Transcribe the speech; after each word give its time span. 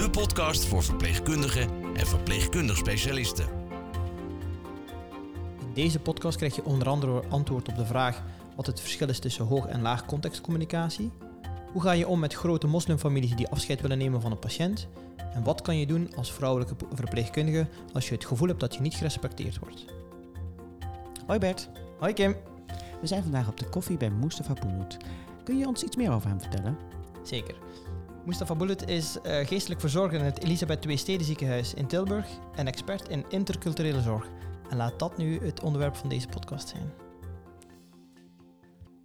de 0.00 0.10
podcast 0.10 0.64
voor 0.64 0.82
verpleegkundigen 0.82 1.68
en 1.94 2.06
verpleegkundig 2.06 2.76
specialisten. 2.76 3.46
In 5.60 5.74
deze 5.74 5.98
podcast 5.98 6.36
krijg 6.36 6.54
je 6.54 6.64
onder 6.64 6.88
andere 6.88 7.22
antwoord 7.28 7.68
op 7.68 7.76
de 7.76 7.86
vraag 7.86 8.22
wat 8.56 8.66
het 8.66 8.80
verschil 8.80 9.08
is 9.08 9.18
tussen 9.18 9.44
hoog 9.44 9.66
en 9.66 9.82
laag 9.82 10.06
contextcommunicatie. 10.06 11.10
Hoe 11.72 11.82
ga 11.82 11.92
je 11.92 12.08
om 12.08 12.18
met 12.18 12.34
grote 12.34 12.66
moslimfamilies 12.66 13.36
die 13.36 13.48
afscheid 13.48 13.80
willen 13.80 13.98
nemen 13.98 14.20
van 14.20 14.30
een 14.30 14.38
patiënt? 14.38 14.88
En 15.34 15.44
wat 15.44 15.62
kan 15.62 15.78
je 15.78 15.86
doen 15.86 16.12
als 16.16 16.32
vrouwelijke 16.32 16.74
verpleegkundige 16.92 17.68
als 17.92 18.08
je 18.08 18.14
het 18.14 18.24
gevoel 18.24 18.48
hebt 18.48 18.60
dat 18.60 18.74
je 18.74 18.80
niet 18.80 18.94
gerespecteerd 18.94 19.58
wordt? 19.58 19.84
Hoi 21.26 21.38
Bert, 21.38 21.68
Hoi 21.98 22.12
Kim. 22.12 22.36
we 23.00 23.06
zijn 23.06 23.22
vandaag 23.22 23.48
op 23.48 23.58
de 23.58 23.68
koffie 23.68 23.96
bij 23.96 24.10
Mustafa 24.10 24.52
Bulut. 24.52 24.96
Kun 25.44 25.58
je 25.58 25.66
ons 25.66 25.82
iets 25.82 25.96
meer 25.96 26.12
over 26.12 26.28
hem 26.28 26.40
vertellen? 26.40 26.78
Zeker. 27.22 27.54
Mustafa 28.24 28.54
Bulut 28.54 28.88
is 28.88 29.20
eh, 29.20 29.46
geestelijk 29.46 29.80
verzorger 29.80 30.18
in 30.18 30.24
het 30.24 30.42
Elisabeth 30.42 30.86
II 30.86 30.96
Stedenziekenhuis 30.96 31.74
in 31.74 31.86
Tilburg 31.86 32.26
en 32.54 32.66
expert 32.66 33.08
in 33.08 33.24
interculturele 33.28 34.00
zorg. 34.00 34.26
En 34.70 34.76
laat 34.76 34.98
dat 34.98 35.16
nu 35.16 35.40
het 35.46 35.60
onderwerp 35.60 35.96
van 35.96 36.08
deze 36.08 36.28
podcast 36.28 36.68
zijn. 36.68 36.92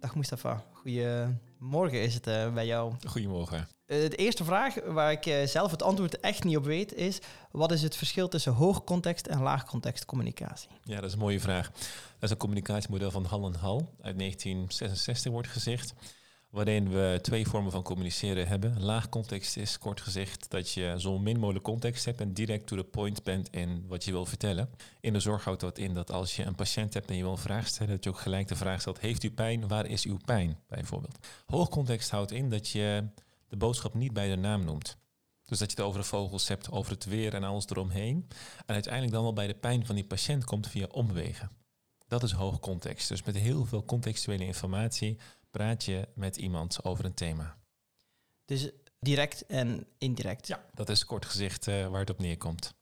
Dag 0.00 0.14
Mustafa, 0.14 0.64
goedemorgen 0.72 2.02
is 2.02 2.14
het 2.14 2.26
eh, 2.26 2.54
bij 2.54 2.66
jou. 2.66 2.92
Goedemorgen. 3.06 3.68
Eh, 3.86 4.10
de 4.10 4.16
eerste 4.16 4.44
vraag, 4.44 4.74
waar 4.86 5.12
ik 5.12 5.48
zelf 5.48 5.70
het 5.70 5.82
antwoord 5.82 6.20
echt 6.20 6.44
niet 6.44 6.56
op 6.56 6.64
weet, 6.64 6.94
is: 6.94 7.18
wat 7.50 7.72
is 7.72 7.82
het 7.82 7.96
verschil 7.96 8.28
tussen 8.28 8.52
hoogcontext 8.52 9.26
en 9.26 9.42
laagcontext 9.42 10.04
communicatie? 10.04 10.68
Ja, 10.82 10.94
dat 10.94 11.04
is 11.04 11.12
een 11.12 11.18
mooie 11.18 11.40
vraag. 11.40 11.70
Dat 11.70 11.82
is 12.20 12.30
een 12.30 12.36
communicatiemodel 12.36 13.10
van 13.10 13.24
Hall 13.24 13.40
Hall 13.40 13.80
uit 14.00 14.18
1966 14.18 15.32
wordt 15.32 15.48
gezegd. 15.48 15.94
Waarin 16.56 16.90
we 16.90 17.18
twee 17.22 17.46
vormen 17.46 17.72
van 17.72 17.82
communiceren 17.82 18.48
hebben. 18.48 18.82
Laag 18.82 19.08
context 19.08 19.56
is 19.56 19.78
kort 19.78 20.00
gezegd 20.00 20.50
dat 20.50 20.70
je 20.70 20.94
zo 20.98 21.18
min 21.18 21.38
mogelijk 21.38 21.64
context 21.64 22.04
hebt 22.04 22.20
en 22.20 22.32
direct 22.32 22.66
to 22.66 22.76
the 22.76 22.84
point 22.84 23.22
bent 23.22 23.48
in 23.50 23.84
wat 23.88 24.04
je 24.04 24.10
wil 24.10 24.26
vertellen. 24.26 24.70
In 25.00 25.12
de 25.12 25.20
zorg 25.20 25.44
houdt 25.44 25.60
dat 25.60 25.78
in 25.78 25.94
dat 25.94 26.10
als 26.10 26.36
je 26.36 26.44
een 26.44 26.54
patiënt 26.54 26.94
hebt 26.94 27.10
en 27.10 27.16
je 27.16 27.22
wil 27.22 27.32
een 27.32 27.38
vraag 27.38 27.66
stellen, 27.66 27.94
dat 27.94 28.04
je 28.04 28.10
ook 28.10 28.18
gelijk 28.18 28.48
de 28.48 28.56
vraag 28.56 28.80
stelt: 28.80 29.00
Heeft 29.00 29.22
u 29.22 29.30
pijn? 29.30 29.68
Waar 29.68 29.86
is 29.86 30.04
uw 30.04 30.16
pijn? 30.24 30.58
Bijvoorbeeld. 30.68 31.18
Hoog 31.46 31.68
context 31.68 32.10
houdt 32.10 32.32
in 32.32 32.50
dat 32.50 32.68
je 32.68 33.04
de 33.48 33.56
boodschap 33.56 33.94
niet 33.94 34.12
bij 34.12 34.28
de 34.28 34.36
naam 34.36 34.64
noemt. 34.64 34.96
Dus 35.44 35.58
dat 35.58 35.70
je 35.70 35.76
het 35.76 35.86
over 35.86 36.00
de 36.00 36.06
vogels 36.06 36.48
hebt, 36.48 36.70
over 36.70 36.92
het 36.92 37.04
weer 37.04 37.34
en 37.34 37.44
alles 37.44 37.66
eromheen. 37.68 38.28
En 38.66 38.74
uiteindelijk 38.74 39.12
dan 39.12 39.22
wel 39.22 39.32
bij 39.32 39.46
de 39.46 39.54
pijn 39.54 39.86
van 39.86 39.94
die 39.94 40.06
patiënt 40.06 40.44
komt 40.44 40.68
via 40.68 40.86
omwegen. 40.90 41.50
Dat 42.08 42.22
is 42.22 42.32
hoog 42.32 42.58
context. 42.58 43.08
Dus 43.08 43.22
met 43.22 43.36
heel 43.36 43.64
veel 43.64 43.84
contextuele 43.84 44.44
informatie 44.44 45.18
praat 45.56 45.84
je 45.84 46.08
met 46.14 46.36
iemand 46.36 46.84
over 46.84 47.04
een 47.04 47.14
thema. 47.14 47.56
Dus 48.44 48.70
direct 49.00 49.46
en 49.46 49.86
indirect. 49.98 50.46
Ja, 50.46 50.64
dat 50.74 50.88
is 50.88 51.04
kort 51.04 51.24
gezegd 51.24 51.68
eh, 51.68 51.86
waar 51.86 52.00
het 52.00 52.10
op 52.10 52.18
neerkomt. 52.18 52.74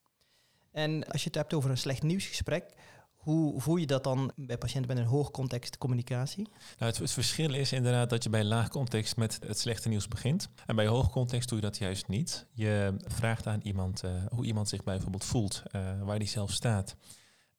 En 0.72 1.06
als 1.06 1.20
je 1.20 1.26
het 1.26 1.36
hebt 1.36 1.54
over 1.54 1.70
een 1.70 1.78
slecht 1.78 2.02
nieuwsgesprek, 2.02 2.74
hoe 3.14 3.60
voel 3.60 3.76
je 3.76 3.86
dat 3.86 4.04
dan 4.04 4.32
bij 4.36 4.58
patiënten 4.58 4.94
met 4.94 5.04
een 5.04 5.10
hoogcontext 5.10 5.78
communicatie? 5.78 6.48
Nou, 6.78 6.90
het, 6.90 6.98
het 6.98 7.10
verschil 7.10 7.54
is 7.54 7.72
inderdaad 7.72 8.10
dat 8.10 8.22
je 8.22 8.30
bij 8.30 8.44
laag 8.44 8.68
context 8.68 9.16
met 9.16 9.38
het 9.46 9.58
slechte 9.58 9.88
nieuws 9.88 10.08
begint. 10.08 10.48
En 10.66 10.76
bij 10.76 10.86
hoog 10.86 11.10
context 11.10 11.48
doe 11.48 11.58
je 11.58 11.64
dat 11.64 11.78
juist 11.78 12.08
niet. 12.08 12.46
Je 12.52 12.94
vraagt 12.98 13.46
aan 13.46 13.60
iemand 13.62 14.02
eh, 14.02 14.10
hoe 14.28 14.44
iemand 14.44 14.68
zich 14.68 14.82
bijvoorbeeld 14.82 15.24
voelt, 15.24 15.62
eh, 15.70 16.02
waar 16.02 16.18
die 16.18 16.28
zelf 16.28 16.50
staat. 16.50 16.96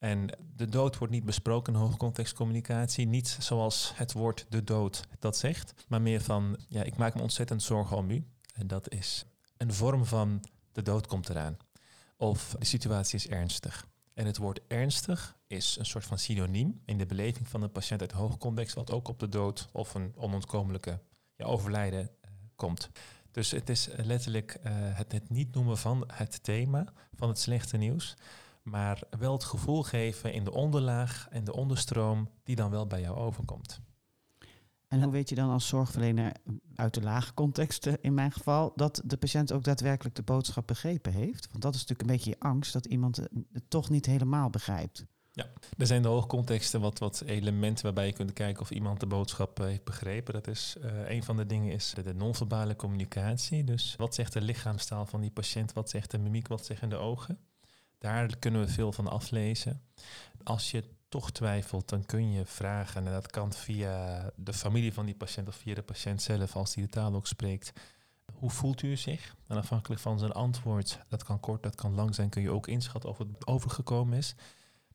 En 0.05 0.29
de 0.55 0.69
dood 0.69 0.97
wordt 0.97 1.13
niet 1.13 1.25
besproken 1.25 1.73
in 1.73 1.79
hoogcontextcommunicatie. 1.79 3.07
Niet 3.07 3.38
zoals 3.39 3.91
het 3.95 4.13
woord 4.13 4.45
de 4.49 4.63
dood 4.63 5.03
dat 5.19 5.38
zegt. 5.38 5.73
Maar 5.88 6.01
meer 6.01 6.21
van, 6.21 6.57
ja, 6.67 6.83
ik 6.83 6.97
maak 6.97 7.16
me 7.16 7.21
ontzettend 7.21 7.63
zorgen 7.63 7.97
om 7.97 8.09
u. 8.09 8.25
En 8.53 8.67
dat 8.67 8.91
is 8.91 9.25
een 9.57 9.73
vorm 9.73 10.05
van 10.05 10.43
de 10.71 10.81
dood 10.81 11.07
komt 11.07 11.29
eraan. 11.29 11.57
Of 12.17 12.55
de 12.59 12.66
situatie 12.66 13.16
is 13.16 13.27
ernstig. 13.27 13.88
En 14.13 14.25
het 14.25 14.38
woord 14.38 14.59
ernstig 14.67 15.38
is 15.47 15.77
een 15.79 15.85
soort 15.85 16.05
van 16.05 16.19
synoniem 16.19 16.81
in 16.85 16.97
de 16.97 17.05
beleving 17.05 17.47
van 17.47 17.61
een 17.61 17.72
patiënt 17.72 18.01
uit 18.01 18.11
hoogcontext, 18.11 18.75
wat 18.75 18.91
ook 18.91 19.07
op 19.07 19.19
de 19.19 19.29
dood 19.29 19.67
of 19.72 19.93
een 19.93 20.13
onontkomelijke 20.16 20.99
ja, 21.35 21.45
overlijden 21.45 22.01
uh, 22.01 22.31
komt. 22.55 22.89
Dus 23.31 23.51
het 23.51 23.69
is 23.69 23.89
letterlijk 23.95 24.59
het, 24.69 25.11
het 25.11 25.29
niet 25.29 25.53
noemen 25.53 25.77
van 25.77 26.03
het 26.13 26.43
thema 26.43 26.93
van 27.13 27.27
het 27.27 27.39
slechte 27.39 27.77
nieuws, 27.77 28.16
maar 28.65 29.01
wel 29.19 29.33
het 29.33 29.43
gevoel 29.43 29.83
geven 29.83 30.33
in 30.33 30.43
de 30.43 30.51
onderlaag 30.51 31.27
en 31.29 31.43
de 31.43 31.53
onderstroom 31.53 32.29
die 32.43 32.55
dan 32.55 32.69
wel 32.69 32.87
bij 32.87 33.01
jou 33.01 33.17
overkomt. 33.17 33.81
En 34.87 35.03
hoe 35.03 35.11
weet 35.11 35.29
je 35.29 35.35
dan 35.35 35.49
als 35.49 35.67
zorgverlener 35.67 36.31
uit 36.75 36.93
de 36.93 37.01
lage 37.01 37.33
context, 37.33 37.85
in 37.85 38.13
mijn 38.13 38.31
geval, 38.31 38.71
dat 38.75 39.01
de 39.05 39.17
patiënt 39.17 39.51
ook 39.51 39.63
daadwerkelijk 39.63 40.15
de 40.15 40.23
boodschap 40.23 40.67
begrepen 40.67 41.11
heeft? 41.11 41.47
Want 41.51 41.63
dat 41.63 41.75
is 41.75 41.79
natuurlijk 41.79 42.09
een 42.09 42.15
beetje 42.15 42.29
je 42.29 42.39
angst 42.39 42.73
dat 42.73 42.85
iemand 42.85 43.17
het 43.51 43.69
toch 43.69 43.89
niet 43.89 44.05
helemaal 44.05 44.49
begrijpt. 44.49 45.05
Ja, 45.31 45.47
er 45.77 45.87
zijn 45.87 46.01
de 46.01 46.07
hoogcontexten 46.07 46.81
wat, 46.81 46.99
wat 46.99 47.21
elementen 47.25 47.83
waarbij 47.83 48.05
je 48.05 48.13
kunt 48.13 48.33
kijken 48.33 48.61
of 48.61 48.71
iemand 48.71 48.99
de 48.99 49.05
boodschap 49.05 49.57
heeft 49.57 49.83
begrepen. 49.83 50.33
Dat 50.33 50.47
is 50.47 50.75
uh, 50.83 51.09
een 51.09 51.23
van 51.23 51.37
de 51.37 51.45
dingen 51.45 51.73
is 51.73 51.93
de, 51.95 52.01
de 52.01 52.13
non-verbale 52.13 52.75
communicatie. 52.75 53.63
Dus 53.63 53.95
wat 53.97 54.15
zegt 54.15 54.33
de 54.33 54.41
lichaamstaal 54.41 55.05
van 55.05 55.21
die 55.21 55.31
patiënt? 55.31 55.73
Wat 55.73 55.89
zegt 55.89 56.11
de 56.11 56.17
mimiek? 56.17 56.47
Wat 56.47 56.65
zeggen 56.65 56.89
de 56.89 56.95
ogen? 56.95 57.39
Daar 58.00 58.38
kunnen 58.38 58.61
we 58.61 58.67
veel 58.67 58.91
van 58.91 59.07
aflezen. 59.07 59.81
Als 60.44 60.72
je 60.72 60.83
toch 61.09 61.31
twijfelt, 61.31 61.89
dan 61.89 62.06
kun 62.06 62.31
je 62.31 62.45
vragen, 62.45 63.06
en 63.07 63.13
dat 63.13 63.31
kan 63.31 63.53
via 63.53 64.31
de 64.35 64.53
familie 64.53 64.94
van 64.94 65.06
die 65.06 65.16
patiënt 65.16 65.47
of 65.47 65.56
via 65.56 65.75
de 65.75 65.81
patiënt 65.81 66.22
zelf, 66.22 66.55
als 66.55 66.73
die 66.73 66.84
de 66.84 66.89
taal 66.89 67.16
ook 67.16 67.28
spreekt. 67.28 67.73
Hoe 68.34 68.50
voelt 68.50 68.81
u 68.81 68.95
zich? 68.95 69.35
En 69.47 69.57
afhankelijk 69.57 70.01
van 70.01 70.19
zijn 70.19 70.31
antwoord, 70.31 71.00
dat 71.09 71.23
kan 71.23 71.39
kort, 71.39 71.63
dat 71.63 71.75
kan 71.75 71.95
lang 71.95 72.16
zijn, 72.16 72.29
kun 72.29 72.41
je 72.41 72.51
ook 72.51 72.67
inschatten 72.67 73.09
of 73.09 73.17
het 73.17 73.47
overgekomen 73.47 74.17
is. 74.17 74.35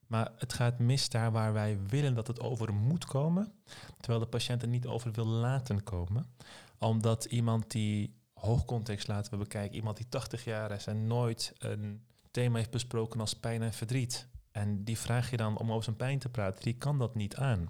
Maar 0.06 0.32
het 0.36 0.52
gaat 0.52 0.78
mis 0.78 1.08
daar 1.08 1.32
waar 1.32 1.52
wij 1.52 1.78
willen 1.86 2.14
dat 2.14 2.26
het 2.26 2.40
over 2.40 2.74
moet 2.74 3.04
komen, 3.04 3.52
terwijl 4.00 4.24
de 4.24 4.30
patiënt 4.30 4.62
er 4.62 4.68
niet 4.68 4.86
over 4.86 5.12
wil 5.12 5.26
laten 5.26 5.82
komen. 5.82 6.26
Omdat 6.78 7.24
iemand 7.24 7.70
die 7.70 8.14
hoogcontext 8.34 9.08
laten 9.08 9.32
we 9.32 9.38
bekijken, 9.38 9.76
iemand 9.76 9.96
die 9.96 10.08
80 10.08 10.44
jaar 10.44 10.70
is 10.70 10.86
en 10.86 11.06
nooit 11.06 11.52
een 11.58 12.04
thema 12.30 12.56
heeft 12.56 12.70
besproken 12.70 13.20
als 13.20 13.34
pijn 13.34 13.62
en 13.62 13.72
verdriet. 13.72 14.28
En 14.50 14.84
die 14.84 14.98
vraag 14.98 15.30
je 15.30 15.36
dan 15.36 15.58
om 15.58 15.70
over 15.70 15.84
zijn 15.84 15.96
pijn 15.96 16.18
te 16.18 16.28
praten, 16.28 16.62
die 16.62 16.76
kan 16.76 16.98
dat 16.98 17.14
niet 17.14 17.36
aan. 17.36 17.68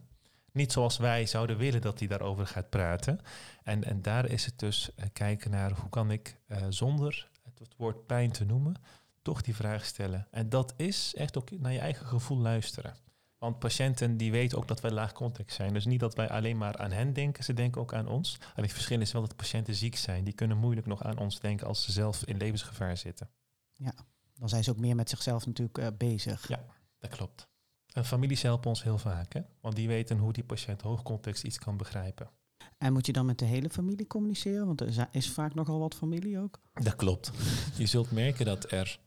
Niet 0.53 0.73
zoals 0.73 0.97
wij 0.97 1.27
zouden 1.27 1.57
willen 1.57 1.81
dat 1.81 1.99
hij 1.99 2.09
daarover 2.09 2.47
gaat 2.47 2.71
praten. 2.71 3.21
En, 3.63 3.85
en 3.85 4.03
daar 4.03 4.31
is 4.31 4.45
het 4.45 4.59
dus 4.59 4.91
uh, 4.97 5.05
kijken 5.13 5.51
naar 5.51 5.73
hoe 5.73 5.91
kan 5.91 6.11
ik 6.11 6.37
uh, 6.49 6.59
zonder 6.69 7.29
het, 7.59 7.75
woord 7.77 8.07
pijn 8.07 8.33
te 8.33 8.45
noemen, 8.45 8.75
toch 9.23 9.43
die 9.43 9.55
vraag 9.55 9.85
stellen. 9.85 10.27
En 10.31 10.49
dat 10.49 10.75
is 10.77 11.15
echt 11.15 11.39
ook 11.39 11.51
naar 11.51 11.73
je 11.73 11.79
eigen 11.79 12.07
gevoel 12.07 12.39
luisteren. 12.39 12.95
Want 13.39 13.59
patiënten 13.59 14.17
die 14.17 14.31
weten 14.31 14.59
ook 14.59 14.69
dat 14.69 14.81
wij 14.81 14.91
laag 14.91 15.13
context 15.13 15.57
zijn. 15.57 15.73
Dus 15.73 15.85
niet 15.85 16.01
dat 16.01 16.15
wij 16.15 16.29
alleen 16.29 16.57
maar 16.57 16.77
aan 16.77 16.91
hen 16.91 17.13
denken, 17.13 17.45
ze 17.45 17.55
denken 17.55 17.81
ook 17.81 17.95
aan 17.95 18.09
ons. 18.09 18.39
En 18.55 18.63
het 18.63 18.73
verschil 18.73 19.01
is 19.01 19.13
wel 19.13 19.23
dat 19.23 19.37
patiënten 19.37 19.75
ziek 19.75 19.97
zijn. 19.97 20.25
Die 20.25 20.35
kunnen 20.35 20.57
moeilijk 20.57 20.87
nog 20.87 21.03
aan 21.03 21.19
ons 21.19 21.41
denken 21.41 21.67
als 21.67 21.83
ze 21.83 21.93
zelf 21.93 22.25
in 22.25 22.37
levensgevaar 22.37 22.97
zitten. 22.97 23.31
Ja, 23.75 23.95
dan 24.41 24.49
zijn 24.49 24.65
ze 24.65 24.71
ook 24.71 24.79
meer 24.79 24.95
met 24.95 25.11
zichzelf 25.11 25.47
natuurlijk 25.47 25.79
uh, 25.79 25.87
bezig. 25.97 26.49
Ja, 26.49 26.65
dat 26.99 27.11
klopt. 27.11 27.49
En 27.93 28.05
families 28.05 28.43
helpen 28.43 28.69
ons 28.69 28.83
heel 28.83 28.99
vaak, 28.99 29.33
hè? 29.33 29.41
want 29.61 29.77
die 29.77 29.89
weten 29.89 30.19
hoe 30.19 30.33
die 30.33 30.45
patiënt 30.45 30.83
hoogcontext 30.83 31.45
iets 31.45 31.59
kan 31.59 31.77
begrijpen. 31.77 32.31
En 32.79 32.93
moet 32.93 33.07
je 33.07 33.13
dan 33.13 33.27
met 33.27 33.39
de 33.39 33.45
hele 33.45 33.71
familie 33.71 34.07
communiceren? 34.07 34.67
Want 34.67 34.81
er 34.81 35.09
is 35.11 35.31
vaak 35.31 35.55
nogal 35.55 35.79
wat 35.79 35.95
familie 35.95 36.39
ook. 36.39 36.61
Dat 36.73 36.97
klopt. 36.97 37.31
Je 37.77 37.87
zult 37.87 38.11
merken 38.11 38.45
dat 38.45 38.71
er, 38.71 39.01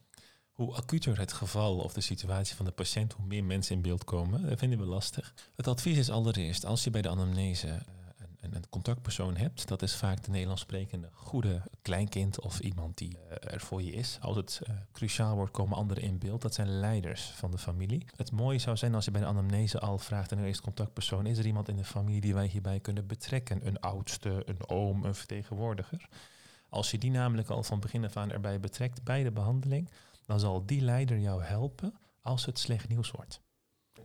hoe 0.52 0.74
acuter 0.74 1.20
het 1.20 1.34
geval 1.34 1.78
of 1.78 1.94
de 1.94 2.02
situatie 2.02 2.56
van 2.56 2.66
de 2.66 2.72
patiënt, 2.72 3.14
hoe 3.14 3.26
meer 3.26 3.44
mensen 3.44 3.76
in 3.76 3.82
beeld 3.82 4.04
komen. 4.04 4.50
Dat 4.50 4.60
vinden 4.60 4.80
we 4.80 4.86
lastig. 4.86 5.34
Het 5.56 5.68
advies 5.68 5.98
is 5.98 6.10
allereerst, 6.10 6.66
als 6.66 6.84
je 6.84 6.90
bij 6.90 7.02
de 7.02 7.10
anamnese 7.10 7.82
een, 8.52 8.70
contactpersoon 8.70 9.36
hebt, 9.36 9.68
dat 9.68 9.82
is 9.82 9.96
vaak 9.96 10.24
de 10.24 10.32
Nederlands 10.32 10.62
sprekende 10.62 11.10
goede 11.12 11.62
kleinkind 11.82 12.40
of 12.40 12.60
iemand 12.60 12.98
die 12.98 13.18
uh, 13.18 13.54
er 13.54 13.60
voor 13.60 13.82
je 13.82 13.92
is. 13.92 14.18
Als 14.22 14.36
het 14.36 14.62
uh, 14.70 14.76
cruciaal 14.92 15.36
wordt, 15.36 15.52
komen 15.52 15.78
anderen 15.78 16.04
in 16.04 16.18
beeld. 16.18 16.42
Dat 16.42 16.54
zijn 16.54 16.80
leiders 16.80 17.22
van 17.24 17.52
de 17.52 17.58
familie. 17.58 18.06
Het 18.16 18.32
mooie 18.32 18.60
zou 18.60 18.78
zijn 18.78 18.96
als 18.96 19.06
je 19.06 19.12
bij 19.12 19.22
de 19.22 19.28
anamnese 19.28 19.80
al 19.80 19.98
vraagt 19.98 20.32
aan 20.32 20.38
de 20.38 20.46
eerste 20.46 20.64
contactpersoon, 20.64 21.26
is 21.26 21.38
er 21.38 21.46
iemand 21.46 21.70
in 21.70 21.76
de 21.76 21.84
familie 21.84 22.22
die 22.22 22.34
wij 22.34 22.48
hierbij 22.48 22.80
kunnen 22.80 23.08
betrekken? 23.08 23.68
Een 23.68 23.80
oudste, 23.80 24.42
een 24.46 24.70
oom, 24.70 25.04
een 25.04 25.16
vertegenwoordiger? 25.16 26.10
Als 26.70 26.92
je 26.92 26.98
die 26.98 27.12
namelijk 27.12 27.50
al 27.50 27.64
van 27.64 27.80
begin 27.80 28.06
af 28.06 28.18
aan 28.18 28.32
erbij 28.32 28.60
betrekt 28.60 29.04
bij 29.04 29.24
de 29.24 29.32
behandeling, 29.32 29.90
dan 30.26 30.40
zal 30.40 30.66
die 30.66 30.82
leider 30.82 31.20
jou 31.20 31.44
helpen 31.44 31.94
als 32.22 32.46
het 32.46 32.60
slecht 32.60 32.88
nieuws 32.88 33.12
wordt. 33.12 33.42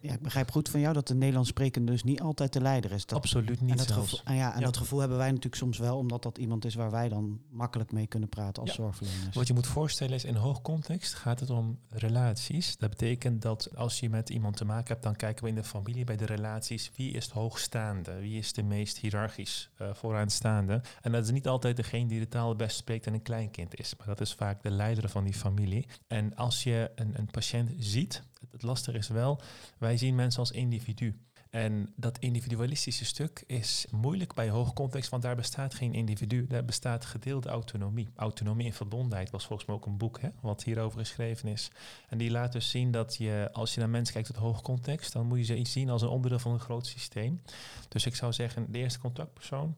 Ja, 0.00 0.12
ik 0.12 0.22
begrijp 0.22 0.50
goed 0.50 0.68
van 0.68 0.80
jou 0.80 0.94
dat 0.94 1.06
de 1.08 1.14
Nederlands 1.14 1.48
sprekende 1.48 1.92
dus 1.92 2.02
niet 2.02 2.20
altijd 2.20 2.52
de 2.52 2.60
leider 2.60 2.92
is. 2.92 3.06
Dat, 3.06 3.18
Absoluut 3.18 3.58
en 3.58 3.64
niet 3.66 3.78
dat 3.78 3.86
zelfs. 3.86 4.10
gevoel, 4.10 4.26
ah 4.26 4.36
ja, 4.36 4.52
en 4.54 4.58
Ja. 4.58 4.64
dat 4.64 4.76
gevoel 4.76 4.98
hebben 5.00 5.18
wij 5.18 5.28
natuurlijk 5.28 5.54
soms 5.56 5.78
wel, 5.78 5.96
omdat 5.98 6.22
dat 6.22 6.38
iemand 6.38 6.64
is 6.64 6.74
waar 6.74 6.90
wij 6.90 7.08
dan 7.08 7.40
makkelijk 7.50 7.92
mee 7.92 8.06
kunnen 8.06 8.28
praten 8.28 8.62
als 8.62 8.70
Ja. 8.70 8.76
zorgverleners. 8.76 9.34
Wat 9.36 9.46
je 9.46 9.54
moet 9.54 9.66
voorstellen 9.66 10.14
is, 10.14 10.24
in 10.24 10.34
hoog 10.34 10.62
context 10.62 11.14
gaat 11.14 11.40
het 11.40 11.50
om 11.50 11.78
relaties. 11.88 12.76
Dat 12.76 12.90
betekent 12.90 13.42
dat 13.42 13.76
als 13.76 14.00
je 14.00 14.10
met 14.10 14.28
iemand 14.30 14.56
te 14.56 14.64
maken 14.64 14.88
hebt, 14.88 15.02
dan 15.02 15.16
kijken 15.16 15.42
we 15.44 15.48
in 15.50 15.54
de 15.56 15.64
familie 15.64 16.04
bij 16.04 16.16
de 16.16 16.26
relaties 16.26 16.90
wie 16.96 17.12
is 17.12 17.24
het 17.24 17.32
hoogstaande, 17.34 18.18
wie 18.20 18.38
is 18.38 18.52
de 18.52 18.62
meest 18.62 18.98
hiërarchisch 18.98 19.70
eh, 19.76 19.94
vooraanstaande. 19.94 20.80
En 21.00 21.12
dat 21.12 21.24
is 21.24 21.30
niet 21.30 21.48
altijd 21.48 21.76
degene 21.76 22.08
die 22.08 22.20
de 22.20 22.28
taal 22.28 22.48
het 22.48 22.56
best 22.58 22.76
spreekt 22.76 23.06
en 23.06 23.14
een 23.14 23.22
kleinkind 23.22 23.78
is, 23.78 23.94
maar 23.98 24.06
dat 24.06 24.20
is 24.20 24.34
vaak 24.34 24.62
de 24.62 24.70
leider 24.70 25.08
van 25.08 25.24
die 25.24 25.34
familie. 25.34 25.86
En 26.06 26.34
als 26.36 26.62
je 26.62 26.90
een, 26.94 27.18
een 27.18 27.26
patiënt 27.30 27.70
ziet, 27.78 28.22
het, 28.50 28.62
lastige 28.62 28.98
is 28.98 29.08
wel, 29.08 29.40
wij 29.78 29.96
zien 29.96 30.14
mensen 30.14 30.40
als 30.40 30.50
individu. 30.50 31.20
En 31.50 31.92
dat 31.96 32.18
individualistische 32.18 33.04
stuk 33.04 33.44
is 33.46 33.86
moeilijk 33.90 34.34
bij 34.34 34.50
hoog 34.50 34.72
context, 34.72 35.10
want 35.10 35.22
daar 35.22 35.36
bestaat 35.36 35.74
geen 35.74 35.94
individu. 35.94 36.46
Daar 36.46 36.64
bestaat 36.64 37.04
gedeelde 37.04 37.48
autonomie. 37.48 38.08
Autonomie 38.14 38.66
en 38.66 38.72
verbondenheid 38.72 39.30
was 39.30 39.46
volgens 39.46 39.68
mij 39.68 39.76
ook 39.76 39.86
een 39.86 39.96
boek 39.96 40.20
hè, 40.20 40.28
wat 40.40 40.64
hierover 40.64 40.98
geschreven 40.98 41.48
is. 41.48 41.70
En 42.08 42.18
die 42.18 42.30
laat 42.30 42.52
dus 42.52 42.70
zien 42.70 42.90
dat 42.90 43.16
je, 43.16 43.48
als 43.52 43.74
je 43.74 43.80
naar 43.80 43.88
mensen 43.88 44.14
kijkt 44.14 44.28
tot 44.28 44.36
hoog 44.36 44.62
context, 44.62 45.12
dan 45.12 45.26
moet 45.26 45.38
je 45.38 45.44
ze 45.44 45.56
iets 45.56 45.72
zien 45.72 45.90
als 45.90 46.02
een 46.02 46.08
onderdeel 46.08 46.38
van 46.38 46.52
een 46.52 46.60
groot 46.60 46.86
systeem. 46.86 47.42
Dus 47.88 48.06
ik 48.06 48.14
zou 48.14 48.32
zeggen, 48.32 48.72
de 48.72 48.78
eerste 48.78 48.98
contactpersoon, 48.98 49.76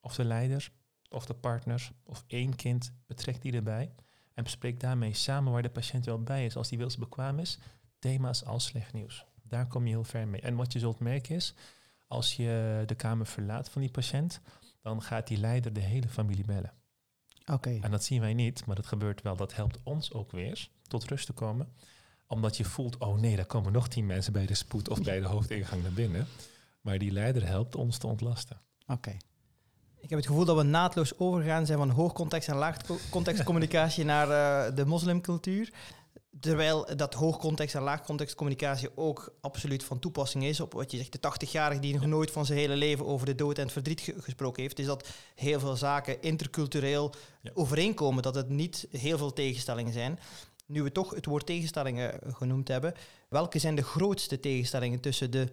of 0.00 0.14
de 0.14 0.24
leider, 0.24 0.70
of 1.08 1.26
de 1.26 1.34
partner, 1.34 1.90
of 2.04 2.24
één 2.26 2.56
kind, 2.56 2.92
betrek 3.06 3.42
die 3.42 3.52
erbij. 3.52 3.92
En 4.34 4.44
bespreek 4.44 4.80
daarmee 4.80 5.14
samen 5.14 5.52
waar 5.52 5.62
de 5.62 5.70
patiënt 5.70 6.04
wel 6.04 6.22
bij 6.22 6.44
is, 6.44 6.56
als 6.56 6.68
die 6.68 6.78
wilsbekwaam 6.78 7.38
is, 7.38 7.58
thema's 8.00 8.44
als 8.44 8.64
slecht 8.64 8.92
nieuws. 8.92 9.24
Daar 9.42 9.66
kom 9.66 9.84
je 9.84 9.90
heel 9.90 10.04
ver 10.04 10.28
mee. 10.28 10.40
En 10.40 10.56
wat 10.56 10.72
je 10.72 10.78
zult 10.78 10.98
merken 10.98 11.34
is, 11.34 11.54
als 12.06 12.36
je 12.36 12.82
de 12.86 12.94
kamer 12.94 13.26
verlaat 13.26 13.70
van 13.70 13.80
die 13.80 13.90
patiënt, 13.90 14.40
dan 14.82 15.02
gaat 15.02 15.26
die 15.26 15.38
leider 15.38 15.72
de 15.72 15.80
hele 15.80 16.08
familie 16.08 16.44
bellen. 16.44 16.72
Oké, 17.46 17.78
En 17.80 17.90
dat 17.90 18.04
zien 18.04 18.20
wij 18.20 18.34
niet, 18.34 18.66
maar 18.66 18.76
dat 18.76 18.86
gebeurt 18.86 19.22
wel. 19.22 19.36
Dat 19.36 19.54
helpt 19.54 19.78
ons 19.82 20.12
ook 20.12 20.30
weer 20.30 20.68
tot 20.82 21.04
rust 21.04 21.26
te 21.26 21.32
komen. 21.32 21.72
Omdat 22.26 22.56
je 22.56 22.64
voelt, 22.64 22.98
oh 22.98 23.18
nee, 23.18 23.36
daar 23.36 23.46
komen 23.46 23.72
nog 23.72 23.88
tien 23.88 24.06
mensen 24.06 24.32
bij 24.32 24.46
de 24.46 24.54
spoed 24.54 24.88
of 24.88 25.02
bij 25.02 25.20
de 25.20 25.26
hoofdingang 25.26 25.82
naar 25.82 25.92
binnen. 25.92 26.26
Maar 26.80 26.98
die 26.98 27.10
leider 27.10 27.46
helpt 27.46 27.74
ons 27.76 27.98
te 27.98 28.06
ontlasten. 28.06 28.60
oké. 28.86 29.16
Ik 30.02 30.10
heb 30.10 30.18
het 30.18 30.28
gevoel 30.28 30.44
dat 30.44 30.56
we 30.56 30.62
naadloos 30.62 31.18
overgaan 31.18 31.66
zijn 31.66 31.78
van 31.78 31.90
hoogcontext 31.90 32.48
en 32.48 32.56
laagcontext 32.56 33.42
communicatie 33.42 34.04
naar 34.14 34.30
eh, 34.30 34.76
de 34.76 34.84
moslimcultuur. 34.84 35.72
Terwijl 36.40 36.96
dat 36.96 37.14
hoogcontext 37.14 37.74
en 37.74 37.82
laagcontext 37.82 38.34
communicatie 38.34 38.88
ook 38.96 39.34
absoluut 39.40 39.84
van 39.84 39.98
toepassing 39.98 40.44
is 40.44 40.60
op 40.60 40.72
wat 40.72 40.90
je 40.90 40.96
zegt, 40.96 41.12
de 41.22 41.46
80-jarige 41.46 41.80
die 41.80 41.94
nog 41.94 42.06
nooit 42.06 42.30
van 42.30 42.46
zijn 42.46 42.58
hele 42.58 42.76
leven 42.76 43.06
over 43.06 43.26
de 43.26 43.34
dood 43.34 43.56
en 43.58 43.62
het 43.62 43.72
verdriet 43.72 44.00
ge- 44.00 44.14
gesproken 44.18 44.62
heeft, 44.62 44.78
is 44.78 44.86
dat 44.86 45.08
heel 45.34 45.60
veel 45.60 45.76
zaken 45.76 46.22
intercultureel 46.22 47.12
Ja. 47.42 47.50
overeenkomen, 47.54 48.22
dat 48.22 48.34
het 48.34 48.48
niet 48.48 48.86
heel 48.90 49.18
veel 49.18 49.32
tegenstellingen 49.32 49.92
zijn. 49.92 50.18
Nu 50.66 50.82
we 50.82 50.92
toch 50.92 51.14
het 51.14 51.26
woord 51.26 51.46
tegenstellingen 51.46 52.18
genoemd 52.34 52.68
hebben, 52.68 52.94
welke 53.28 53.58
zijn 53.58 53.74
de 53.74 53.82
grootste 53.82 54.40
tegenstellingen 54.40 55.00
tussen 55.00 55.30
de 55.30 55.52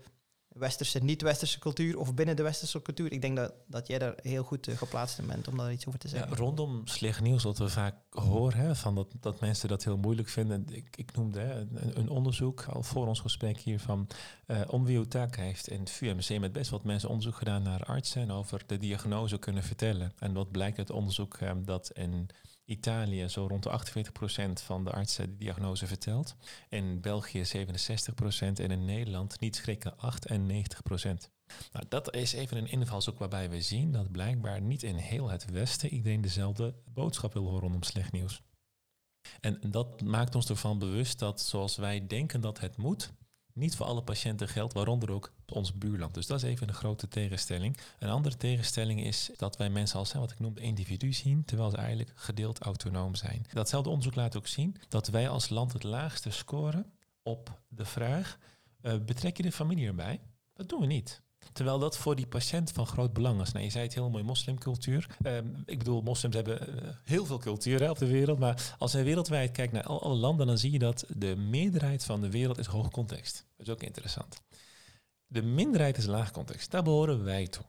westerse, 0.57 1.03
niet-westerse 1.03 1.59
cultuur 1.59 1.97
of 1.99 2.13
binnen 2.13 2.35
de 2.35 2.43
westerse 2.43 2.81
cultuur? 2.81 3.11
Ik 3.11 3.21
denk 3.21 3.35
dat, 3.35 3.53
dat 3.67 3.87
jij 3.87 3.99
daar 3.99 4.13
heel 4.21 4.43
goed 4.43 4.67
eh, 4.67 4.77
geplaatst 4.77 5.19
in 5.19 5.27
bent 5.27 5.47
om 5.47 5.57
daar 5.57 5.71
iets 5.71 5.87
over 5.87 5.99
te 5.99 6.07
Ja, 6.07 6.13
zeggen. 6.13 6.37
rondom 6.37 6.81
slecht 6.87 7.21
nieuws, 7.21 7.43
wat 7.43 7.57
we 7.57 7.69
vaak 7.69 7.95
horen, 8.09 8.59
hè, 8.59 8.75
van 8.75 8.95
dat, 8.95 9.07
dat 9.19 9.39
mensen 9.39 9.69
dat 9.69 9.83
heel 9.83 9.97
moeilijk 9.97 10.29
vinden. 10.29 10.65
Ik, 10.69 10.97
ik 10.97 11.15
noemde 11.15 11.39
hè, 11.39 11.59
een, 11.59 11.99
een 11.99 12.09
onderzoek 12.09 12.63
al 12.63 12.83
voor 12.83 13.07
ons 13.07 13.19
gesprek 13.19 13.59
hier 13.59 13.79
van 13.79 14.07
uh, 14.47 14.61
Onwiu 14.67 15.05
heeft 15.29 15.69
in 15.69 15.79
het 15.79 15.89
VUMC 15.89 16.39
met 16.39 16.51
best 16.51 16.69
wat 16.69 16.83
mensen 16.83 17.09
onderzoek 17.09 17.35
gedaan 17.35 17.63
naar 17.63 17.83
artsen 17.83 18.21
en 18.21 18.31
over 18.31 18.63
de 18.65 18.77
diagnose 18.77 19.37
kunnen 19.37 19.63
vertellen. 19.63 20.13
En 20.19 20.33
wat 20.33 20.51
blijkt 20.51 20.77
uit 20.77 20.89
onderzoek 20.89 21.37
eh, 21.37 21.51
dat 21.65 21.91
in 21.93 22.29
Italië 22.67 23.29
zo 23.29 23.47
rond 23.47 23.63
de 23.63 23.79
48% 24.59 24.63
van 24.63 24.83
de 24.83 24.91
artsen 24.91 25.29
de 25.29 25.37
diagnose 25.37 25.87
vertelt. 25.87 26.35
In 26.69 27.01
België 27.01 27.43
67% 27.45 27.59
en 28.39 28.71
in 28.71 28.85
Nederland 28.85 29.39
niet 29.39 29.55
schrikken 29.55 29.93
98%. 29.93 29.97
Nou, 31.71 31.85
dat 31.89 32.15
is 32.15 32.33
even 32.33 32.57
een 32.57 32.67
invalshoek 32.67 33.19
waarbij 33.19 33.49
we 33.49 33.61
zien 33.61 33.91
dat 33.91 34.11
blijkbaar 34.11 34.61
niet 34.61 34.83
in 34.83 34.95
heel 34.95 35.29
het 35.29 35.51
Westen 35.51 35.93
iedereen 35.93 36.21
dezelfde 36.21 36.75
boodschap 36.93 37.33
wil 37.33 37.43
horen 37.43 37.59
rondom 37.59 37.83
slecht 37.83 38.11
nieuws. 38.11 38.41
En 39.39 39.59
dat 39.69 40.01
maakt 40.01 40.35
ons 40.35 40.49
ervan 40.49 40.79
bewust 40.79 41.19
dat 41.19 41.41
zoals 41.41 41.75
wij 41.75 42.07
denken 42.07 42.41
dat 42.41 42.59
het 42.59 42.77
moet, 42.77 43.13
niet 43.57 43.75
voor 43.75 43.85
alle 43.85 44.01
patiënten 44.01 44.47
geldt, 44.47 44.73
waaronder 44.73 45.11
ook 45.11 45.31
ons 45.45 45.73
buurland. 45.73 46.13
Dus 46.13 46.27
dat 46.27 46.43
is 46.43 46.49
even 46.49 46.67
een 46.67 46.73
grote 46.73 47.07
tegenstelling. 47.07 47.77
Een 47.99 48.09
andere 48.09 48.37
tegenstelling 48.37 49.03
is 49.03 49.29
dat 49.37 49.57
wij 49.57 49.69
mensen 49.69 49.99
als 49.99 50.13
wat 50.13 50.31
ik 50.31 50.39
noemde 50.39 50.61
individu 50.61 51.13
zien, 51.13 51.45
terwijl 51.45 51.69
ze 51.69 51.77
eigenlijk 51.77 52.11
gedeeld 52.15 52.59
autonoom 52.59 53.15
zijn. 53.15 53.45
Datzelfde 53.53 53.89
onderzoek 53.89 54.15
laat 54.15 54.37
ook 54.37 54.47
zien 54.47 54.75
dat 54.89 55.07
wij 55.07 55.29
als 55.29 55.49
land 55.49 55.73
het 55.73 55.83
laagste 55.83 56.31
scoren 56.31 56.91
op 57.23 57.59
de 57.67 57.85
vraag: 57.85 58.37
uh, 58.81 58.97
betrek 59.05 59.37
je 59.37 59.43
de 59.43 59.51
familie 59.51 59.87
erbij? 59.87 60.21
Dat 60.53 60.69
doen 60.69 60.79
we 60.79 60.85
niet. 60.85 61.21
Terwijl 61.53 61.79
dat 61.79 61.97
voor 61.97 62.15
die 62.15 62.27
patiënt 62.27 62.71
van 62.71 62.87
groot 62.87 63.13
belang 63.13 63.41
is. 63.41 63.51
Nou, 63.51 63.65
je 63.65 63.71
zei 63.71 63.83
het 63.83 63.93
heel 63.93 64.09
mooi, 64.09 64.23
moslimcultuur. 64.23 65.17
Um, 65.23 65.63
ik 65.65 65.77
bedoel, 65.77 66.01
moslims 66.01 66.35
hebben 66.35 66.83
uh, 66.83 66.89
heel 67.03 67.25
veel 67.25 67.37
cultuur 67.37 67.79
hè, 67.79 67.89
op 67.89 67.97
de 67.97 68.07
wereld. 68.07 68.39
Maar 68.39 68.75
als 68.77 68.91
je 68.91 69.03
wereldwijd 69.03 69.51
kijkt 69.51 69.73
naar 69.73 69.83
al, 69.83 70.01
alle 70.01 70.15
landen, 70.15 70.47
dan 70.47 70.57
zie 70.57 70.71
je 70.71 70.79
dat 70.79 71.05
de 71.07 71.35
meerderheid 71.35 72.03
van 72.03 72.21
de 72.21 72.29
wereld 72.29 72.57
is 72.57 72.65
hoog 72.65 72.89
context. 72.89 73.45
Dat 73.57 73.67
is 73.67 73.73
ook 73.73 73.83
interessant. 73.83 74.41
De 75.25 75.41
minderheid 75.41 75.97
is 75.97 76.05
laag 76.05 76.31
context. 76.31 76.71
Daar 76.71 76.83
behoren 76.83 77.23
wij 77.23 77.47
toe. 77.47 77.65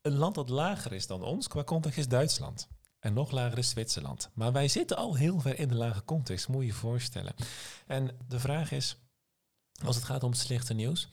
Een 0.00 0.16
land 0.16 0.34
dat 0.34 0.48
lager 0.48 0.92
is 0.92 1.06
dan 1.06 1.22
ons 1.22 1.48
qua 1.48 1.64
context 1.64 1.98
is 1.98 2.08
Duitsland. 2.08 2.68
En 2.98 3.12
nog 3.12 3.30
lager 3.30 3.58
is 3.58 3.68
Zwitserland. 3.68 4.30
Maar 4.34 4.52
wij 4.52 4.68
zitten 4.68 4.96
al 4.96 5.14
heel 5.14 5.40
ver 5.40 5.58
in 5.58 5.68
de 5.68 5.74
lage 5.74 6.04
context, 6.04 6.48
moet 6.48 6.60
je 6.60 6.66
je 6.66 6.72
voorstellen. 6.72 7.34
En 7.86 8.16
de 8.28 8.40
vraag 8.40 8.72
is, 8.72 8.96
als 9.84 9.96
het 9.96 10.04
gaat 10.04 10.22
om 10.22 10.32
slechte 10.32 10.74
nieuws, 10.74 11.08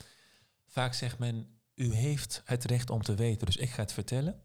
vaak 0.67 0.93
zegt 0.93 1.19
men, 1.19 1.60
u 1.81 1.93
heeft 1.93 2.41
het 2.45 2.63
recht 2.63 2.89
om 2.89 3.01
te 3.01 3.15
weten, 3.15 3.45
dus 3.45 3.57
ik 3.57 3.69
ga 3.69 3.81
het 3.81 3.93
vertellen. 3.93 4.41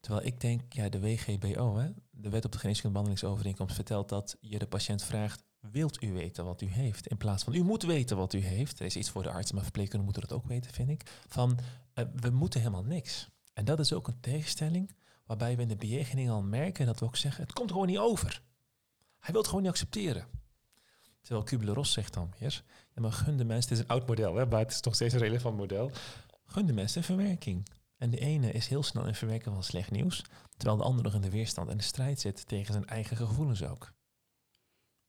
Terwijl 0.00 0.26
ik 0.26 0.40
denk, 0.40 0.72
ja, 0.72 0.88
de 0.88 1.00
WGBO, 1.00 1.76
hè, 1.76 1.90
de 2.10 2.28
Wet 2.28 2.44
op 2.44 2.52
de 2.52 2.58
Geneeskunde 2.58 2.98
Behandelingsovereenkomst, 2.98 3.74
vertelt 3.74 4.08
dat 4.08 4.36
je 4.40 4.58
de 4.58 4.66
patiënt 4.66 5.02
vraagt, 5.02 5.42
wilt 5.60 6.02
u 6.02 6.12
weten 6.12 6.44
wat 6.44 6.60
u 6.60 6.66
heeft? 6.66 7.06
In 7.06 7.16
plaats 7.16 7.44
van, 7.44 7.54
u 7.54 7.62
moet 7.62 7.82
weten 7.82 8.16
wat 8.16 8.32
u 8.32 8.38
heeft. 8.38 8.78
Er 8.78 8.86
is 8.86 8.96
iets 8.96 9.10
voor 9.10 9.22
de 9.22 9.30
arts, 9.30 9.52
maar 9.52 9.62
verpleegkundigen 9.62 10.12
moeten 10.12 10.28
dat 10.28 10.38
ook 10.38 10.46
weten, 10.46 10.72
vind 10.72 10.88
ik. 10.88 11.02
Van, 11.28 11.58
uh, 11.94 12.04
we 12.14 12.30
moeten 12.30 12.60
helemaal 12.60 12.84
niks. 12.84 13.28
En 13.52 13.64
dat 13.64 13.78
is 13.78 13.92
ook 13.92 14.08
een 14.08 14.20
tegenstelling 14.20 14.94
waarbij 15.26 15.56
we 15.56 15.62
in 15.62 15.68
de 15.68 15.76
bejegening 15.76 16.30
al 16.30 16.42
merken 16.42 16.86
dat 16.86 16.98
we 16.98 17.04
ook 17.04 17.16
zeggen, 17.16 17.42
het 17.42 17.52
komt 17.52 17.70
gewoon 17.70 17.86
niet 17.86 17.98
over. 17.98 18.42
Hij 19.18 19.32
wil 19.32 19.40
het 19.40 19.46
gewoon 19.46 19.62
niet 19.62 19.72
accepteren. 19.72 20.26
Terwijl 21.22 21.44
Kubler-Ross 21.44 21.92
zegt 21.92 22.14
dan 22.14 22.32
weer, 22.38 22.64
ja, 22.94 23.00
maar 23.00 23.12
gun 23.12 23.36
de 23.36 23.44
mensen, 23.44 23.68
het 23.68 23.78
is 23.78 23.84
een 23.84 23.90
oud 23.90 24.06
model, 24.06 24.34
hè, 24.34 24.46
maar 24.46 24.58
het 24.58 24.70
is 24.70 24.80
nog 24.80 24.94
steeds 24.94 25.14
een 25.14 25.20
relevant 25.20 25.56
model, 25.56 25.90
gun 26.50 26.66
de 26.66 26.72
mensen 26.72 27.02
verwerking. 27.02 27.68
En 27.96 28.10
de 28.10 28.18
ene 28.18 28.52
is 28.52 28.68
heel 28.68 28.82
snel 28.82 29.06
in 29.06 29.14
verwerken 29.14 29.52
van 29.52 29.62
slecht 29.62 29.90
nieuws, 29.90 30.24
terwijl 30.56 30.78
de 30.78 30.84
andere 30.84 31.02
nog 31.02 31.14
in 31.14 31.20
de 31.20 31.30
weerstand 31.30 31.68
en 31.68 31.76
de 31.76 31.82
strijd 31.82 32.20
zit 32.20 32.48
tegen 32.48 32.72
zijn 32.72 32.86
eigen 32.86 33.16
gevoelens 33.16 33.64
ook. 33.64 33.92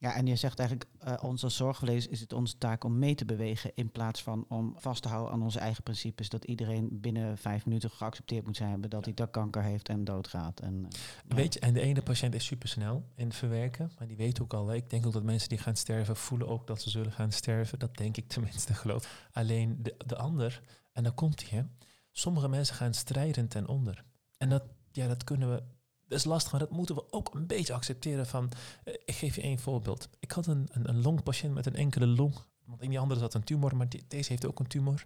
Ja, 0.01 0.15
en 0.15 0.25
je 0.25 0.36
zegt 0.36 0.60
eigenlijk, 0.60 0.89
uh, 1.07 1.13
ons 1.21 1.43
als 1.43 1.55
zorgverleners 1.55 2.07
is 2.07 2.19
het 2.19 2.33
onze 2.33 2.57
taak 2.57 2.83
om 2.83 3.00
mee 3.00 3.15
te 3.15 3.25
bewegen 3.25 3.71
in 3.75 3.91
plaats 3.91 4.24
van 4.24 4.45
om 4.48 4.74
vast 4.77 5.01
te 5.01 5.07
houden 5.07 5.33
aan 5.33 5.41
onze 5.41 5.60
eigen 5.60 5.83
principes. 5.83 6.29
Dat 6.29 6.45
iedereen 6.45 6.88
binnen 6.91 7.38
vijf 7.38 7.65
minuten 7.65 7.89
geaccepteerd 7.89 8.45
moet 8.45 8.55
zijn 8.55 8.81
dat 8.81 9.05
hij 9.05 9.13
dat 9.13 9.31
kanker 9.31 9.63
heeft 9.63 9.89
en 9.89 10.03
doodgaat. 10.03 10.60
En, 10.60 10.74
uh, 10.74 11.38
Weet 11.38 11.53
je, 11.53 11.60
en 11.60 11.74
de 11.74 11.81
ene 11.81 12.01
patiënt 12.01 12.33
is 12.33 12.45
supersnel 12.45 13.03
in 13.15 13.25
het 13.25 13.36
verwerken, 13.36 13.91
maar 13.98 14.07
die 14.07 14.17
weet 14.17 14.41
ook 14.41 14.53
al, 14.53 14.74
ik 14.74 14.89
denk 14.89 15.05
ook 15.05 15.13
dat 15.13 15.24
mensen 15.24 15.50
die 15.50 15.57
gaan 15.57 15.75
sterven 15.75 16.15
voelen 16.15 16.48
ook 16.48 16.67
dat 16.67 16.81
ze 16.81 16.89
zullen 16.89 17.12
gaan 17.12 17.31
sterven. 17.31 17.79
Dat 17.79 17.98
denk 17.98 18.17
ik 18.17 18.27
tenminste, 18.27 18.74
geloof 18.74 19.27
Alleen 19.31 19.77
de, 19.81 19.95
de 20.05 20.17
ander, 20.17 20.62
en 20.91 21.03
dan 21.03 21.13
komt 21.13 21.50
hij, 21.50 21.67
sommige 22.12 22.48
mensen 22.48 22.75
gaan 22.75 22.93
strijden 22.93 23.48
ten 23.48 23.67
onder. 23.67 24.03
En 24.38 24.50
dat, 24.50 24.63
ja, 24.91 25.07
dat 25.07 25.24
kunnen 25.24 25.51
we 25.51 25.63
dat 26.12 26.19
is 26.19 26.25
lastig, 26.25 26.51
maar 26.51 26.60
dat 26.60 26.71
moeten 26.71 26.95
we 26.95 27.12
ook 27.12 27.33
een 27.33 27.48
beetje 27.48 27.74
accepteren 27.74 28.27
van... 28.27 28.51
Uh, 28.86 28.93
ik 29.05 29.15
geef 29.15 29.36
je 29.36 29.41
één 29.41 29.60
voorbeeld. 29.60 30.10
Ik 30.19 30.31
had 30.31 30.48
een, 30.48 30.67
een, 30.71 30.89
een, 30.89 31.01
longpatiënt 31.01 31.53
met 31.53 31.65
een 31.65 31.75
enkele 31.75 32.07
long. 32.07 32.36
Want 32.65 32.81
in 32.81 32.89
die 32.89 33.00
andere 33.00 33.19
zat 33.19 33.33
een 33.33 33.43
tumor, 33.43 33.75
maar 33.75 33.88
deze 34.07 34.29
heeft 34.29 34.45
ook 34.45 34.60
een 34.60 34.67
tumor. 34.67 35.03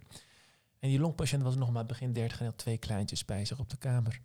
En 0.78 0.88
die 0.88 0.98
longpatiënt 0.98 1.42
was 1.42 1.56
nog 1.56 1.72
maar 1.72 1.86
begin 1.86 2.12
dertig 2.12 2.40
en 2.40 2.46
had 2.46 2.58
twee 2.58 2.78
kleintjes 2.78 3.24
bij 3.24 3.44
zich 3.44 3.58
op 3.58 3.70
de 3.70 3.76
kamer. 3.76 4.20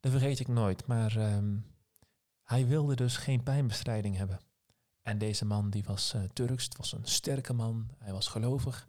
Dat 0.00 0.12
vergeet 0.12 0.40
ik 0.40 0.48
nooit, 0.48 0.86
maar 0.86 1.34
um, 1.34 1.64
hij 2.42 2.66
wilde 2.66 2.96
dus 2.96 3.16
geen 3.16 3.42
pijnbestrijding 3.42 4.16
hebben. 4.16 4.40
En 5.02 5.18
deze 5.18 5.44
man 5.44 5.70
die 5.70 5.84
was 5.84 6.14
uh, 6.14 6.22
Turks, 6.22 6.64
het 6.64 6.76
was 6.76 6.92
een 6.92 7.04
sterke 7.06 7.52
man, 7.52 7.90
hij 7.98 8.12
was 8.12 8.28
gelovig. 8.28 8.88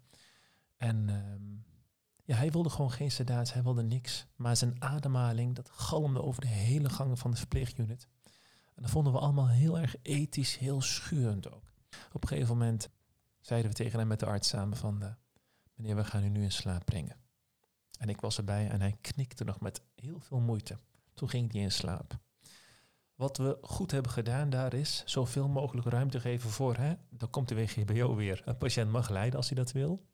En 0.78 1.10
um, 1.10 1.64
Ja, 2.30 2.36
hij 2.36 2.52
wilde 2.52 2.70
gewoon 2.70 2.92
geen 2.92 3.12
sedatie, 3.12 3.54
hij 3.54 3.64
wilde 3.64 3.84
niks. 3.84 4.26
Maar 4.36 4.58
zijn 4.58 4.76
ademhaling, 4.80 5.56
dat 5.56 5.70
galmde 5.70 6.22
over 6.22 6.42
de 6.42 6.48
hele 6.48 6.90
gangen 6.90 7.18
van 7.18 7.32
de 7.32 7.38
verpleegunit. 7.38 8.08
En 8.76 8.82
dat 8.82 8.92
vonden 8.92 9.14
we 9.14 9.20
allemaal 9.20 9.50
heel 9.50 9.80
erg 9.80 9.96
ethisch, 10.02 10.58
heel 10.58 10.82
schurend 10.82 11.52
ook. 11.52 11.74
Op 12.12 12.22
een 12.22 12.28
gegeven 12.28 12.58
moment 12.58 12.90
zeiden 13.40 13.72
we 13.72 13.78
tegen 13.78 14.00
hem 14.00 14.08
met 14.08 14.20
de 14.20 14.26
arts 14.26 14.48
samen 14.48 14.78
van... 14.78 15.04
Uh, 15.04 15.10
meneer, 15.76 15.96
we 15.96 16.04
gaan 16.04 16.24
u 16.24 16.30
nu 16.30 16.44
in 16.44 16.52
slaap 16.52 16.86
brengen. 16.86 17.16
En 18.00 18.10
ik 18.10 18.22
was 18.22 18.38
erbij 18.38 18.70
en 18.70 18.82
hij 18.82 18.98
knikte 19.02 19.44
nog 19.44 19.60
met 19.60 19.82
heel 19.96 20.20
veel 20.20 20.40
moeite. 20.40 20.80
Toen 21.14 21.30
ging 21.30 21.52
hij 21.52 21.62
in 21.62 21.72
slaap. 21.72 22.20
Wat 23.16 23.38
we 23.38 23.58
goed 23.62 23.92
hebben 23.92 24.12
gedaan 24.12 24.50
daar 24.50 24.74
is 24.74 25.04
zoveel 25.06 25.48
mogelijk 25.48 25.88
ruimte 25.88 26.20
geven 26.20 26.50
voor, 26.50 26.76
hè, 26.76 26.94
dan 27.10 27.30
komt 27.30 27.48
de 27.48 27.56
WGBO 27.56 28.16
weer. 28.16 28.42
Een 28.46 28.58
patiënt 28.58 28.92
mag 28.92 29.10
lijden 29.10 29.38
als 29.38 29.50
hij 29.50 29.58
dat 29.58 29.72
wil. 29.72 30.08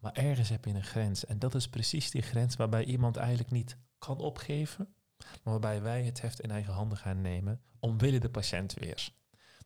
Maar 0.00 0.12
ergens 0.12 0.48
heb 0.48 0.64
je 0.64 0.74
een 0.74 0.84
grens. 0.84 1.24
En 1.24 1.38
dat 1.38 1.54
is 1.54 1.68
precies 1.68 2.10
die 2.10 2.22
grens 2.22 2.56
waarbij 2.56 2.84
iemand 2.84 3.16
eigenlijk 3.16 3.50
niet 3.50 3.76
kan 3.98 4.18
opgeven, 4.18 4.94
maar 5.18 5.52
waarbij 5.52 5.82
wij 5.82 6.04
het 6.04 6.20
heft 6.20 6.40
in 6.40 6.50
eigen 6.50 6.72
handen 6.72 6.98
gaan 6.98 7.20
nemen, 7.20 7.60
omwille 7.78 8.20
de 8.20 8.30
patiënt 8.30 8.74
weer. 8.74 9.12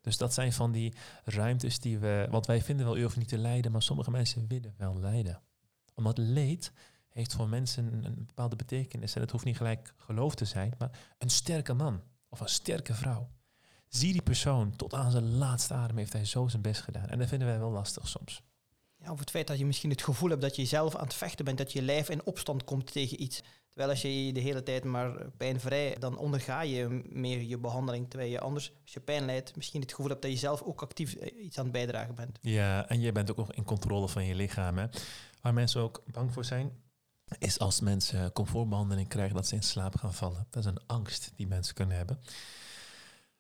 Dus 0.01 0.17
dat 0.17 0.35
zijn 0.35 0.53
van 0.53 0.73
die 0.73 0.95
ruimtes 1.25 1.79
die 1.79 1.99
we, 1.99 2.27
want 2.31 2.47
wij 2.47 2.63
vinden 2.63 2.87
wel, 2.87 2.97
u 2.97 3.03
hoeft 3.03 3.17
niet 3.17 3.29
te 3.29 3.39
lijden, 3.39 3.73
maar 3.73 3.83
sommige 3.83 4.11
mensen 4.11 4.47
willen 4.49 4.75
wel 4.77 4.99
lijden. 4.99 5.43
Omdat 5.95 6.19
leed 6.19 6.73
heeft 7.09 7.35
voor 7.35 7.49
mensen 7.49 8.05
een 8.05 8.27
bepaalde 8.27 8.57
betekenis. 8.57 9.15
En 9.15 9.21
het 9.21 9.31
hoeft 9.31 9.45
niet 9.45 9.57
gelijk 9.57 9.95
geloof 9.97 10.35
te 10.35 10.45
zijn, 10.45 10.75
maar 10.79 11.15
een 11.19 11.31
sterke 11.31 11.75
man 11.75 12.03
of 12.29 12.41
een 12.41 12.49
sterke 12.49 12.95
vrouw. 12.95 13.31
Zie 13.89 14.13
die 14.13 14.23
persoon, 14.23 14.77
tot 14.77 14.95
aan 14.95 15.11
zijn 15.11 15.35
laatste 15.35 15.75
adem 15.75 15.97
heeft 15.97 16.13
hij 16.13 16.25
zo 16.25 16.49
zijn 16.49 16.63
best 16.63 16.81
gedaan. 16.81 17.09
En 17.09 17.19
dat 17.19 17.29
vinden 17.29 17.49
wij 17.49 17.59
wel 17.59 17.71
lastig 17.71 18.09
soms. 18.09 18.43
Ja, 19.05 19.13
of 19.13 19.19
het 19.19 19.31
feit 19.31 19.47
dat 19.47 19.59
je 19.59 19.67
misschien 19.67 19.91
het 19.91 20.03
gevoel 20.03 20.29
hebt 20.29 20.43
dat 20.43 20.57
je 20.57 20.65
zelf 20.65 20.97
aan 20.97 21.05
het 21.05 21.15
vechten 21.15 21.45
bent, 21.45 21.59
dat 21.59 21.73
je 21.73 21.83
lijf 21.83 22.09
in 22.09 22.27
opstand 22.27 22.65
komt 22.65 22.93
tegen 22.93 23.23
iets. 23.23 23.43
Terwijl 23.69 23.91
als 23.91 24.03
je 24.03 24.33
de 24.33 24.41
hele 24.41 24.63
tijd 24.63 24.85
maar 24.85 25.31
pijnvrij, 25.37 25.97
dan 25.99 26.17
onderga 26.17 26.61
je 26.61 27.03
meer 27.09 27.43
je 27.43 27.59
behandeling. 27.59 28.11
Terwijl 28.11 28.31
je 28.31 28.41
anders, 28.41 28.73
als 28.83 28.93
je 28.93 29.01
pijn 29.01 29.25
lijdt, 29.25 29.57
misschien 29.57 29.81
het 29.81 29.91
gevoel 29.91 30.09
hebt 30.09 30.23
dat 30.23 30.31
je 30.31 30.37
zelf 30.37 30.63
ook 30.63 30.83
actief 30.83 31.15
eh, 31.15 31.45
iets 31.45 31.59
aan 31.59 31.65
het 31.65 31.73
bijdragen 31.73 32.15
bent. 32.15 32.39
Ja, 32.43 32.89
en 32.89 33.01
je 33.01 33.13
bent 33.13 33.31
ook 33.31 33.37
nog 33.37 33.53
in 33.53 33.65
controle 33.65 34.09
van 34.09 34.25
je 34.25 34.35
lichaam. 34.35 34.79
Hè? 34.79 34.87
Waar 35.41 35.55
mensen 35.55 35.81
ook 35.81 36.03
bang 36.07 36.33
voor 36.33 36.45
zijn, 36.45 36.73
is 37.39 37.59
als 37.59 37.81
mensen 37.81 38.33
comfortbehandeling 38.33 39.09
krijgen 39.09 39.35
dat 39.35 39.47
ze 39.47 39.55
in 39.55 39.63
slaap 39.63 39.97
gaan 39.97 40.15
vallen. 40.15 40.47
Dat 40.51 40.65
is 40.65 40.71
een 40.71 40.87
angst 40.87 41.33
die 41.37 41.47
mensen 41.47 41.75
kunnen 41.75 41.97
hebben. 41.97 42.21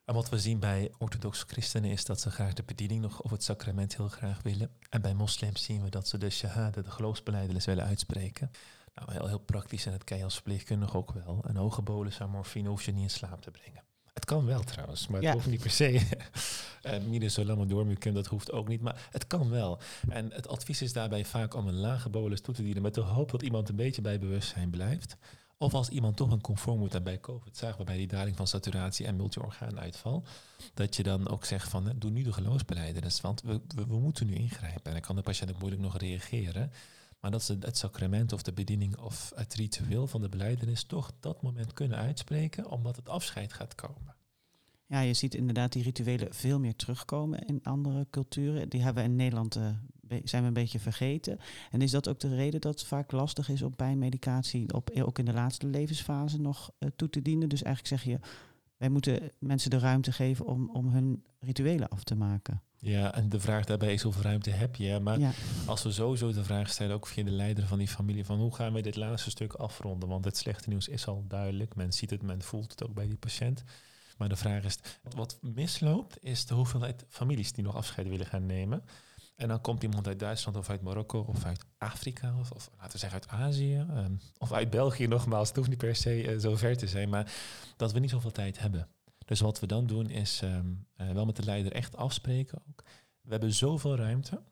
En 0.04 0.14
wat 0.14 0.28
we 0.28 0.38
zien 0.38 0.58
bij 0.58 0.92
orthodoxe 0.98 1.44
christenen 1.46 1.90
is 1.90 2.04
dat 2.04 2.20
ze 2.20 2.30
graag 2.30 2.52
de 2.52 2.62
bediening 2.62 3.00
nog 3.00 3.20
of 3.20 3.30
het 3.30 3.42
sacrament 3.42 3.96
heel 3.96 4.08
graag 4.08 4.42
willen. 4.42 4.70
En 4.90 5.00
bij 5.00 5.14
moslims 5.14 5.62
zien 5.62 5.82
we 5.82 5.90
dat 5.90 6.08
ze 6.08 6.18
de 6.18 6.30
shahada, 6.30 6.82
de 6.82 6.90
geloofsbeleidenis 6.90 7.64
willen 7.64 7.84
uitspreken. 7.84 8.50
Nou, 8.94 9.12
heel, 9.12 9.26
heel 9.26 9.38
praktisch 9.38 9.86
en 9.86 9.92
dat 9.92 10.04
ken 10.04 10.16
je 10.18 10.24
als 10.24 10.34
verpleegkundige 10.34 10.96
ook 10.96 11.12
wel. 11.12 11.38
Een 11.42 11.56
hoge 11.56 11.82
bolus 11.82 12.20
aan 12.20 12.30
morfine 12.30 12.68
hoef 12.68 12.84
je 12.84 12.92
niet 12.92 13.02
in 13.02 13.10
slaap 13.10 13.42
te 13.42 13.50
brengen. 13.50 13.82
Het 14.12 14.24
kan 14.24 14.44
wel 14.44 14.62
trouwens, 14.62 15.06
maar 15.06 15.22
het 15.22 15.32
hoeft 15.32 15.46
niet 15.46 15.60
per 15.60 15.70
se. 15.70 15.92
uh, 16.82 16.98
Midazolam 17.08 17.88
dat 18.00 18.26
hoeft 18.26 18.52
ook 18.52 18.68
niet, 18.68 18.80
maar 18.80 19.08
het 19.10 19.26
kan 19.26 19.50
wel. 19.50 19.80
En 20.08 20.32
het 20.32 20.48
advies 20.48 20.82
is 20.82 20.92
daarbij 20.92 21.24
vaak 21.24 21.54
om 21.54 21.68
een 21.68 21.80
lage 21.80 22.08
bolus 22.10 22.40
toe 22.40 22.54
te 22.54 22.62
dienen 22.62 22.82
met 22.82 22.94
de 22.94 23.00
hoop 23.00 23.30
dat 23.30 23.42
iemand 23.42 23.68
een 23.68 23.76
beetje 23.76 24.02
bij 24.02 24.18
bewustzijn 24.18 24.70
blijft. 24.70 25.16
Of 25.58 25.74
als 25.74 25.88
iemand 25.88 26.16
toch 26.16 26.30
een 26.30 26.40
conform 26.40 26.78
moet 26.78 27.02
bij 27.04 27.20
COVID 27.20 27.56
zagen 27.56 27.78
we 27.78 27.84
bij 27.84 27.96
die 27.96 28.06
daling 28.06 28.36
van 28.36 28.46
saturatie 28.46 29.06
en 29.06 29.16
multiorgaanuitval, 29.16 30.24
dat 30.74 30.96
je 30.96 31.02
dan 31.02 31.28
ook 31.28 31.44
zegt 31.44 31.68
van 31.68 31.92
doe 31.96 32.10
nu 32.10 32.22
de 32.22 32.32
geloofsbeleidenis, 32.32 33.20
want 33.20 33.42
we, 33.42 33.60
we, 33.76 33.98
moeten 33.98 34.26
nu 34.26 34.34
ingrijpen. 34.34 34.84
En 34.84 34.92
dan 34.92 35.00
kan 35.00 35.16
de 35.16 35.22
patiënt 35.22 35.50
ook 35.50 35.58
moeilijk 35.58 35.82
nog 35.82 35.98
reageren. 35.98 36.72
Maar 37.20 37.30
dat 37.30 37.42
ze 37.42 37.56
het 37.60 37.78
sacrament 37.78 38.32
of 38.32 38.42
de 38.42 38.52
bediening 38.52 38.98
of 38.98 39.32
het 39.34 39.54
ritueel 39.54 40.06
van 40.06 40.20
de 40.20 40.28
beleidenis 40.28 40.84
toch 40.84 41.12
dat 41.20 41.42
moment 41.42 41.72
kunnen 41.72 41.98
uitspreken, 41.98 42.70
omdat 42.70 42.96
het 42.96 43.08
afscheid 43.08 43.52
gaat 43.52 43.74
komen. 43.74 44.14
Ja, 44.86 45.00
je 45.00 45.14
ziet 45.14 45.34
inderdaad 45.34 45.72
die 45.72 45.82
rituelen 45.82 46.34
veel 46.34 46.60
meer 46.60 46.76
terugkomen 46.76 47.46
in 47.46 47.60
andere 47.62 48.06
culturen. 48.10 48.68
Die 48.68 48.82
hebben 48.82 49.02
we 49.02 49.08
in 49.08 49.16
Nederland 49.16 49.56
uh, 49.56 49.68
zijn 50.24 50.42
we 50.42 50.48
een 50.48 50.54
beetje 50.54 50.78
vergeten. 50.78 51.38
En 51.70 51.82
is 51.82 51.90
dat 51.90 52.08
ook 52.08 52.20
de 52.20 52.34
reden 52.34 52.60
dat 52.60 52.78
het 52.78 52.88
vaak 52.88 53.12
lastig 53.12 53.48
is 53.48 53.62
om 53.62 53.76
pijnmedicatie 53.76 54.74
op, 54.74 54.90
ook 54.90 55.18
in 55.18 55.24
de 55.24 55.32
laatste 55.32 55.66
levensfase 55.66 56.40
nog 56.40 56.70
uh, 56.78 56.88
toe 56.96 57.10
te 57.10 57.22
dienen? 57.22 57.48
Dus 57.48 57.62
eigenlijk 57.62 58.02
zeg 58.02 58.12
je, 58.12 58.18
wij 58.76 58.88
moeten 58.88 59.30
mensen 59.38 59.70
de 59.70 59.78
ruimte 59.78 60.12
geven 60.12 60.46
om, 60.46 60.70
om 60.70 60.88
hun 60.88 61.24
rituelen 61.40 61.88
af 61.88 62.04
te 62.04 62.14
maken. 62.14 62.62
Ja, 62.78 63.14
en 63.14 63.28
de 63.28 63.40
vraag 63.40 63.64
daarbij 63.64 63.92
is 63.92 64.02
hoeveel 64.02 64.22
ruimte 64.22 64.50
heb 64.50 64.76
je? 64.76 65.00
Maar 65.00 65.34
als 65.66 65.82
we 65.82 65.92
sowieso 65.92 66.32
de 66.32 66.44
vraag 66.44 66.70
stellen, 66.70 66.94
ook 66.94 67.06
via 67.06 67.24
de 67.24 67.30
leider 67.30 67.66
van 67.66 67.78
die 67.78 67.88
familie, 67.88 68.24
van 68.24 68.38
hoe 68.38 68.54
gaan 68.54 68.72
we 68.72 68.80
dit 68.80 68.96
laatste 68.96 69.30
stuk 69.30 69.52
afronden? 69.52 70.08
Want 70.08 70.24
het 70.24 70.36
slechte 70.36 70.68
nieuws 70.68 70.88
is 70.88 71.06
al 71.06 71.24
duidelijk. 71.28 71.74
Men 71.74 71.92
ziet 71.92 72.10
het, 72.10 72.22
men 72.22 72.42
voelt 72.42 72.70
het 72.70 72.84
ook 72.84 72.94
bij 72.94 73.06
die 73.06 73.16
patiënt. 73.16 73.64
Maar 74.16 74.28
de 74.28 74.36
vraag 74.36 74.64
is, 74.64 74.78
wat 75.14 75.38
misloopt, 75.40 76.18
is 76.20 76.46
de 76.46 76.54
hoeveelheid 76.54 77.04
families 77.08 77.52
die 77.52 77.64
nog 77.64 77.76
afscheid 77.76 78.08
willen 78.08 78.26
gaan 78.26 78.46
nemen. 78.46 78.82
En 79.34 79.48
dan 79.48 79.60
komt 79.60 79.82
iemand 79.82 80.06
uit 80.06 80.18
Duitsland 80.18 80.56
of 80.56 80.70
uit 80.70 80.82
Marokko 80.82 81.20
of 81.20 81.44
uit 81.44 81.64
Afrika 81.78 82.34
of, 82.40 82.50
laten 82.76 82.92
we 82.92 82.98
zeggen 82.98 83.20
uit 83.20 83.28
Azië 83.28 83.76
ehm, 83.76 84.12
of 84.38 84.52
uit 84.52 84.70
België 84.70 85.06
nogmaals. 85.06 85.48
Het 85.48 85.56
hoeft 85.56 85.68
niet 85.68 85.78
per 85.78 85.96
se 85.96 86.34
uh, 86.34 86.38
zo 86.40 86.56
ver 86.56 86.76
te 86.76 86.86
zijn, 86.86 87.08
maar 87.08 87.32
dat 87.76 87.92
we 87.92 87.98
niet 87.98 88.10
zoveel 88.10 88.30
tijd 88.30 88.58
hebben. 88.58 88.88
Dus 89.24 89.40
wat 89.40 89.60
we 89.60 89.66
dan 89.66 89.86
doen 89.86 90.10
is 90.10 90.40
ehm, 90.42 90.66
eh, 90.96 91.10
wel 91.10 91.24
met 91.24 91.36
de 91.36 91.44
leider 91.44 91.72
echt 91.72 91.96
afspreken 91.96 92.62
ook. 92.68 92.84
We 93.20 93.30
hebben 93.30 93.52
zoveel 93.52 93.96
ruimte, 93.96 94.42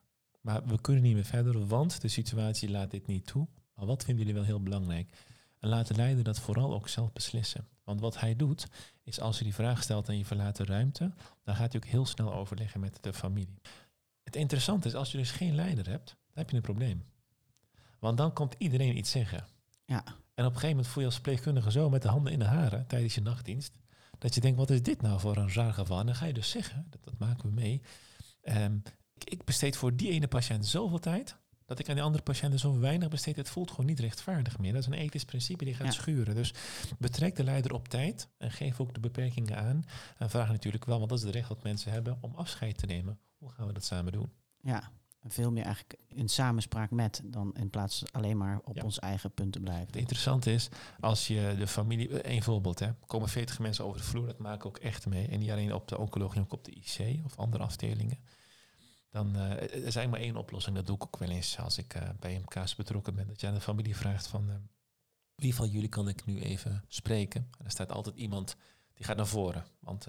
maar 0.41 0.67
we 0.67 0.81
kunnen 0.81 1.03
niet 1.03 1.15
meer 1.15 1.25
verder, 1.25 1.67
want 1.67 2.01
de 2.01 2.09
situatie 2.09 2.71
laat 2.71 2.91
dit 2.91 3.07
niet 3.07 3.27
toe. 3.27 3.49
Maar 3.75 3.87
wat 3.87 4.05
vinden 4.05 4.25
jullie 4.27 4.41
wel 4.41 4.49
heel 4.49 4.63
belangrijk? 4.63 5.17
En 5.59 5.69
laat 5.69 5.87
de 5.87 5.95
leider 5.95 6.25
dat 6.25 6.39
vooral 6.39 6.75
ook 6.75 6.89
zelf 6.89 7.13
beslissen. 7.13 7.69
Want 7.85 8.01
wat 8.01 8.21
hij 8.21 8.37
doet, 8.37 8.67
is 9.03 9.21
als 9.21 9.39
je 9.39 9.45
die 9.45 9.55
vraag 9.55 9.83
stelt 9.83 10.09
en 10.09 10.19
je 10.19 10.25
verlaat 10.25 10.57
de 10.57 10.65
ruimte, 10.65 11.13
dan 11.43 11.55
gaat 11.55 11.73
hij 11.73 11.83
ook 11.83 11.89
heel 11.89 12.07
snel 12.07 12.35
overleggen 12.35 12.81
met 12.81 12.99
de 13.01 13.13
familie. 13.13 13.61
Het 14.23 14.37
interessante 14.37 14.89
is, 14.89 14.95
als 14.95 15.13
je 15.13 15.19
dus 15.19 15.31
geen 15.31 15.55
leider 15.55 15.89
hebt, 15.89 16.07
dan 16.07 16.17
heb 16.35 16.51
je 16.51 16.57
een 16.57 16.63
probleem. 16.63 17.05
Want 17.99 18.17
dan 18.17 18.33
komt 18.33 18.55
iedereen 18.59 18.97
iets 18.97 19.11
zeggen. 19.11 19.47
Ja. 19.85 20.05
En 20.35 20.45
op 20.45 20.53
een 20.55 20.61
gegeven 20.61 20.69
moment 20.69 20.87
voel 20.87 21.03
je 21.03 21.09
als 21.09 21.15
verpleegkundige 21.15 21.71
zo 21.71 21.91
met 21.91 22.03
de 22.03 22.09
handen 22.09 22.33
in 22.33 22.39
de 22.39 22.45
haren 22.45 22.87
tijdens 22.87 23.15
je 23.15 23.21
nachtdienst, 23.21 23.73
dat 24.19 24.35
je 24.35 24.41
denkt, 24.41 24.59
wat 24.59 24.71
is 24.71 24.83
dit 24.83 25.03
nou 25.03 25.21
voor 25.21 25.37
een 25.37 25.53
raar 25.53 25.73
geval? 25.73 26.01
En 26.01 26.07
dan 26.07 26.15
ga 26.15 26.27
je 26.27 26.33
dus 26.33 26.51
zeggen, 26.51 26.87
dat, 26.91 27.05
dat 27.05 27.19
maken 27.19 27.49
we 27.49 27.55
mee, 27.55 27.83
ehm, 28.41 28.79
ik, 29.15 29.25
ik 29.25 29.45
besteed 29.45 29.77
voor 29.77 29.97
die 29.97 30.11
ene 30.11 30.29
patiënt 30.29 30.67
zoveel 30.67 30.99
tijd, 30.99 31.37
dat 31.65 31.79
ik 31.79 31.89
aan 31.89 31.95
die 31.95 32.05
andere 32.05 32.23
patiënten 32.23 32.59
zo 32.59 32.79
weinig 32.79 33.09
besteed, 33.09 33.37
het 33.37 33.49
voelt 33.49 33.71
gewoon 33.71 33.87
niet 33.87 34.01
rechtvaardig 34.01 34.59
meer. 34.59 34.73
Dat 34.73 34.81
is 34.81 34.87
een 34.87 34.93
ethisch 34.93 35.25
principe 35.25 35.65
die 35.65 35.75
gaat 35.75 35.95
schuren. 35.95 36.35
Dus 36.35 36.55
betrek 36.99 37.37
de 37.37 37.45
leider 37.45 37.73
op 37.73 37.89
tijd 37.89 38.29
en 38.39 38.51
geef 38.51 38.81
ook 38.81 38.95
de 38.95 39.01
beperkingen 39.01 39.57
aan. 39.57 39.85
En 40.19 40.31
vraag 40.31 40.49
natuurlijk 40.49 40.85
wel, 40.85 40.99
want 40.99 41.11
dat 41.11 41.19
is 41.19 41.25
het 41.25 41.35
recht 41.35 41.49
dat 41.49 41.63
mensen 41.63 41.93
hebben 41.93 42.19
om 42.21 42.35
afscheid 42.35 42.79
te 42.79 42.87
nemen. 42.87 43.19
Hoe 43.43 43.51
gaan 43.51 43.67
we 43.67 43.73
dat 43.73 43.85
samen 43.85 44.13
doen? 44.13 44.33
Ja, 44.61 44.91
veel 45.25 45.53
meer 45.53 45.65
eigenlijk 45.65 45.99
in 46.09 46.29
samenspraak 46.29 46.91
met 46.91 47.21
dan 47.25 47.55
in 47.55 47.71
plaats 47.71 48.13
alleen 48.13 48.37
maar 48.37 48.61
op 48.65 48.83
ons 48.83 48.99
eigen 48.99 49.33
punt 49.35 49.53
te 49.53 49.61
blijven. 49.61 49.87
Het 49.87 49.97
interessante 49.97 50.53
is, 50.53 50.69
als 51.01 51.27
je 51.27 51.55
de 51.59 51.67
familie, 51.67 52.21
één 52.21 52.43
voorbeeld, 52.43 52.79
hè, 52.79 52.93
komen 53.07 53.29
40 53.29 53.59
mensen 53.59 53.85
over 53.85 54.01
de 54.01 54.07
vloer, 54.07 54.27
dat 54.27 54.39
maken 54.39 54.67
ook 54.67 54.79
echt 54.79 55.07
mee. 55.07 55.27
En 55.29 55.39
niet 55.39 55.51
alleen 55.51 55.75
op 55.75 55.89
de 55.89 55.99
oncologie, 55.99 56.41
ook 56.41 56.53
op 56.53 56.65
de 56.65 56.71
IC 56.71 57.25
of 57.25 57.37
andere 57.37 57.63
afdelingen. 57.63 58.19
Dan 59.11 59.37
uh, 59.37 59.85
er 59.85 59.93
zijn 59.93 60.11
maar 60.11 60.21
één 60.21 60.37
oplossing. 60.37 60.77
Dat 60.77 60.87
doe 60.87 60.97
ik 60.97 61.03
ook 61.03 61.17
wel 61.17 61.31
eens 61.31 61.59
als 61.59 61.79
ik 61.79 61.95
uh, 61.95 62.09
bij 62.21 62.39
MK's 62.39 62.75
betrokken 62.75 63.15
ben. 63.15 63.27
Dat 63.27 63.41
je 63.41 63.47
aan 63.47 63.55
de 63.55 63.61
familie 63.61 63.97
vraagt 63.97 64.27
van 64.27 64.49
uh, 64.49 64.55
wie 65.35 65.55
van 65.55 65.69
jullie 65.69 65.89
kan 65.89 66.09
ik 66.09 66.25
nu 66.25 66.41
even 66.41 66.85
spreken? 66.89 67.49
En 67.59 67.65
er 67.65 67.71
staat 67.71 67.93
altijd 67.93 68.17
iemand 68.17 68.57
die 68.95 69.05
gaat 69.05 69.17
naar 69.17 69.27
voren. 69.27 69.65
Want 69.79 70.07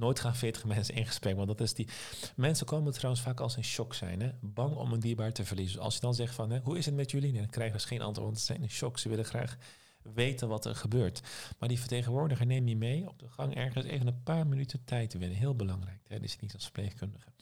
nooit 0.00 0.20
gaan 0.20 0.36
40 0.36 0.64
mensen 0.74 0.94
in 0.94 1.06
gesprek. 1.06 1.36
Want 1.36 1.48
dat 1.48 1.60
is 1.60 1.74
die. 1.74 1.88
Mensen 2.36 2.66
komen 2.66 2.92
trouwens 2.92 3.22
vaak 3.22 3.40
als 3.40 3.56
in 3.56 3.64
shock 3.64 3.94
zijn. 3.94 4.20
Hè? 4.20 4.30
Bang 4.40 4.76
om 4.76 4.92
een 4.92 5.00
dierbaar 5.00 5.32
te 5.32 5.44
verliezen. 5.44 5.76
Dus 5.76 5.84
als 5.84 5.94
je 5.94 6.00
dan 6.00 6.14
zegt 6.14 6.34
van 6.34 6.50
hè, 6.50 6.60
hoe 6.62 6.78
is 6.78 6.86
het 6.86 6.94
met 6.94 7.10
jullie? 7.10 7.32
dan 7.32 7.50
krijgen 7.50 7.80
ze 7.80 7.86
geen 7.86 8.02
antwoord. 8.02 8.26
Want 8.26 8.38
ze 8.38 8.44
zijn 8.44 8.62
in 8.62 8.70
shock. 8.70 8.98
Ze 8.98 9.08
willen 9.08 9.24
graag 9.24 9.56
weten 10.02 10.48
wat 10.48 10.64
er 10.64 10.76
gebeurt. 10.76 11.22
Maar 11.58 11.68
die 11.68 11.78
vertegenwoordiger 11.78 12.46
neem 12.46 12.68
je 12.68 12.76
mee 12.76 13.08
op 13.08 13.18
de 13.18 13.28
gang 13.28 13.54
ergens 13.54 13.84
even 13.84 14.06
een 14.06 14.22
paar 14.22 14.46
minuten 14.46 14.84
tijd 14.84 15.10
te 15.10 15.18
winnen. 15.18 15.38
Heel 15.38 15.56
belangrijk. 15.56 16.08
Hè? 16.08 16.20
is 16.20 16.38
niet 16.38 16.54
als 16.54 16.64
verpleegkundige 16.64 17.32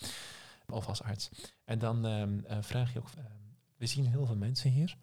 of 0.73 0.87
als 0.87 1.03
arts. 1.03 1.29
En 1.65 1.79
dan 1.79 2.07
ehm, 2.07 2.39
eh, 2.45 2.59
vraag 2.61 2.93
je 2.93 2.99
ook, 2.99 3.11
ehm, 3.17 3.27
we 3.77 3.87
zien 3.87 4.07
heel 4.07 4.27
veel 4.27 4.37
mensen 4.37 4.71
hier, 4.71 4.97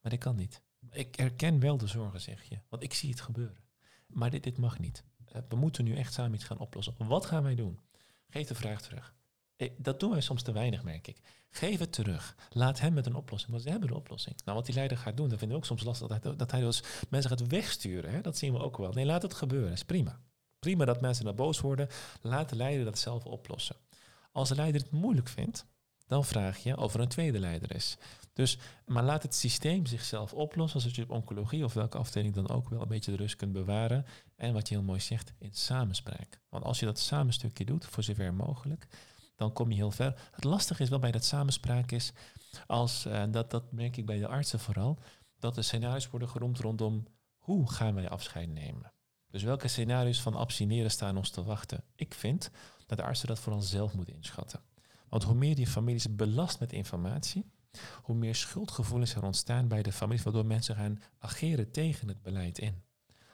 maar 0.00 0.10
dit 0.10 0.20
kan 0.20 0.36
niet. 0.36 0.62
Ik 0.90 1.16
herken 1.16 1.60
wel 1.60 1.76
de 1.76 1.86
zorgen, 1.86 2.20
zeg 2.20 2.42
je, 2.42 2.58
want 2.68 2.82
ik 2.82 2.94
zie 2.94 3.10
het 3.10 3.20
gebeuren. 3.20 3.64
Maar 4.06 4.30
dit, 4.30 4.42
dit 4.42 4.58
mag 4.58 4.78
niet. 4.78 5.04
Uh, 5.34 5.42
we 5.48 5.56
moeten 5.56 5.84
nu 5.84 5.96
echt 5.96 6.12
samen 6.12 6.34
iets 6.34 6.44
gaan 6.44 6.58
oplossen. 6.58 6.94
Wat 6.98 7.26
gaan 7.26 7.42
wij 7.42 7.54
doen? 7.54 7.80
Geef 8.28 8.46
de 8.46 8.54
vraag 8.54 8.82
terug. 8.82 9.14
Eh, 9.56 9.70
dat 9.78 10.00
doen 10.00 10.10
wij 10.10 10.20
soms 10.20 10.42
te 10.42 10.52
weinig, 10.52 10.82
merk 10.82 11.06
ik. 11.06 11.20
Geef 11.50 11.78
het 11.78 11.92
terug. 11.92 12.36
Laat 12.50 12.80
hem 12.80 12.92
met 12.92 13.06
een 13.06 13.14
oplossing, 13.14 13.50
want 13.50 13.62
ze 13.62 13.70
hebben 13.70 13.88
de 13.88 13.94
oplossing. 13.94 14.36
Nou, 14.44 14.56
wat 14.56 14.66
die 14.66 14.74
leider 14.74 14.98
gaat 14.98 15.16
doen, 15.16 15.28
dat 15.28 15.38
vinden 15.38 15.56
we 15.56 15.62
ook 15.62 15.68
soms 15.68 15.84
lastig, 15.84 16.06
dat 16.08 16.22
hij, 16.22 16.36
dat 16.36 16.50
dus 16.50 16.82
mensen 17.08 17.30
gaat 17.30 17.46
wegsturen. 17.46 18.10
Hè? 18.10 18.20
Dat 18.20 18.36
zien 18.36 18.52
we 18.52 18.58
ook 18.58 18.76
wel. 18.76 18.92
Nee, 18.92 19.04
laat 19.04 19.22
het 19.22 19.34
gebeuren, 19.34 19.72
is 19.72 19.84
prima. 19.84 20.20
Prima 20.58 20.84
dat 20.84 21.00
mensen 21.00 21.24
naar 21.24 21.34
boos 21.34 21.60
worden. 21.60 21.88
Laat 22.20 22.48
de 22.48 22.56
leider 22.56 22.84
dat 22.84 22.98
zelf 22.98 23.24
oplossen. 23.24 23.76
Als 24.32 24.48
de 24.48 24.54
leider 24.54 24.80
het 24.80 24.90
moeilijk 24.90 25.28
vindt, 25.28 25.66
dan 26.06 26.24
vraag 26.24 26.58
je 26.58 26.76
of 26.76 26.94
er 26.94 27.00
een 27.00 27.08
tweede 27.08 27.38
leider 27.38 27.74
is. 27.74 27.96
Dus, 28.32 28.58
maar 28.86 29.04
laat 29.04 29.22
het 29.22 29.34
systeem 29.34 29.86
zichzelf 29.86 30.32
oplossen, 30.32 30.80
zoals 30.80 30.96
je 30.96 31.02
op 31.02 31.10
oncologie 31.10 31.64
of 31.64 31.72
welke 31.72 31.98
afdeling 31.98 32.34
dan 32.34 32.48
ook 32.48 32.68
wel 32.68 32.82
een 32.82 32.88
beetje 32.88 33.10
de 33.10 33.16
rust 33.16 33.36
kunt 33.36 33.52
bewaren. 33.52 34.06
En 34.36 34.52
wat 34.52 34.68
je 34.68 34.74
heel 34.74 34.84
mooi 34.84 35.00
zegt, 35.00 35.32
in 35.38 35.52
samenspraak. 35.52 36.40
Want 36.48 36.64
als 36.64 36.78
je 36.78 36.86
dat 36.86 36.98
samenstukje 36.98 37.64
doet, 37.64 37.86
voor 37.86 38.02
zover 38.02 38.34
mogelijk, 38.34 38.86
dan 39.36 39.52
kom 39.52 39.70
je 39.70 39.76
heel 39.76 39.90
ver. 39.90 40.30
Het 40.30 40.44
lastige 40.44 40.82
is 40.82 40.88
wel 40.88 40.98
bij 40.98 41.10
dat 41.10 41.24
samenspraak 41.24 41.90
is, 41.90 42.12
als, 42.66 43.06
uh, 43.06 43.24
dat, 43.30 43.50
dat 43.50 43.72
merk 43.72 43.96
ik 43.96 44.06
bij 44.06 44.18
de 44.18 44.28
artsen 44.28 44.60
vooral, 44.60 44.98
dat 45.38 45.54
de 45.54 45.62
scenario's 45.62 46.10
worden 46.10 46.28
geroemd 46.28 46.58
rondom 46.58 47.06
hoe 47.36 47.70
gaan 47.70 47.94
wij 47.94 48.08
afscheid 48.08 48.48
nemen. 48.48 48.92
Dus 49.30 49.42
welke 49.42 49.68
scenario's 49.68 50.20
van 50.20 50.34
abstineren 50.34 50.90
staan 50.90 51.16
ons 51.16 51.30
te 51.30 51.44
wachten? 51.44 51.84
Ik 51.94 52.14
vind 52.14 52.50
dat 52.86 52.98
de 52.98 53.04
artsen 53.04 53.28
dat 53.28 53.38
vooral 53.38 53.60
zelf 53.60 53.94
moeten 53.94 54.14
inschatten. 54.14 54.60
Want 55.08 55.22
hoe 55.22 55.34
meer 55.34 55.54
die 55.54 55.66
families 55.66 56.14
belast 56.14 56.60
met 56.60 56.72
informatie, 56.72 57.44
hoe 58.02 58.16
meer 58.16 58.34
schuldgevoelens 58.34 59.14
er 59.14 59.24
ontstaan 59.24 59.68
bij 59.68 59.82
de 59.82 59.92
families, 59.92 60.22
waardoor 60.22 60.46
mensen 60.46 60.76
gaan 60.76 61.02
ageren 61.18 61.70
tegen 61.70 62.08
het 62.08 62.22
beleid 62.22 62.58
in. 62.58 62.82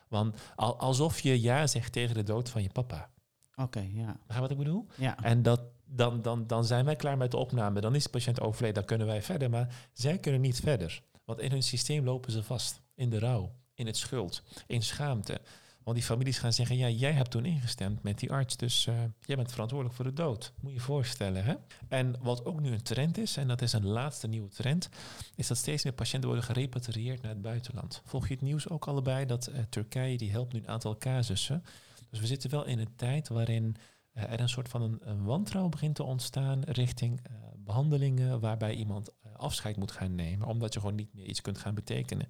Want 0.09 0.37
al, 0.55 0.79
alsof 0.79 1.21
je 1.21 1.41
ja 1.41 1.67
zegt 1.67 1.93
tegen 1.93 2.15
de 2.15 2.23
dood 2.23 2.49
van 2.49 2.63
je 2.63 2.69
papa. 2.69 3.11
Oké, 3.55 3.89
ja. 3.93 4.17
Begrijp 4.27 4.41
wat 4.41 4.51
ik 4.51 4.57
bedoel? 4.57 4.87
Ja. 4.97 5.23
En 5.23 5.43
dat, 5.43 5.61
dan, 5.85 6.23
dan, 6.23 6.47
dan 6.47 6.65
zijn 6.65 6.85
wij 6.85 6.97
klaar 6.97 7.17
met 7.17 7.31
de 7.31 7.37
opname. 7.37 7.81
Dan 7.81 7.95
is 7.95 8.03
de 8.03 8.11
patiënt 8.11 8.41
overleden, 8.41 8.75
dan 8.75 8.85
kunnen 8.85 9.07
wij 9.07 9.23
verder. 9.23 9.51
Maar 9.51 9.89
zij 9.93 10.19
kunnen 10.19 10.41
niet 10.41 10.61
verder. 10.61 11.03
Want 11.25 11.41
in 11.41 11.51
hun 11.51 11.63
systeem 11.63 12.05
lopen 12.05 12.33
ze 12.33 12.43
vast. 12.43 12.81
In 12.95 13.11
de 13.11 13.19
rouw, 13.19 13.55
in 13.75 13.87
het 13.87 13.97
schuld, 13.97 14.43
in 14.67 14.83
schaamte. 14.83 15.41
Want 15.85 15.97
die 15.97 16.07
families 16.07 16.39
gaan 16.39 16.53
zeggen, 16.53 16.77
ja, 16.77 16.89
jij 16.89 17.13
hebt 17.13 17.31
toen 17.31 17.45
ingestemd 17.45 18.03
met 18.03 18.19
die 18.19 18.33
arts, 18.33 18.57
dus 18.57 18.87
uh, 18.87 18.95
jij 19.21 19.37
bent 19.37 19.53
verantwoordelijk 19.53 19.97
voor 19.97 20.05
de 20.05 20.13
dood. 20.13 20.53
Moet 20.61 20.71
je 20.71 20.77
je 20.77 20.83
voorstellen. 20.83 21.45
Hè? 21.45 21.55
En 21.89 22.17
wat 22.21 22.45
ook 22.45 22.61
nu 22.61 22.73
een 22.73 22.83
trend 22.83 23.19
is, 23.19 23.37
en 23.37 23.49
dat 23.49 23.63
is 23.63 23.73
een 23.73 23.87
laatste 23.87 24.27
nieuwe 24.27 24.49
trend, 24.49 24.89
is 25.35 25.47
dat 25.47 25.57
steeds 25.57 25.85
meer 25.85 25.93
patiënten 25.93 26.29
worden 26.29 26.47
gerepatrieerd 26.47 27.23
naar 27.23 27.33
het 27.33 27.43
buitenland. 27.43 28.03
Volg 28.05 28.29
je 28.29 28.35
het 28.35 28.43
nieuws 28.43 28.69
ook 28.69 28.87
allebei 28.87 29.27
dat 29.27 29.49
uh, 29.49 29.59
Turkije, 29.69 30.17
die 30.17 30.31
helpt 30.31 30.53
nu 30.53 30.59
een 30.59 30.69
aantal 30.69 30.99
casussen. 30.99 31.65
Dus 32.11 32.21
we 32.21 32.27
zitten 32.27 32.51
wel 32.51 32.67
in 32.67 32.79
een 32.79 32.97
tijd 32.97 33.29
waarin 33.29 33.77
uh, 34.15 34.23
er 34.23 34.41
een 34.41 34.49
soort 34.49 34.69
van 34.69 34.83
een, 34.83 34.99
een, 35.01 35.25
wantrouwen 35.25 35.71
begint 35.71 35.95
te 35.95 36.03
ontstaan 36.03 36.63
richting 36.63 37.21
behandelingen 37.57 38.41
waarbij 38.41 38.75
iemand 38.75 39.11
afscheid 39.37 39.77
moet 39.77 39.93
gaan 39.93 40.15
nemen, 40.15 40.47
omdat 40.47 40.73
je 40.75 40.81
gewoon 40.81 40.95
niet 40.95 41.15
meer 41.15 41.25
iets 41.25 41.41
kunt 41.41 41.59
gaan 41.59 41.75
betekenen. 41.75 42.27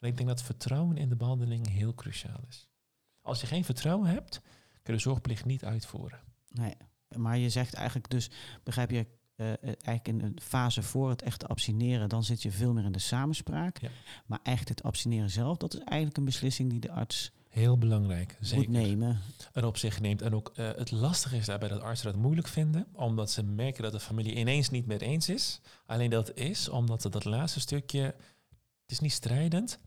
En 0.00 0.08
ik 0.08 0.16
denk 0.16 0.28
dat 0.28 0.42
vertrouwen 0.42 0.96
in 0.96 1.08
de 1.08 1.16
behandeling 1.16 1.68
heel 1.68 1.94
cruciaal 1.94 2.40
is. 2.48 2.68
Als 3.26 3.40
je 3.40 3.46
geen 3.46 3.64
vertrouwen 3.64 4.08
hebt, 4.08 4.40
kun 4.82 4.92
je 4.92 4.92
de 4.92 4.98
zorgplicht 4.98 5.44
niet 5.44 5.64
uitvoeren. 5.64 6.20
Nee, 6.48 6.74
maar 7.16 7.38
je 7.38 7.50
zegt 7.50 7.74
eigenlijk 7.74 8.10
dus, 8.10 8.30
begrijp 8.62 8.90
je, 8.90 9.06
uh, 9.36 9.46
eigenlijk 9.62 10.08
in 10.08 10.20
een 10.20 10.38
fase 10.42 10.82
voor 10.82 11.08
het 11.08 11.22
echte 11.22 11.46
abstineren, 11.46 12.08
dan 12.08 12.24
zit 12.24 12.42
je 12.42 12.50
veel 12.50 12.72
meer 12.72 12.84
in 12.84 12.92
de 12.92 12.98
samenspraak. 12.98 13.78
Ja. 13.78 13.88
Maar 14.26 14.38
eigenlijk 14.42 14.78
het 14.78 14.86
abstineren 14.86 15.30
zelf, 15.30 15.56
dat 15.56 15.74
is 15.74 15.80
eigenlijk 15.80 16.16
een 16.16 16.24
beslissing 16.24 16.70
die 16.70 16.80
de 16.80 16.90
arts 16.90 17.32
Heel 17.48 17.78
belangrijk, 17.78 18.36
zeker. 18.40 18.70
moet 18.70 18.82
nemen. 18.82 19.20
En 19.52 19.64
op 19.64 19.76
zich 19.76 20.00
neemt. 20.00 20.22
En 20.22 20.34
ook 20.34 20.52
uh, 20.56 20.70
het 20.76 20.90
lastige 20.90 21.36
is 21.36 21.46
daarbij 21.46 21.68
dat 21.68 21.80
artsen 21.80 22.12
dat 22.12 22.20
moeilijk 22.20 22.48
vinden, 22.48 22.86
omdat 22.92 23.30
ze 23.30 23.42
merken 23.42 23.82
dat 23.82 23.92
de 23.92 24.00
familie 24.00 24.34
ineens 24.34 24.70
niet 24.70 24.86
meer 24.86 25.02
eens 25.02 25.28
is. 25.28 25.60
Alleen 25.86 26.10
dat 26.10 26.34
is 26.34 26.68
omdat 26.68 27.02
ze 27.02 27.08
dat 27.08 27.24
laatste 27.24 27.60
stukje, 27.60 28.00
het 28.82 28.90
is 28.90 29.00
niet 29.00 29.12
strijdend, 29.12 29.78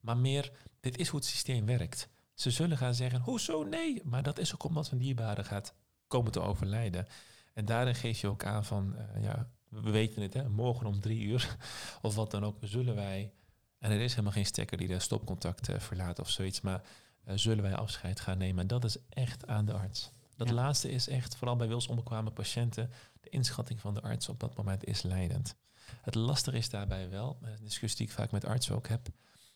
maar 0.00 0.16
meer, 0.16 0.52
dit 0.80 0.98
is 0.98 1.08
hoe 1.08 1.20
het 1.20 1.28
systeem 1.28 1.66
werkt. 1.66 2.08
Ze 2.40 2.50
zullen 2.50 2.76
gaan 2.76 2.94
zeggen, 2.94 3.20
hoezo 3.20 3.62
nee? 3.62 4.02
Maar 4.04 4.22
dat 4.22 4.38
is 4.38 4.54
ook 4.54 4.64
omdat 4.64 4.90
een 4.90 4.98
dierbare 4.98 5.44
gaat 5.44 5.74
komen 6.06 6.32
te 6.32 6.40
overlijden. 6.40 7.06
En 7.54 7.64
daarin 7.64 7.94
geef 7.94 8.20
je 8.20 8.28
ook 8.28 8.44
aan 8.44 8.64
van, 8.64 8.94
uh, 8.96 9.22
ja, 9.22 9.48
we 9.68 9.90
weten 9.90 10.22
het, 10.22 10.34
hè, 10.34 10.48
morgen 10.48 10.86
om 10.86 11.00
drie 11.00 11.20
uur 11.20 11.56
of 12.02 12.14
wat 12.14 12.30
dan 12.30 12.44
ook, 12.44 12.56
zullen 12.60 12.94
wij, 12.94 13.32
en 13.78 13.90
er 13.90 14.00
is 14.00 14.10
helemaal 14.10 14.32
geen 14.32 14.46
stekker 14.46 14.76
die 14.76 14.88
de 14.88 14.98
stopcontact 14.98 15.68
uh, 15.68 15.78
verlaat 15.78 16.18
of 16.18 16.30
zoiets, 16.30 16.60
maar 16.60 16.82
uh, 17.28 17.32
zullen 17.36 17.62
wij 17.62 17.74
afscheid 17.74 18.20
gaan 18.20 18.38
nemen. 18.38 18.60
En 18.60 18.66
dat 18.66 18.84
is 18.84 18.96
echt 19.08 19.46
aan 19.46 19.64
de 19.64 19.72
arts. 19.72 20.10
Dat 20.36 20.48
ja. 20.48 20.54
laatste 20.54 20.90
is 20.90 21.08
echt, 21.08 21.36
vooral 21.36 21.56
bij 21.56 21.68
wilsonbekwame 21.68 22.30
patiënten, 22.30 22.90
de 23.20 23.30
inschatting 23.30 23.80
van 23.80 23.94
de 23.94 24.02
arts 24.02 24.28
op 24.28 24.40
dat 24.40 24.56
moment 24.56 24.84
is 24.84 25.02
leidend. 25.02 25.56
Het 26.00 26.14
lastige 26.14 26.56
is 26.56 26.68
daarbij 26.68 27.10
wel, 27.10 27.38
een 27.42 27.64
discussie 27.64 27.98
die 27.98 28.06
ik 28.06 28.12
vaak 28.12 28.30
met 28.30 28.44
artsen 28.44 28.74
ook 28.74 28.88
heb, 28.88 29.08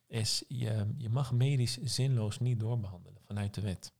is 0.06 0.44
je, 0.48 0.94
je 0.96 1.08
mag 1.08 1.32
medisch 1.32 1.78
zinloos 1.82 2.38
niet 2.38 2.60
doorbehandelen 2.60 3.20
vanuit 3.26 3.54
de 3.54 3.60
wet. 3.60 3.92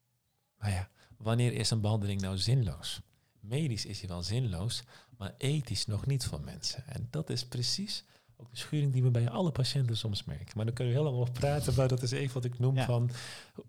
Maar 0.59 0.71
ja, 0.71 0.89
wanneer 1.17 1.53
is 1.53 1.71
een 1.71 1.81
behandeling 1.81 2.21
nou 2.21 2.39
zinloos? 2.39 3.01
Medisch 3.41 3.87
is 3.87 4.01
hij 4.01 4.09
wel 4.09 4.23
zinloos, 4.23 4.83
maar 5.17 5.35
ethisch 5.39 5.87
nog 5.87 6.07
niet 6.07 6.27
voor 6.27 6.41
mensen. 6.41 6.87
En 6.87 7.07
dat 7.11 7.31
is 7.31 7.47
precies 7.47 8.05
ook 8.37 8.51
de 8.51 8.57
schuring 8.57 8.93
die 8.93 9.03
we 9.03 9.11
bij 9.11 9.31
alle 9.31 9.51
patiënten 9.51 9.97
soms 9.97 10.25
merken. 10.25 10.53
Maar 10.55 10.65
daar 10.65 10.75
kunnen 10.75 10.95
we 10.95 11.01
heel 11.01 11.11
lang 11.11 11.21
over 11.21 11.33
praten, 11.33 11.75
maar 11.75 11.89
dat 11.89 12.03
is 12.03 12.11
even 12.11 12.35
wat 12.35 12.45
ik 12.45 12.59
noem 12.59 12.77
ja. 12.77 12.85
van 12.85 13.11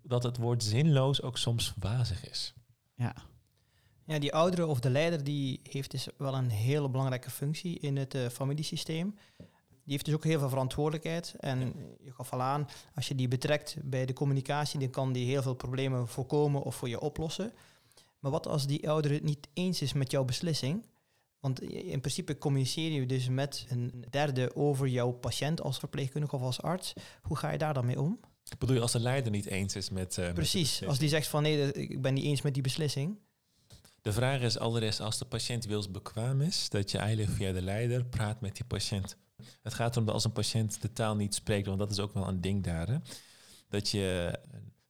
dat 0.02 0.22
het 0.22 0.36
woord 0.36 0.62
zinloos 0.62 1.22
ook 1.22 1.38
soms 1.38 1.72
wazig 1.78 2.28
is. 2.28 2.54
Ja. 2.94 3.14
Ja, 4.06 4.18
die 4.18 4.34
oudere 4.34 4.66
of 4.66 4.80
de 4.80 4.90
leider 4.90 5.24
die 5.24 5.60
heeft 5.62 5.90
dus 5.90 6.08
wel 6.18 6.34
een 6.34 6.50
hele 6.50 6.88
belangrijke 6.88 7.30
functie 7.30 7.78
in 7.78 7.96
het 7.96 8.14
uh, 8.14 8.28
familiesysteem. 8.28 9.18
Die 9.86 9.94
heeft 9.94 10.04
dus 10.04 10.14
ook 10.14 10.24
heel 10.24 10.38
veel 10.38 10.48
verantwoordelijkheid. 10.48 11.34
En 11.38 11.74
je 12.00 12.12
gaf 12.12 12.32
al 12.32 12.42
aan, 12.42 12.68
als 12.94 13.08
je 13.08 13.14
die 13.14 13.28
betrekt 13.28 13.76
bij 13.82 14.06
de 14.06 14.12
communicatie, 14.12 14.80
dan 14.80 14.90
kan 14.90 15.12
die 15.12 15.26
heel 15.26 15.42
veel 15.42 15.54
problemen 15.54 16.08
voorkomen 16.08 16.62
of 16.62 16.74
voor 16.74 16.88
je 16.88 17.00
oplossen. 17.00 17.52
Maar 18.18 18.30
wat 18.30 18.46
als 18.46 18.66
die 18.66 18.88
ouder 18.88 19.10
het 19.10 19.22
niet 19.22 19.48
eens 19.52 19.82
is 19.82 19.92
met 19.92 20.10
jouw 20.10 20.24
beslissing? 20.24 20.86
Want 21.40 21.62
in 21.62 22.00
principe 22.00 22.38
communiceer 22.38 22.90
je 22.90 23.06
dus 23.06 23.28
met 23.28 23.66
een 23.68 24.04
derde 24.10 24.56
over 24.56 24.88
jouw 24.88 25.10
patiënt 25.10 25.60
als 25.60 25.78
verpleegkundige 25.78 26.36
of 26.36 26.42
als 26.42 26.62
arts. 26.62 26.92
Hoe 27.22 27.36
ga 27.36 27.50
je 27.50 27.58
daar 27.58 27.74
dan 27.74 27.86
mee 27.86 28.00
om? 28.00 28.20
Ik 28.50 28.58
bedoel, 28.58 28.80
als 28.80 28.92
de 28.92 29.00
leider 29.00 29.30
niet 29.30 29.46
eens 29.46 29.76
is 29.76 29.90
met. 29.90 30.16
Uh, 30.16 30.32
Precies, 30.32 30.80
met 30.80 30.88
als 30.88 30.98
die 30.98 31.08
zegt 31.08 31.28
van 31.28 31.42
nee, 31.42 31.72
ik 31.72 32.02
ben 32.02 32.14
niet 32.14 32.24
eens 32.24 32.42
met 32.42 32.54
die 32.54 32.62
beslissing. 32.62 33.18
De 34.02 34.12
vraag 34.12 34.40
is 34.40 34.58
allereerst, 34.58 35.00
als 35.00 35.18
de 35.18 35.24
patiënt 35.24 35.64
wilsbekwaam 35.64 36.40
is, 36.40 36.68
dat 36.68 36.90
je 36.90 36.98
eigenlijk 36.98 37.30
via 37.30 37.52
de 37.52 37.62
leider 37.62 38.04
praat 38.04 38.40
met 38.40 38.56
die 38.56 38.64
patiënt. 38.64 39.16
Het 39.62 39.74
gaat 39.74 39.92
erom 39.92 40.04
dat 40.04 40.14
als 40.14 40.24
een 40.24 40.32
patiënt 40.32 40.82
de 40.82 40.92
taal 40.92 41.16
niet 41.16 41.34
spreekt, 41.34 41.66
want 41.66 41.78
dat 41.78 41.90
is 41.90 41.98
ook 41.98 42.14
wel 42.14 42.28
een 42.28 42.40
ding 42.40 42.64
daar. 42.64 42.88
Hè? 42.88 42.96
Dat 43.68 43.90
je 43.90 44.38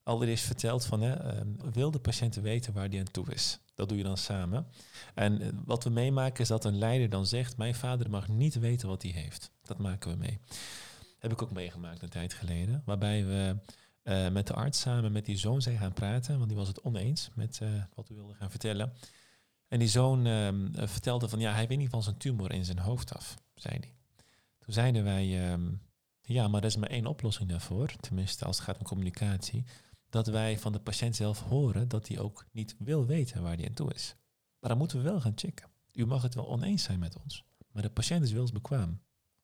allereerst 0.02 0.44
vertelt 0.44 0.84
van, 0.84 1.00
hè, 1.00 1.34
uh, 1.34 1.40
wil 1.72 1.90
de 1.90 1.98
patiënt 1.98 2.34
weten 2.34 2.72
waar 2.72 2.90
die 2.90 2.98
aan 2.98 3.10
toe 3.10 3.32
is? 3.32 3.58
Dat 3.74 3.88
doe 3.88 3.98
je 3.98 4.04
dan 4.04 4.16
samen. 4.16 4.66
En 5.14 5.42
uh, 5.42 5.48
wat 5.64 5.84
we 5.84 5.90
meemaken 5.90 6.42
is 6.42 6.48
dat 6.48 6.64
een 6.64 6.78
leider 6.78 7.08
dan 7.08 7.26
zegt, 7.26 7.56
mijn 7.56 7.74
vader 7.74 8.10
mag 8.10 8.28
niet 8.28 8.58
weten 8.58 8.88
wat 8.88 9.02
hij 9.02 9.10
heeft. 9.10 9.50
Dat 9.62 9.78
maken 9.78 10.10
we 10.10 10.16
mee. 10.16 10.38
Heb 11.18 11.32
ik 11.32 11.42
ook 11.42 11.52
meegemaakt 11.52 12.02
een 12.02 12.08
tijd 12.08 12.34
geleden, 12.34 12.82
waarbij 12.84 13.24
we 13.24 13.56
uh, 14.02 14.28
met 14.28 14.46
de 14.46 14.54
arts 14.54 14.80
samen 14.80 15.12
met 15.12 15.24
die 15.24 15.38
zoon 15.38 15.62
zijn 15.62 15.78
gaan 15.78 15.92
praten, 15.92 16.36
want 16.36 16.48
die 16.48 16.58
was 16.58 16.68
het 16.68 16.82
oneens 16.82 17.30
met 17.34 17.60
wat 17.94 18.08
we 18.08 18.14
wilden 18.14 18.36
gaan 18.36 18.50
vertellen. 18.50 18.92
En 19.68 19.78
die 19.78 19.88
zoon 19.88 20.24
vertelde 20.74 21.28
van, 21.28 21.38
ja, 21.38 21.52
hij 21.52 21.66
weet 21.66 21.78
niet 21.78 21.90
van 21.90 22.02
zijn 22.02 22.16
tumor 22.16 22.52
in 22.52 22.64
zijn 22.64 22.78
hoofd 22.78 23.14
af, 23.14 23.34
zei 23.54 23.76
hij. 23.80 23.94
Toen 24.66 24.74
zeiden 24.74 25.04
wij, 25.04 25.52
um, 25.52 25.80
ja, 26.20 26.48
maar 26.48 26.60
er 26.60 26.66
is 26.66 26.76
maar 26.76 26.90
één 26.90 27.06
oplossing 27.06 27.48
daarvoor, 27.48 27.96
tenminste 28.00 28.44
als 28.44 28.56
het 28.56 28.64
gaat 28.64 28.78
om 28.78 28.84
communicatie, 28.84 29.64
dat 30.08 30.26
wij 30.26 30.58
van 30.58 30.72
de 30.72 30.80
patiënt 30.80 31.16
zelf 31.16 31.40
horen 31.42 31.88
dat 31.88 32.08
hij 32.08 32.18
ook 32.18 32.46
niet 32.52 32.76
wil 32.78 33.06
weten 33.06 33.42
waar 33.42 33.56
hij 33.56 33.66
aan 33.66 33.74
toe 33.74 33.94
is. 33.94 34.16
Maar 34.60 34.70
dan 34.70 34.78
moeten 34.78 34.96
we 34.96 35.02
wel 35.02 35.20
gaan 35.20 35.32
checken. 35.34 35.68
U 35.92 36.06
mag 36.06 36.22
het 36.22 36.34
wel 36.34 36.48
oneens 36.48 36.82
zijn 36.82 36.98
met 36.98 37.16
ons, 37.22 37.44
maar 37.72 37.82
de 37.82 37.90
patiënt 37.90 38.22
is 38.22 38.32
wilsbekwaam. 38.32 39.00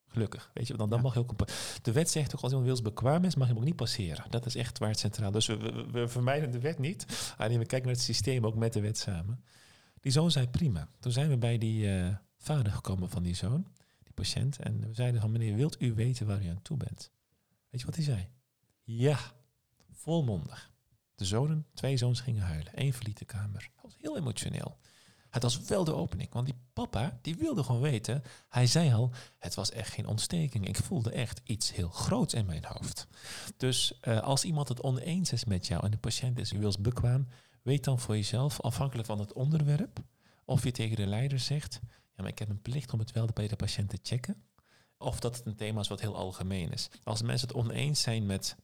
Gelukkig, 0.07 0.51
weet 0.55 0.67
je, 0.67 0.77
dan, 0.77 0.89
dan 0.89 0.99
ja. 0.99 1.05
mag 1.05 1.15
je 1.15 1.21
ook. 1.21 1.49
De 1.83 1.93
wet 1.93 2.11
zegt 2.11 2.35
ook 2.35 2.41
als 2.41 2.51
iemand 2.51 2.69
wilsbekwaam 2.69 3.25
is, 3.25 3.35
mag 3.35 3.47
je 3.47 3.53
hem 3.53 3.63
ook 3.63 3.69
niet 3.69 3.77
passeren. 3.77 4.31
Dat 4.31 4.47
is 4.47 4.55
echt 4.55 4.79
waar 4.79 4.89
het 4.89 4.99
centraal. 4.99 5.31
Dus 5.31 5.47
we, 5.47 5.57
we, 5.57 5.91
we 5.91 6.09
vermijden 6.09 6.51
de 6.51 6.61
wet 6.61 6.79
niet. 6.79 7.35
Alleen 7.37 7.59
we 7.59 7.67
kijken 7.67 7.87
naar 7.87 7.97
het 7.97 8.05
systeem 8.05 8.47
ook 8.47 8.55
met 8.55 8.73
de 8.73 8.81
wet 8.81 8.99
samen. 8.99 9.45
Die 10.01 10.13
zoon 10.13 10.31
zei 10.31 10.49
prima. 10.49 10.89
Toen 11.01 11.13
zijn 11.13 11.29
we 11.29 11.37
bij 11.37 11.59
die 11.59 11.87
uh, 11.87 12.09
vader 12.37 12.73
gekomen 12.73 13.11
van 13.11 13.23
die 13.23 13.35
zoon 13.35 13.67
patiënt. 14.13 14.59
En 14.59 14.81
we 14.81 14.95
zeiden 14.95 15.21
van, 15.21 15.33
meneer, 15.33 15.57
wilt 15.57 15.83
u 15.83 15.95
weten 15.95 16.27
waar 16.27 16.45
u 16.45 16.49
aan 16.49 16.63
toe 16.63 16.77
bent? 16.77 17.11
Weet 17.71 17.81
je 17.81 17.87
wat 17.87 17.97
hij 17.97 18.05
zei? 18.05 18.29
Ja, 18.83 19.19
volmondig. 19.91 20.71
De 21.15 21.25
zonen, 21.25 21.67
twee 21.75 21.97
zoons 21.97 22.21
gingen 22.21 22.43
huilen. 22.43 22.73
Eén 22.75 22.93
verliet 22.93 23.19
de 23.19 23.25
kamer. 23.25 23.71
Dat 23.75 23.83
was 23.83 23.97
heel 24.01 24.17
emotioneel. 24.17 24.79
Het 25.31 25.43
was 25.43 25.61
wel 25.61 25.85
de 25.85 25.95
opening, 25.95 26.33
want 26.33 26.47
die 26.47 26.55
papa, 26.73 27.19
die 27.23 27.37
wilde 27.37 27.63
gewoon 27.63 27.81
weten. 27.81 28.23
Hij 28.49 28.67
zei 28.67 28.93
al, 28.93 29.11
het 29.39 29.55
was 29.55 29.71
echt 29.71 29.93
geen 29.93 30.07
ontsteking. 30.07 30.69
Ik 30.69 30.77
voelde 30.77 31.11
echt 31.11 31.41
iets 31.45 31.73
heel 31.73 31.89
groots 31.89 32.35
in 32.35 32.47
mijn 32.47 32.65
hoofd. 32.65 33.07
Dus 33.57 33.99
uh, 34.03 34.21
als 34.21 34.45
iemand 34.45 34.69
het 34.69 34.83
oneens 34.83 35.33
is 35.33 35.45
met 35.45 35.67
jou 35.67 35.85
en 35.85 35.91
de 35.91 35.99
patiënt 35.99 36.39
is 36.39 36.53
wilsbekwaam, 36.53 37.27
weet 37.63 37.85
dan 37.85 37.99
voor 37.99 38.17
jezelf, 38.17 38.61
afhankelijk 38.61 39.07
van 39.07 39.19
het 39.19 39.33
onderwerp, 39.33 40.01
of 40.45 40.65
je 40.65 40.71
tegen 40.71 40.97
de 40.97 41.07
leider 41.07 41.39
zegt, 41.39 41.81
maar 42.23 42.31
ik 42.31 42.39
heb 42.39 42.49
een 42.49 42.63
plicht 42.63 42.93
om 42.93 42.99
het 42.99 43.13
wel 43.13 43.29
bij 43.35 43.49
de 43.49 43.57
patiënt 43.57 43.89
te 43.89 43.99
checken. 44.03 44.43
Of 44.99 45.21
dat 45.21 45.37
het 45.37 45.47
een 45.47 45.57
thema 45.57 45.81
is 45.81 45.89
wat 45.89 46.01
heel 46.01 46.17
algemeen 46.17 46.73
is. 46.73 46.89
Als 47.05 47.23
mensen 47.23 47.49
het 47.49 47.57
oneens 47.57 48.01
zijn 48.01 48.27
met 48.27 48.57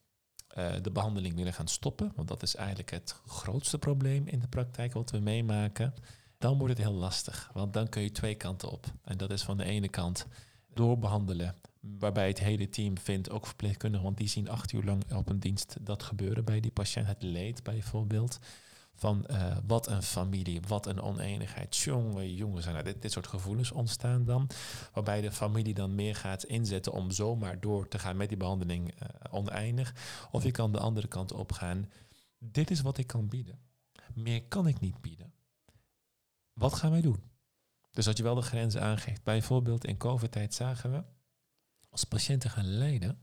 uh, 0.59 0.73
de 0.83 0.90
behandeling 0.90 1.35
willen 1.35 1.53
gaan 1.53 1.68
stoppen, 1.68 2.12
want 2.16 2.29
dat 2.29 2.42
is 2.42 2.55
eigenlijk 2.55 2.90
het 2.90 3.21
grootste 3.27 3.79
probleem 3.79 4.27
in 4.27 4.38
de 4.38 4.49
praktijk 4.49 4.92
wat 4.92 5.11
we 5.11 5.18
meemaken. 5.18 5.94
dan 6.38 6.59
wordt 6.59 6.79
het 6.79 6.87
heel 6.87 6.97
lastig. 6.97 7.51
Want 7.53 7.73
dan 7.73 7.88
kun 7.88 8.03
je 8.03 8.12
twee 8.12 8.35
kanten 8.35 8.71
op. 8.71 8.87
En 9.05 9.16
dat 9.16 9.31
is 9.31 9.42
van 9.42 9.57
de 9.57 9.64
ene 9.64 9.88
kant 9.88 10.27
doorbehandelen. 10.75 11.57
Waarbij 11.81 12.29
het 12.29 12.38
hele 12.38 12.68
team 12.68 12.99
vindt, 12.99 13.31
ook 13.31 13.47
verpleegkundigen, 13.47 14.07
want 14.07 14.18
die 14.18 14.29
zien 14.29 14.49
acht 14.49 14.73
uur 14.73 14.83
lang 14.83 15.14
op 15.14 15.29
een 15.29 15.40
dienst 15.40 15.77
dat 15.81 16.03
gebeuren 16.03 16.44
bij 16.44 16.61
die 16.61 16.71
patiënt. 16.71 17.07
Het 17.07 17.23
leed 17.23 17.62
bijvoorbeeld. 17.62 18.38
Van 18.99 19.27
eh, 19.27 19.57
wat 19.67 19.87
een 19.87 20.03
familie, 20.03 20.61
wat 20.67 20.87
een 20.87 21.01
oneenigheid. 21.01 21.77
Jongen, 21.77 22.35
jongen, 22.35 22.63
zijn 22.63 22.77
er 22.77 22.85
dit, 22.85 23.03
dit 23.03 23.13
soort 23.13 23.27
gevoelens 23.27 23.73
ontstaan 23.73 24.25
dan. 24.25 24.51
Waarbij 24.93 25.21
de 25.21 25.33
familie 25.33 25.75
dan 25.75 25.95
meer 25.95 26.15
gaat 26.15 26.45
inzetten 26.45 26.93
om 26.93 27.11
zomaar 27.11 27.61
door 27.61 27.89
te 27.89 27.99
gaan 27.99 28.17
met 28.17 28.29
die 28.29 28.39
behandeling 28.39 28.95
uh, 29.03 29.09
oneindig. 29.31 29.95
Of 30.31 30.45
je 30.45 30.51
kan 30.51 30.73
de 30.73 30.79
andere 30.79 31.07
kant 31.07 31.33
op 31.33 31.53
gaan. 31.53 31.91
Dit 32.39 32.71
is 32.71 32.81
wat 32.81 32.99
ik 32.99 33.07
kan 33.07 33.29
bieden. 33.29 33.59
Meer 34.15 34.45
kan 34.45 34.67
ik 34.67 34.81
niet 34.81 35.01
bieden. 35.01 35.33
Wat 36.53 36.75
gaan 36.75 36.91
wij 36.91 37.01
doen? 37.01 37.23
Dus 37.91 38.05
dat 38.05 38.17
je 38.17 38.23
wel 38.23 38.35
de 38.35 38.43
grenzen 38.43 38.83
aangeeft. 38.83 39.23
Bijvoorbeeld 39.23 39.85
in 39.85 39.97
COVID-tijd 39.97 40.55
zagen 40.55 40.93
we 40.93 41.03
als 41.91 42.05
patiënten 42.05 42.51
gaan 42.51 42.67
lijden, 42.67 43.23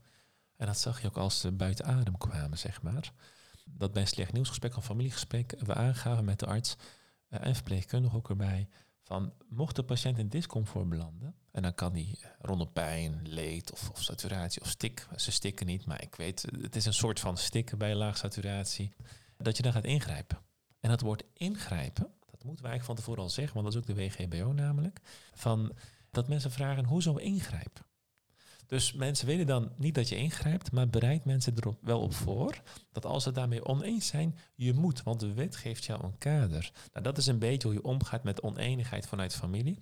en 0.56 0.66
dat 0.66 0.78
zag 0.78 1.00
je 1.00 1.06
ook 1.06 1.16
als 1.16 1.40
ze 1.40 1.52
buiten 1.52 1.84
adem 1.84 2.18
kwamen, 2.18 2.58
zeg 2.58 2.82
maar, 2.82 3.12
dat 3.70 3.92
bij 3.92 4.02
een 4.02 4.08
slecht 4.08 4.32
nieuwsgesprek 4.32 4.76
of 4.76 4.84
familiegesprek 4.84 5.54
we 5.58 5.74
aangaven 5.74 6.24
met 6.24 6.38
de 6.38 6.46
arts 6.46 6.76
uh, 7.30 7.46
en 7.46 7.54
verpleegkundige 7.54 8.16
ook 8.16 8.28
erbij, 8.28 8.68
van 9.02 9.32
mocht 9.48 9.76
de 9.76 9.82
patiënt 9.82 10.18
in 10.18 10.28
discomfort 10.28 10.88
belanden, 10.88 11.34
en 11.50 11.62
dan 11.62 11.74
kan 11.74 11.92
die 11.92 12.18
rondom 12.38 12.72
pijn, 12.72 13.20
leed 13.22 13.72
of, 13.72 13.90
of, 13.90 14.02
saturatie 14.02 14.62
of 14.62 14.68
stik, 14.68 15.08
ze 15.16 15.32
stikken 15.32 15.66
niet, 15.66 15.86
maar 15.86 16.02
ik 16.02 16.14
weet, 16.14 16.46
het 16.60 16.76
is 16.76 16.86
een 16.86 16.94
soort 16.94 17.20
van 17.20 17.36
stikken 17.36 17.78
bij 17.78 17.94
laag 17.94 18.16
saturatie, 18.16 18.92
dat 19.36 19.56
je 19.56 19.62
dan 19.62 19.72
gaat 19.72 19.84
ingrijpen. 19.84 20.38
En 20.80 20.90
dat 20.90 21.00
woord 21.00 21.24
ingrijpen, 21.32 22.10
dat 22.30 22.44
moeten 22.44 22.64
we 22.64 22.70
eigenlijk 22.70 22.84
van 22.84 22.94
tevoren 22.94 23.22
al 23.22 23.30
zeggen, 23.30 23.54
want 23.54 23.66
dat 23.66 23.74
is 23.74 23.80
ook 23.80 23.96
de 23.96 24.02
WGBO 24.02 24.52
namelijk, 24.52 25.00
van 25.34 25.72
dat 26.10 26.28
mensen 26.28 26.50
vragen, 26.50 26.84
hoezo 26.84 27.16
ingrijpen? 27.16 27.84
Dus 28.66 28.92
mensen 28.92 29.26
weten 29.26 29.46
dan 29.46 29.72
niet 29.76 29.94
dat 29.94 30.08
je 30.08 30.16
ingrijpt, 30.16 30.72
maar 30.72 30.88
bereid 30.88 31.24
mensen 31.24 31.56
er 31.56 31.74
wel 31.80 32.00
op 32.00 32.14
voor 32.14 32.62
dat 32.92 33.06
als 33.06 33.22
ze 33.22 33.32
daarmee 33.32 33.64
oneens 33.64 34.06
zijn, 34.06 34.38
je 34.54 34.72
moet, 34.72 35.02
want 35.02 35.20
de 35.20 35.32
wet 35.32 35.56
geeft 35.56 35.84
jou 35.84 36.04
een 36.04 36.18
kader. 36.18 36.72
Nou, 36.92 37.04
dat 37.04 37.18
is 37.18 37.26
een 37.26 37.38
beetje 37.38 37.68
hoe 37.68 37.76
je 37.76 37.84
omgaat 37.84 38.22
met 38.22 38.42
oneenigheid 38.42 39.06
vanuit 39.06 39.34
familie 39.34 39.78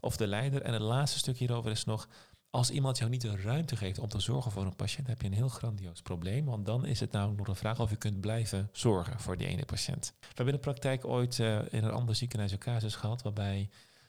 of 0.00 0.16
de 0.16 0.26
leider. 0.26 0.62
En 0.62 0.72
het 0.72 0.82
laatste 0.82 1.18
stuk 1.18 1.36
hierover 1.36 1.70
is 1.70 1.84
nog, 1.84 2.08
als 2.50 2.70
iemand 2.70 2.98
jou 2.98 3.10
niet 3.10 3.20
de 3.20 3.36
ruimte 3.36 3.76
geeft 3.76 3.98
om 3.98 4.08
te 4.08 4.20
zorgen 4.20 4.50
voor 4.50 4.64
een 4.64 4.76
patiënt, 4.76 5.06
heb 5.06 5.20
je 5.20 5.26
een 5.26 5.34
heel 5.34 5.48
grandioos 5.48 6.02
probleem. 6.02 6.44
Want 6.44 6.66
dan 6.66 6.86
is 6.86 7.00
het 7.00 7.12
namelijk 7.12 7.38
nog 7.38 7.48
een 7.48 7.56
vraag 7.56 7.80
of 7.80 7.90
je 7.90 7.96
kunt 7.96 8.20
blijven 8.20 8.68
zorgen 8.72 9.20
voor 9.20 9.36
die 9.36 9.46
ene 9.46 9.64
patiënt. 9.64 10.14
We 10.20 10.26
hebben 10.26 10.46
in 10.46 10.60
de 10.60 10.66
praktijk 10.66 11.04
ooit 11.04 11.38
uh, 11.38 11.58
in 11.70 11.84
een 11.84 11.90
ander 11.90 12.14
ziekenhuis 12.14 12.52
een 12.52 12.58
casus 12.58 12.94
gehad 12.94 13.22
waarbij 13.22 13.68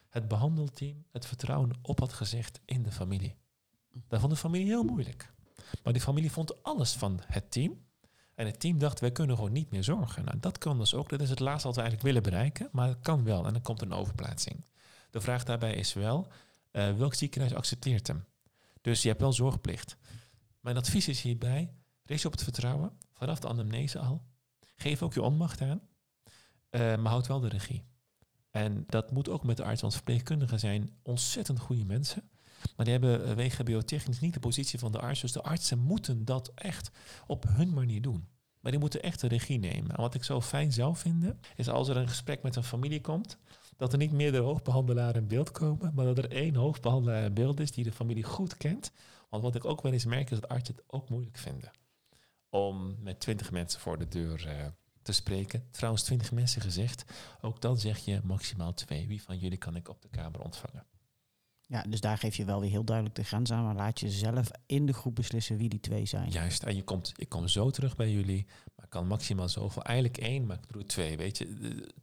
het 0.09 0.27
behandelteam 0.27 1.05
het 1.11 1.25
vertrouwen 1.25 1.71
op 1.81 1.99
had 1.99 2.13
gezegd 2.13 2.59
in 2.65 2.83
de 2.83 2.91
familie. 2.91 3.35
Dat 4.08 4.19
vond 4.19 4.31
de 4.31 4.38
familie 4.38 4.67
heel 4.67 4.84
moeilijk. 4.84 5.34
Maar 5.84 5.93
die 5.93 6.01
familie 6.01 6.31
vond 6.31 6.63
alles 6.63 6.93
van 6.93 7.19
het 7.25 7.51
team. 7.51 7.84
En 8.36 8.45
het 8.45 8.60
team 8.60 8.77
dacht, 8.77 8.99
wij 8.99 9.12
kunnen 9.12 9.36
gewoon 9.36 9.51
niet 9.51 9.71
meer 9.71 9.84
zorgen. 9.84 10.25
Nou, 10.25 10.39
dat 10.39 10.58
kan 10.58 10.77
dus 10.77 10.93
ook. 10.93 11.10
Dat 11.10 11.21
is 11.21 11.29
het 11.29 11.39
laatste 11.39 11.67
wat 11.67 11.75
we 11.75 11.81
eigenlijk 11.81 12.13
willen 12.13 12.29
bereiken. 12.29 12.69
Maar 12.71 12.88
het 12.88 12.99
kan 13.01 13.23
wel. 13.23 13.45
En 13.45 13.53
dan 13.53 13.62
komt 13.62 13.81
een 13.81 13.93
overplaatsing. 13.93 14.65
De 15.10 15.21
vraag 15.21 15.43
daarbij 15.43 15.73
is 15.73 15.93
wel, 15.93 16.27
uh, 16.71 16.93
welk 16.97 17.13
ziekenhuis 17.13 17.53
accepteert 17.53 18.08
hem? 18.08 18.25
Dus 18.81 19.01
je 19.01 19.08
hebt 19.08 19.21
wel 19.21 19.34
zorgplicht. 19.34 19.97
Mijn 20.60 20.77
advies 20.77 21.08
is 21.08 21.21
hierbij, 21.21 21.73
race 22.03 22.27
op 22.27 22.31
het 22.31 22.43
vertrouwen. 22.43 22.97
Vanaf 23.13 23.39
de 23.39 23.47
anamnese 23.47 23.99
al. 23.99 24.21
Geef 24.75 25.01
ook 25.01 25.13
je 25.13 25.21
onmacht 25.21 25.62
aan. 25.62 25.81
Uh, 26.71 26.95
maar 26.95 27.12
houd 27.12 27.27
wel 27.27 27.39
de 27.39 27.47
regie. 27.47 27.84
En 28.51 28.84
dat 28.88 29.12
moet 29.12 29.29
ook 29.29 29.43
met 29.43 29.58
de 29.58 29.63
arts, 29.63 29.81
want 29.81 29.93
verpleegkundigen 29.93 30.60
zijn 30.60 30.97
ontzettend 31.01 31.60
goede 31.60 31.86
mensen. 31.86 32.29
Maar 32.75 32.86
die 32.86 32.93
hebben 32.93 33.36
WGBO-technisch 33.36 34.19
niet 34.19 34.34
de 34.34 34.39
positie 34.39 34.80
van 34.80 34.91
de 34.91 34.99
arts. 34.99 35.21
Dus 35.21 35.32
de 35.32 35.43
artsen 35.43 35.80
moeten 35.80 36.25
dat 36.25 36.51
echt 36.56 36.91
op 37.28 37.45
hun 37.47 37.73
manier 37.73 38.01
doen. 38.01 38.28
Maar 38.60 38.71
die 38.71 38.80
moeten 38.80 39.01
echt 39.01 39.21
de 39.21 39.28
regie 39.28 39.60
nemen. 39.60 39.95
En 39.95 40.01
wat 40.01 40.13
ik 40.13 40.23
zo 40.23 40.41
fijn 40.41 40.73
zou 40.73 40.95
vinden, 40.95 41.39
is 41.56 41.69
als 41.69 41.88
er 41.88 41.97
een 41.97 42.08
gesprek 42.08 42.43
met 42.43 42.56
een 42.56 42.63
familie 42.63 43.01
komt, 43.01 43.38
dat 43.78 43.91
er 43.91 43.97
niet 43.97 44.12
meerdere 44.12 44.43
hoofdbehandelaren 44.43 45.21
in 45.21 45.28
beeld 45.28 45.51
komen, 45.51 45.91
maar 45.95 46.06
dat 46.06 46.17
er 46.17 46.32
één 46.32 46.56
hoofdbehandelaar 46.56 47.23
in 47.23 47.34
beeld 47.34 47.60
is 47.60 47.71
die 47.71 47.84
de 47.84 47.91
familie 47.91 48.23
goed 48.23 48.58
kent. 48.58 48.91
Want 49.30 49.43
wat 49.43 49.56
ik 49.56 49.65
ook 49.65 49.82
wel 49.82 49.91
eens 49.91 50.06
merk, 50.06 50.32
is 50.32 50.39
dat 50.39 50.49
artsen 50.49 50.75
het 50.75 50.84
ook 50.88 51.10
moeilijk 51.10 51.38
vinden 51.38 51.71
om 52.49 52.95
met 52.99 53.19
twintig 53.19 53.51
mensen 53.51 53.80
voor 53.80 53.97
de 53.97 54.08
deur 54.08 54.47
uh, 54.47 54.65
te 55.01 55.12
spreken. 55.12 55.67
Trouwens, 55.71 56.04
twintig 56.04 56.32
mensen 56.32 56.62
gezegd. 56.62 57.06
Ook 57.41 57.62
dan 57.62 57.78
zeg 57.78 57.97
je 57.97 58.19
maximaal 58.23 58.73
twee. 58.73 59.08
Wie 59.08 59.23
van 59.23 59.38
jullie 59.38 59.58
kan 59.58 59.75
ik 59.75 59.89
op 59.89 60.01
de 60.01 60.10
kamer 60.10 60.41
ontvangen? 60.41 60.86
Ja, 61.67 61.82
dus 61.82 62.01
daar 62.01 62.17
geef 62.17 62.36
je 62.36 62.45
wel 62.45 62.60
weer 62.62 62.69
heel 62.69 62.84
duidelijk 62.84 63.15
de 63.15 63.23
grens 63.23 63.51
aan, 63.51 63.63
maar 63.63 63.75
laat 63.75 63.99
je 63.99 64.10
zelf 64.10 64.51
in 64.65 64.86
de 64.86 64.93
groep 64.93 65.15
beslissen 65.15 65.58
wie 65.58 65.69
die 65.69 65.80
twee 65.80 66.06
zijn. 66.06 66.30
Juist, 66.30 66.63
en 66.63 66.75
je 66.75 66.84
komt, 66.84 67.13
ik 67.15 67.30
kom 67.30 67.47
zo 67.47 67.69
terug 67.69 67.95
bij 67.95 68.12
jullie, 68.12 68.45
maar 68.75 68.86
ik 68.86 68.91
kan 68.91 69.08
maximaal 69.08 69.49
zoveel. 69.49 69.84
Eigenlijk 69.84 70.17
één, 70.17 70.45
maar 70.45 70.58
ik 70.58 70.73
doe 70.73 70.86
twee, 70.86 71.17
weet 71.17 71.38
je. 71.38 71.93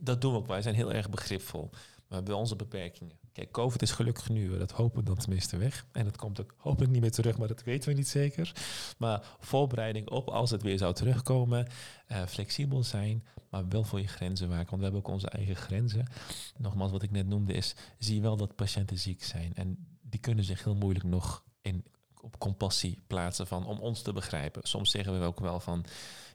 Dat 0.00 0.20
doen 0.20 0.32
we 0.32 0.38
ook, 0.38 0.46
wij 0.46 0.62
zijn 0.62 0.74
heel 0.74 0.92
erg 0.92 1.10
begripvol. 1.10 1.70
Maar 2.08 2.22
bij 2.22 2.34
onze 2.34 2.56
beperkingen. 2.56 3.18
Kijk, 3.38 3.50
COVID 3.50 3.82
is 3.82 3.90
gelukkig 3.90 4.28
nu, 4.28 4.58
dat 4.58 4.70
hopen 4.70 4.98
we 4.98 5.04
dan 5.04 5.16
tenminste 5.16 5.56
weg. 5.56 5.86
En 5.92 6.04
dat 6.04 6.16
komt 6.16 6.40
ook 6.40 6.54
hopelijk 6.56 6.92
niet 6.92 7.00
meer 7.00 7.10
terug, 7.10 7.38
maar 7.38 7.48
dat 7.48 7.62
weten 7.62 7.88
we 7.88 7.94
niet 7.94 8.08
zeker. 8.08 8.52
Maar 8.96 9.36
voorbereiding 9.40 10.08
op 10.10 10.28
als 10.28 10.50
het 10.50 10.62
weer 10.62 10.78
zou 10.78 10.94
terugkomen. 10.94 11.66
Uh, 12.12 12.26
flexibel 12.26 12.84
zijn, 12.84 13.24
maar 13.50 13.68
wel 13.68 13.84
voor 13.84 14.00
je 14.00 14.06
grenzen 14.06 14.48
waken. 14.48 14.66
Want 14.66 14.76
we 14.76 14.82
hebben 14.82 15.00
ook 15.00 15.14
onze 15.14 15.28
eigen 15.28 15.56
grenzen. 15.56 16.08
Nogmaals, 16.56 16.90
wat 16.90 17.02
ik 17.02 17.10
net 17.10 17.26
noemde 17.26 17.52
is, 17.52 17.74
zie 17.98 18.22
wel 18.22 18.36
dat 18.36 18.54
patiënten 18.54 18.98
ziek 18.98 19.24
zijn. 19.24 19.54
En 19.54 19.86
die 20.02 20.20
kunnen 20.20 20.44
zich 20.44 20.64
heel 20.64 20.76
moeilijk 20.76 21.04
nog 21.04 21.44
in, 21.60 21.84
op 22.28 22.38
compassie 22.38 22.98
plaatsen 23.06 23.46
van 23.46 23.66
om 23.66 23.78
ons 23.78 24.02
te 24.02 24.12
begrijpen. 24.12 24.62
Soms 24.66 24.90
zeggen 24.90 25.20
we 25.20 25.26
ook 25.26 25.40
wel 25.40 25.60
van 25.60 25.84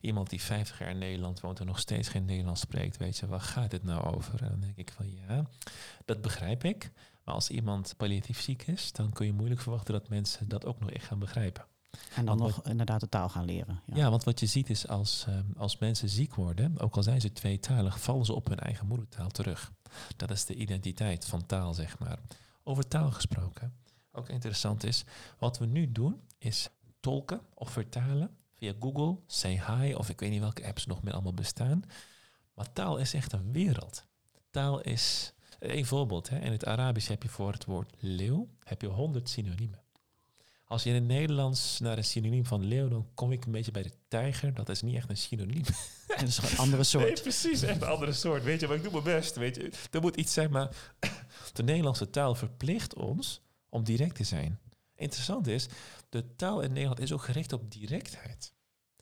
iemand 0.01 0.29
die 0.29 0.41
50 0.41 0.79
jaar 0.79 0.89
in 0.89 0.97
Nederland 0.97 1.39
woont 1.39 1.59
en 1.59 1.65
nog 1.65 1.79
steeds 1.79 2.07
geen 2.07 2.25
Nederlands 2.25 2.61
spreekt, 2.61 2.97
weet 2.97 3.17
je, 3.17 3.27
waar 3.27 3.41
gaat 3.41 3.71
dit 3.71 3.83
nou 3.83 4.15
over? 4.15 4.41
En 4.41 4.49
dan 4.49 4.59
denk 4.59 4.77
ik 4.77 4.91
van 4.91 5.11
ja, 5.11 5.45
dat 6.05 6.21
begrijp 6.21 6.63
ik. 6.63 6.91
Maar 7.23 7.35
als 7.35 7.49
iemand 7.49 7.93
palliatief 7.97 8.41
ziek 8.41 8.67
is, 8.67 8.91
dan 8.91 9.11
kun 9.11 9.25
je 9.25 9.33
moeilijk 9.33 9.61
verwachten 9.61 9.93
dat 9.93 10.09
mensen 10.09 10.47
dat 10.47 10.65
ook 10.65 10.79
nog 10.79 10.91
echt 10.91 11.05
gaan 11.05 11.19
begrijpen. 11.19 11.65
En 12.15 12.25
dan 12.25 12.37
nog 12.37 12.63
inderdaad 12.63 12.99
de 12.99 13.09
taal 13.09 13.29
gaan 13.29 13.45
leren. 13.45 13.81
Ja, 13.85 13.97
ja 13.97 14.09
want 14.09 14.23
wat 14.23 14.39
je 14.39 14.45
ziet 14.45 14.69
is 14.69 14.87
als, 14.87 15.25
um, 15.29 15.53
als 15.57 15.77
mensen 15.77 16.09
ziek 16.09 16.35
worden, 16.35 16.79
ook 16.79 16.95
al 16.95 17.03
zijn 17.03 17.21
ze 17.21 17.33
tweetalig, 17.33 17.99
vallen 17.99 18.25
ze 18.25 18.33
op 18.33 18.47
hun 18.47 18.59
eigen 18.59 18.87
moedertaal 18.87 19.29
terug. 19.29 19.71
Dat 20.15 20.31
is 20.31 20.45
de 20.45 20.55
identiteit 20.55 21.25
van 21.25 21.45
taal, 21.45 21.73
zeg 21.73 21.99
maar. 21.99 22.19
Over 22.63 22.87
taal 22.87 23.11
gesproken, 23.11 23.73
ook 24.13 24.29
interessant 24.29 24.83
is, 24.83 25.03
wat 25.37 25.57
we 25.57 25.65
nu 25.65 25.91
doen, 25.91 26.21
is 26.37 26.69
tolken 26.99 27.41
of 27.53 27.71
vertalen 27.71 28.37
via 28.53 28.73
Google, 28.79 29.17
Say 29.27 29.63
Hi, 29.67 29.93
of 29.93 30.09
ik 30.09 30.19
weet 30.19 30.29
niet 30.29 30.39
welke 30.39 30.65
apps 30.65 30.85
nog 30.85 31.03
meer 31.03 31.13
allemaal 31.13 31.33
bestaan. 31.33 31.83
Maar 32.53 32.73
taal 32.73 32.97
is 32.97 33.13
echt 33.13 33.33
een 33.33 33.51
wereld. 33.51 34.05
Taal 34.49 34.81
is, 34.81 35.33
een 35.59 35.85
voorbeeld, 35.85 36.29
hè, 36.29 36.39
in 36.39 36.51
het 36.51 36.65
Arabisch 36.65 37.07
heb 37.07 37.23
je 37.23 37.29
voor 37.29 37.51
het 37.51 37.65
woord 37.65 37.93
leeuw, 37.99 38.47
heb 38.63 38.81
je 38.81 38.87
honderd 38.87 39.29
synoniemen. 39.29 39.81
Als 40.65 40.83
je 40.83 40.89
in 40.89 40.95
het 40.95 41.03
Nederlands 41.03 41.79
naar 41.79 41.97
een 41.97 42.03
synoniem 42.03 42.45
van 42.45 42.63
leeuw, 42.63 42.87
dan 42.87 43.07
kom 43.13 43.31
ik 43.31 43.45
een 43.45 43.51
beetje 43.51 43.71
bij 43.71 43.83
de 43.83 43.91
tijger. 44.07 44.53
Dat 44.53 44.69
is 44.69 44.81
niet 44.81 44.95
echt 44.95 45.09
een 45.09 45.17
synoniem. 45.17 45.63
Dat 46.07 46.21
is 46.21 46.37
een 46.37 46.57
andere 46.57 46.83
soort. 46.83 47.03
Nee, 47.03 47.21
precies, 47.21 47.61
echt 47.61 47.81
een 47.81 47.87
andere 47.87 48.13
soort. 48.13 48.43
Weet 48.43 48.59
je, 48.59 48.67
maar 48.67 48.75
ik 48.75 48.83
doe 48.83 48.91
mijn 48.91 49.03
best. 49.03 49.35
Weet 49.35 49.55
je, 49.55 49.71
er 49.91 50.01
moet 50.01 50.15
iets 50.15 50.33
zijn, 50.33 50.51
maar 50.51 50.75
de 51.53 51.63
Nederlandse 51.63 52.09
taal 52.09 52.35
verplicht 52.35 52.95
ons 52.95 53.41
om 53.73 53.83
direct 53.83 54.15
te 54.15 54.23
zijn. 54.23 54.59
Interessant 54.95 55.47
is, 55.47 55.67
de 56.09 56.35
taal 56.35 56.61
in 56.61 56.71
Nederland 56.71 56.99
is 56.99 57.11
ook 57.11 57.23
gericht 57.23 57.53
op 57.53 57.71
directheid. 57.71 58.53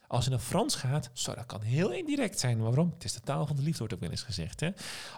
Als 0.07 0.23
je 0.23 0.29
naar 0.29 0.39
Frans 0.39 0.75
gaat, 0.75 1.09
zo, 1.13 1.35
dat 1.35 1.45
kan 1.45 1.61
heel 1.61 1.91
indirect 1.91 2.39
zijn. 2.39 2.59
Waarom? 2.59 2.91
Het 2.93 3.03
is 3.03 3.13
de 3.13 3.19
taal 3.19 3.47
van 3.47 3.55
de 3.55 3.61
liefde, 3.61 3.77
wordt 3.77 3.93
ook 3.93 3.99
wel 3.99 4.09
eens 4.09 4.21
gezegd. 4.21 4.59
Hè? 4.59 4.69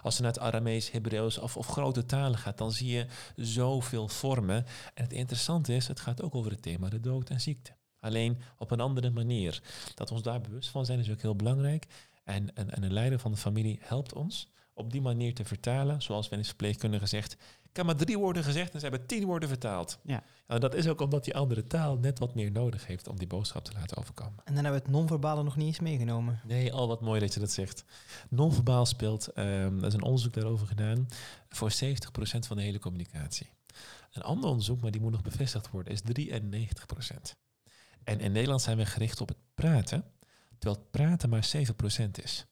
Als 0.02 0.16
je 0.16 0.22
naar 0.22 0.32
het 0.32 0.40
Aramees, 0.40 0.90
Hebreeuws 0.90 1.38
of, 1.38 1.56
of 1.56 1.66
grote 1.66 2.06
talen 2.06 2.38
gaat, 2.38 2.58
dan 2.58 2.72
zie 2.72 2.88
je 2.88 3.06
zoveel 3.36 4.08
vormen. 4.08 4.66
En 4.94 5.02
het 5.02 5.12
interessante 5.12 5.74
is, 5.74 5.88
het 5.88 6.00
gaat 6.00 6.22
ook 6.22 6.34
over 6.34 6.50
het 6.50 6.62
thema 6.62 6.88
de 6.88 7.00
dood 7.00 7.30
en 7.30 7.40
ziekte. 7.40 7.76
Alleen 8.00 8.40
op 8.58 8.70
een 8.70 8.80
andere 8.80 9.10
manier. 9.10 9.62
Dat 9.94 10.08
we 10.08 10.14
ons 10.14 10.24
daar 10.24 10.40
bewust 10.40 10.68
van 10.68 10.86
zijn 10.86 10.98
is 10.98 11.10
ook 11.10 11.22
heel 11.22 11.36
belangrijk. 11.36 11.86
En, 12.24 12.54
en, 12.54 12.70
en 12.70 12.82
een 12.82 12.92
leider 12.92 13.18
van 13.18 13.30
de 13.30 13.36
familie 13.36 13.78
helpt 13.82 14.12
ons 14.12 14.48
op 14.74 14.92
die 14.92 15.00
manier 15.00 15.34
te 15.34 15.44
vertalen, 15.44 16.02
zoals 16.02 16.28
we 16.28 16.36
in 16.36 16.44
verpleegkundige 16.44 17.02
gezegd. 17.02 17.36
Ik 17.74 17.80
heb 17.80 17.88
maar 17.88 18.04
drie 18.04 18.18
woorden 18.18 18.44
gezegd 18.44 18.72
en 18.72 18.80
ze 18.80 18.86
hebben 18.86 19.06
tien 19.06 19.24
woorden 19.24 19.48
vertaald. 19.48 19.98
Ja. 20.02 20.22
En 20.46 20.60
dat 20.60 20.74
is 20.74 20.88
ook 20.88 21.00
omdat 21.00 21.24
die 21.24 21.36
andere 21.36 21.66
taal 21.66 21.96
net 21.96 22.18
wat 22.18 22.34
meer 22.34 22.50
nodig 22.50 22.86
heeft 22.86 23.08
om 23.08 23.18
die 23.18 23.26
boodschap 23.26 23.64
te 23.64 23.72
laten 23.72 23.96
overkomen. 23.96 24.38
En 24.44 24.54
dan 24.54 24.64
hebben 24.64 24.80
we 24.80 24.86
het 24.86 24.96
non-verbale 24.96 25.42
nog 25.42 25.56
niet 25.56 25.66
eens 25.66 25.80
meegenomen. 25.80 26.40
Nee, 26.46 26.72
al 26.72 26.88
wat 26.88 27.00
mooi 27.00 27.20
dat 27.20 27.34
je 27.34 27.40
dat 27.40 27.50
zegt. 27.50 27.84
Non-verbaal 28.28 28.86
speelt, 28.86 29.28
um, 29.38 29.78
er 29.78 29.86
is 29.86 29.94
een 29.94 30.02
onderzoek 30.02 30.32
daarover 30.32 30.66
gedaan, 30.66 31.06
voor 31.48 31.70
70% 31.70 32.46
van 32.46 32.56
de 32.56 32.62
hele 32.62 32.78
communicatie. 32.78 33.50
Een 34.12 34.22
ander 34.22 34.50
onderzoek, 34.50 34.80
maar 34.80 34.90
die 34.90 35.00
moet 35.00 35.12
nog 35.12 35.22
bevestigd 35.22 35.70
worden, 35.70 35.92
is 35.92 36.00
93%. 36.00 37.36
En 38.04 38.20
in 38.20 38.32
Nederland 38.32 38.62
zijn 38.62 38.76
we 38.76 38.86
gericht 38.86 39.20
op 39.20 39.28
het 39.28 39.38
praten, 39.54 40.04
terwijl 40.58 40.82
het 40.82 40.90
praten 40.90 41.28
maar 41.28 41.48
7% 41.56 42.10
is. 42.22 42.46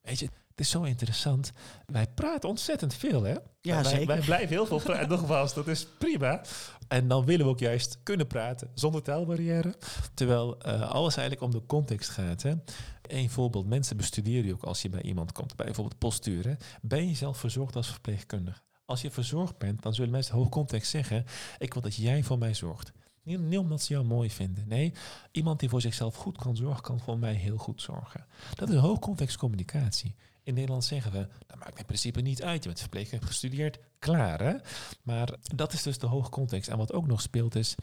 Weet 0.00 0.18
je, 0.18 0.28
is 0.60 0.70
zo 0.70 0.82
interessant. 0.82 1.52
Wij 1.86 2.06
praten 2.14 2.48
ontzettend 2.48 2.94
veel, 2.94 3.22
hè? 3.22 3.34
Ja, 3.60 3.82
wij, 3.82 4.04
blijven 4.04 4.48
heel 4.48 4.66
veel 4.66 4.80
praten. 4.80 5.08
Nogmaals, 5.18 5.54
dat 5.54 5.68
is 5.68 5.86
prima. 5.98 6.42
En 6.88 7.08
dan 7.08 7.24
willen 7.24 7.44
we 7.46 7.52
ook 7.52 7.58
juist 7.58 7.98
kunnen 8.02 8.26
praten 8.26 8.70
zonder 8.74 9.02
taalbarrière. 9.02 9.74
Terwijl 10.14 10.58
eh, 10.58 10.90
alles 10.90 11.16
eigenlijk 11.16 11.46
om 11.46 11.60
de 11.60 11.66
context 11.66 12.08
gaat. 12.08 12.42
Hè? 12.42 12.54
Eén 13.02 13.30
voorbeeld, 13.30 13.66
mensen 13.66 13.96
bestuderen 13.96 14.46
je 14.46 14.52
ook 14.52 14.62
als 14.62 14.82
je 14.82 14.88
bij 14.88 15.02
iemand 15.02 15.32
komt. 15.32 15.56
Bij 15.56 15.66
bijvoorbeeld 15.66 15.98
postuur. 15.98 16.46
Hè? 16.46 16.54
Ben 16.82 17.08
je 17.08 17.14
zelf 17.14 17.38
verzorgd 17.38 17.76
als 17.76 17.90
verpleegkundige? 17.90 18.60
Als 18.84 19.00
je 19.00 19.10
verzorgd 19.10 19.58
bent, 19.58 19.82
dan 19.82 19.94
zullen 19.94 20.10
mensen 20.10 20.34
hoog 20.34 20.48
context 20.48 20.90
zeggen... 20.90 21.24
ik 21.58 21.72
wil 21.72 21.82
dat 21.82 21.94
jij 21.94 22.22
voor 22.22 22.38
mij 22.38 22.54
zorgt. 22.54 22.92
Niet, 23.22 23.40
niet 23.40 23.58
omdat 23.58 23.82
ze 23.82 23.92
jou 23.92 24.04
mooi 24.04 24.30
vinden. 24.30 24.68
Nee, 24.68 24.92
iemand 25.32 25.60
die 25.60 25.68
voor 25.68 25.80
zichzelf 25.80 26.14
goed 26.14 26.38
kan 26.38 26.56
zorgen, 26.56 26.82
kan 26.82 27.00
voor 27.00 27.18
mij 27.18 27.34
heel 27.34 27.56
goed 27.56 27.82
zorgen. 27.82 28.26
Dat 28.54 28.68
is 28.68 28.76
hoogcontext 28.76 29.36
communicatie. 29.36 30.14
In 30.42 30.54
Nederland 30.54 30.84
zeggen 30.84 31.12
we, 31.12 31.28
dat 31.46 31.58
maakt 31.58 31.78
in 31.78 31.84
principe 31.84 32.20
niet 32.20 32.42
uit. 32.42 32.62
Je 32.62 32.68
bent 32.68 32.80
verpleegkundige, 32.80 33.26
hebt 33.26 33.40
gestudeerd, 33.40 33.78
klaar 33.98 34.42
hè. 34.42 34.54
Maar 35.02 35.34
dat 35.54 35.72
is 35.72 35.82
dus 35.82 35.98
de 35.98 36.06
hoogcontext. 36.06 36.68
En 36.68 36.78
wat 36.78 36.92
ook 36.92 37.06
nog 37.06 37.20
speelt 37.20 37.54
is 37.54 37.74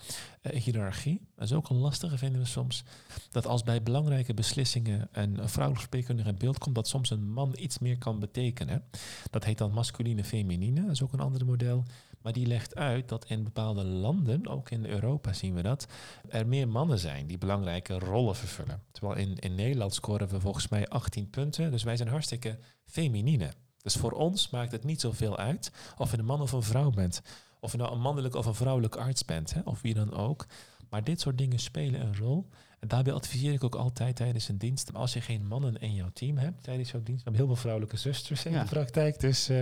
uh, 0.41 0.62
hiërarchie. 0.62 1.22
Dat 1.36 1.46
is 1.46 1.54
ook 1.54 1.70
een 1.70 1.78
lastige, 1.78 2.17
vinden 2.17 2.41
we 2.41 2.48
soms. 2.48 2.84
Dat 3.32 3.48
als 3.48 3.63
bij 3.63 3.84
belangrijke 3.84 4.34
beslissingen 4.34 5.10
een 5.12 5.50
vrouwelijk 5.50 5.80
verpleegkundige 5.80 6.30
in 6.30 6.38
beeld 6.38 6.58
komt, 6.58 6.76
dat 6.76 6.88
soms 6.88 7.10
een 7.10 7.32
man 7.32 7.54
iets 7.58 7.80
meer 7.80 7.98
kan 7.98 8.20
betekenen. 8.20 8.84
Dat 9.30 9.43
heet 9.43 9.58
dan 9.58 9.72
masculine 9.72 10.24
feminine. 10.24 10.82
Dat 10.82 10.91
is 10.91 11.04
ook 11.04 11.13
een 11.13 11.20
ander 11.20 11.46
model. 11.46 11.84
Maar 12.28 12.36
die 12.36 12.46
legt 12.48 12.76
uit 12.76 13.10
dat 13.10 13.26
in 13.26 13.44
bepaalde 13.44 13.84
landen, 13.84 14.48
ook 14.48 14.70
in 14.70 14.86
Europa 14.86 15.34
zien 15.34 15.54
we 15.54 15.62
dat, 15.62 15.88
er 16.30 16.48
meer 16.48 16.68
mannen 16.68 17.00
zijn 17.00 17.28
die 17.28 17.38
belangrijke 17.38 18.00
rollen 18.00 18.36
vervullen. 18.36 18.82
Terwijl 18.92 19.20
in, 19.20 19.36
in 19.36 19.56
Nederland 19.56 19.94
scoren 19.94 20.28
we 20.28 20.40
volgens 20.40 20.68
mij 20.68 20.88
18 20.88 21.30
punten. 21.30 21.72
Dus 21.72 21.84
wij 21.84 21.98
zijn 21.98 22.10
hartstikke 22.10 22.58
feminine. 22.86 23.52
Dus 23.82 23.96
voor 23.96 24.12
ons 24.12 24.50
maakt 24.50 24.72
het 24.72 24.84
niet 24.84 25.02
zoveel 25.02 25.38
uit 25.38 25.72
of 25.98 26.12
je 26.12 26.18
een 26.18 26.26
man 26.26 26.42
of 26.42 26.52
een 26.52 26.63
vrouw 26.63 26.90
bent. 26.90 27.22
Of 27.60 27.72
je 27.72 27.78
nou 27.78 27.92
een 27.92 28.02
mannelijk 28.02 28.36
of 28.36 28.46
een 28.46 28.56
vrouwelijk 28.56 28.96
arts 28.96 29.26
bent, 29.26 29.54
hè, 29.54 29.62
of 29.63 29.82
wie 29.82 29.94
dan 29.94 30.13
ook. 30.13 30.46
Maar 30.90 31.04
dit 31.04 31.22
soort 31.22 31.38
dingen 31.38 31.60
spelen 31.60 32.02
een 32.02 32.18
rol. 32.18 32.48
En 32.80 32.88
daarbij 32.88 33.13
adviseer 33.13 33.54
ik 33.54 33.63
ook 33.63 33.76
altijd 33.76 34.16
tijdens 34.16 34.48
een 34.50 34.58
dienst, 34.58 34.94
als 34.94 35.13
je 35.13 35.22
geen 35.22 35.48
mannen 35.48 35.76
in 35.78 35.94
jouw 35.94 36.10
team 36.13 36.38
hebt 36.38 36.63
tijdens 36.63 36.92
jouw 36.92 37.04
dienst, 37.04 37.24
we 37.24 37.30
hebben 37.30 37.42
heel 37.46 37.54
veel 37.54 37.62
vrouwelijke 37.62 37.98
zusters 37.98 38.46
in 38.46 38.52
Ja. 38.52 38.63
de 38.63 38.70
praktijk, 38.70 39.20
dus 39.20 39.50
uh, 39.50 39.62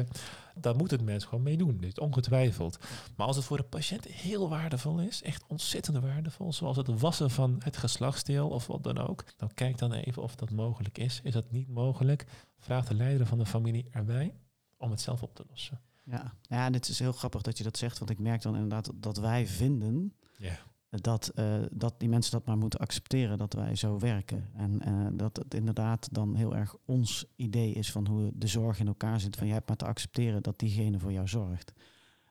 daar 0.60 0.76
moet 0.76 0.92
het 0.92 1.02
mensen 1.02 1.30
gewoon 1.30 1.44
mee 1.44 1.58
doen, 1.58 1.78
dit 1.78 2.00
ongetwijfeld. 2.00 2.78
Maar 3.16 3.28
als 3.28 3.36
het 3.36 3.46
voor 3.46 3.58
de 3.58 3.64
patiënt 3.64 4.06
heel 4.06 4.50
waardevol 4.50 5.00
is, 5.00 5.22
echt 5.22 5.44
ontzettend 5.48 5.98
waardevol, 5.98 6.54
zoals 6.54 6.78
het 6.78 7.00
wassen 7.00 7.30
van 7.30 7.56
het 7.64 7.78
geslachtsdeel 7.78 8.50
of 8.50 8.68
wat 8.68 8.84
dan 8.84 8.98
ook, 8.98 9.24
dan 9.38 9.54
kijk 9.54 9.78
dan 9.78 9.94
even 9.94 10.24
of 10.24 10.36
dat 10.36 10.52
mogelijk 10.52 10.98
is. 10.98 11.20
Is 11.24 11.34
dat 11.34 11.52
niet 11.52 11.68
mogelijk, 11.68 12.26
vraag 12.60 12.88
de 12.88 12.94
leider 12.94 13.26
van 13.26 13.38
de 13.38 13.46
familie 13.46 13.88
erbij 13.92 14.36
om 14.78 14.92
het 14.92 15.02
zelf 15.02 15.24
op 15.24 15.36
te 15.36 15.46
lossen. 15.50 15.82
Ja, 16.04 16.34
ja 16.42 16.66
en 16.66 16.74
het 16.74 16.88
is 16.88 17.00
heel 17.00 17.12
grappig 17.12 17.42
dat 17.42 17.58
je 17.58 17.64
dat 17.64 17.78
zegt, 17.78 17.98
want 17.98 18.12
ik 18.12 18.20
merk 18.20 18.42
dan 18.42 18.54
inderdaad 18.54 18.92
dat 18.96 19.18
wij 19.18 19.48
vinden 19.48 20.14
Ja. 20.38 20.58
Dat, 21.02 21.32
uh, 21.36 21.56
dat 21.72 21.94
die 21.98 22.10
mensen 22.10 22.32
dat 22.32 22.46
maar 22.46 22.58
moeten 22.58 22.80
accepteren 22.80 23.38
dat 23.38 23.54
wij 23.54 23.76
zo 23.76 24.00
werken. 24.00 24.50
En 24.56 24.82
uh, 24.88 25.08
dat 25.14 25.38
het 25.38 25.54
inderdaad 25.54 26.08
dan 26.12 26.36
heel 26.36 26.56
erg 26.56 26.76
ons 26.86 27.26
idee 27.36 27.74
is 27.74 27.92
van 27.92 28.08
hoe 28.08 28.32
de 28.34 28.48
zorg 28.48 28.80
in 28.80 28.88
elkaar 28.88 29.20
zit. 29.20 29.36
Van 29.36 29.48
je 29.48 29.54
hebt 29.54 29.68
maar 29.68 29.78
te 29.78 29.86
accepteren 29.86 30.44
dat 30.44 30.60
diegene 30.60 31.00
voor 31.00 31.12
jou 31.12 31.28
zorgt. 31.28 31.74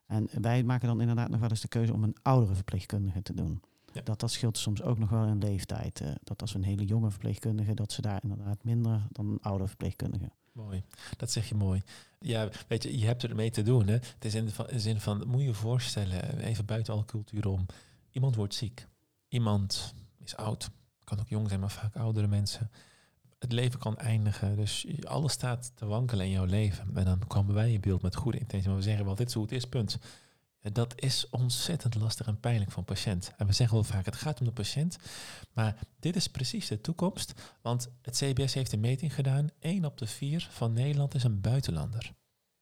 En 0.06 0.28
wij 0.40 0.62
maken 0.62 0.88
dan 0.88 1.00
inderdaad 1.00 1.28
nog 1.28 1.40
wel 1.40 1.50
eens 1.50 1.60
de 1.60 1.68
keuze 1.68 1.92
om 1.92 2.02
een 2.02 2.16
oudere 2.22 2.54
verpleegkundige 2.54 3.22
te 3.22 3.34
doen. 3.34 3.62
Ja. 3.92 4.00
Dat, 4.02 4.20
dat 4.20 4.30
scheelt 4.30 4.58
soms 4.58 4.82
ook 4.82 4.98
nog 4.98 5.10
wel 5.10 5.26
in 5.26 5.38
leeftijd. 5.38 6.00
Uh, 6.00 6.08
dat 6.22 6.40
als 6.40 6.54
een 6.54 6.64
hele 6.64 6.84
jonge 6.84 7.10
verpleegkundige, 7.10 7.74
dat 7.74 7.92
ze 7.92 8.02
daar 8.02 8.22
inderdaad 8.22 8.64
minder 8.64 9.06
dan 9.12 9.26
een 9.26 9.42
oude 9.42 9.66
verpleegkundige. 9.66 10.30
Mooi, 10.52 10.82
dat 11.16 11.30
zeg 11.30 11.48
je 11.48 11.54
mooi. 11.54 11.82
Ja, 12.18 12.48
weet 12.68 12.82
je, 12.82 12.98
je 12.98 13.06
hebt 13.06 13.24
ermee 13.24 13.50
te 13.50 13.62
doen. 13.62 13.86
Hè? 13.86 13.92
Het 13.92 14.24
is 14.24 14.34
in 14.34 14.44
de, 14.44 14.52
in 14.56 14.74
de 14.74 14.80
zin 14.80 15.00
van, 15.00 15.22
moet 15.26 15.40
je 15.40 15.46
je 15.46 15.54
voorstellen, 15.54 16.38
even 16.38 16.64
buiten 16.64 16.94
alle 16.94 17.04
cultuur 17.04 17.48
om. 17.48 17.66
Iemand 18.14 18.34
wordt 18.34 18.54
ziek. 18.54 18.86
Iemand 19.28 19.94
is 20.18 20.36
oud. 20.36 20.70
Kan 21.04 21.20
ook 21.20 21.28
jong 21.28 21.48
zijn, 21.48 21.60
maar 21.60 21.70
vaak 21.70 21.96
oudere 21.96 22.26
mensen. 22.26 22.70
Het 23.38 23.52
leven 23.52 23.78
kan 23.78 23.98
eindigen. 23.98 24.56
Dus 24.56 24.86
alles 25.04 25.32
staat 25.32 25.72
te 25.74 25.86
wankelen 25.86 26.26
in 26.26 26.32
jouw 26.32 26.44
leven. 26.44 26.96
En 26.96 27.04
dan 27.04 27.26
komen 27.26 27.54
wij 27.54 27.72
in 27.72 27.80
beeld 27.80 28.02
met 28.02 28.16
goede 28.16 28.38
intentie. 28.38 28.68
Maar 28.68 28.76
we 28.76 28.82
zeggen 28.82 29.04
wel, 29.04 29.14
dit 29.14 29.28
is 29.28 29.34
hoe 29.34 29.42
het 29.42 29.52
is, 29.52 29.64
punt. 29.64 29.98
Dat 30.60 31.00
is 31.00 31.30
ontzettend 31.30 31.94
lastig 31.94 32.26
en 32.26 32.40
pijnlijk 32.40 32.70
voor 32.70 32.78
een 32.78 32.94
patiënt. 32.94 33.32
En 33.36 33.46
we 33.46 33.52
zeggen 33.52 33.76
wel 33.76 33.84
vaak, 33.84 34.04
het 34.04 34.16
gaat 34.16 34.40
om 34.40 34.46
de 34.46 34.52
patiënt. 34.52 34.96
Maar 35.52 35.86
dit 36.00 36.16
is 36.16 36.28
precies 36.28 36.68
de 36.68 36.80
toekomst. 36.80 37.32
Want 37.62 37.88
het 38.02 38.16
CBS 38.16 38.54
heeft 38.54 38.72
een 38.72 38.80
meting 38.80 39.14
gedaan. 39.14 39.48
1 39.58 39.84
op 39.84 39.98
de 39.98 40.06
4 40.06 40.48
van 40.50 40.72
Nederland 40.72 41.14
is 41.14 41.24
een 41.24 41.40
buitenlander. 41.40 42.12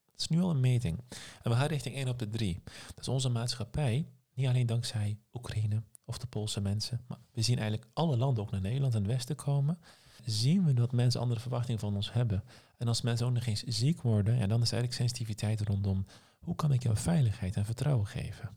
Dat 0.04 0.20
is 0.20 0.28
nu 0.28 0.40
al 0.40 0.50
een 0.50 0.60
meting. 0.60 0.98
En 1.42 1.50
we 1.50 1.56
gaan 1.56 1.66
richting 1.66 1.94
1 1.94 2.08
op 2.08 2.18
de 2.18 2.28
3. 2.28 2.62
Dus 2.94 3.08
onze 3.08 3.28
maatschappij, 3.28 4.06
niet 4.34 4.46
alleen 4.46 4.66
dankzij 4.66 5.18
Oekraïne 5.32 5.82
of 6.04 6.18
de 6.18 6.26
Poolse 6.26 6.60
mensen, 6.60 7.00
maar 7.06 7.18
we 7.32 7.42
zien 7.42 7.58
eigenlijk 7.58 7.90
alle 7.92 8.16
landen 8.16 8.42
ook 8.42 8.50
naar 8.50 8.60
Nederland 8.60 8.94
en 8.94 9.02
het 9.02 9.10
Westen 9.10 9.36
komen. 9.36 9.78
Zien 10.24 10.64
we 10.64 10.74
dat 10.74 10.92
mensen 10.92 11.20
andere 11.20 11.40
verwachtingen 11.40 11.80
van 11.80 11.94
ons 11.94 12.12
hebben. 12.12 12.44
En 12.78 12.88
als 12.88 13.02
mensen 13.02 13.26
ook 13.26 13.32
nog 13.32 13.46
eens 13.46 13.62
ziek 13.62 14.02
worden, 14.02 14.36
ja, 14.36 14.46
dan 14.46 14.62
is 14.62 14.72
eigenlijk 14.72 14.92
sensitiviteit 14.92 15.60
rondom 15.60 16.06
hoe 16.38 16.54
kan 16.54 16.72
ik 16.72 16.82
jou 16.82 16.96
veiligheid 16.96 17.56
en 17.56 17.64
vertrouwen 17.64 18.06
geven? 18.06 18.50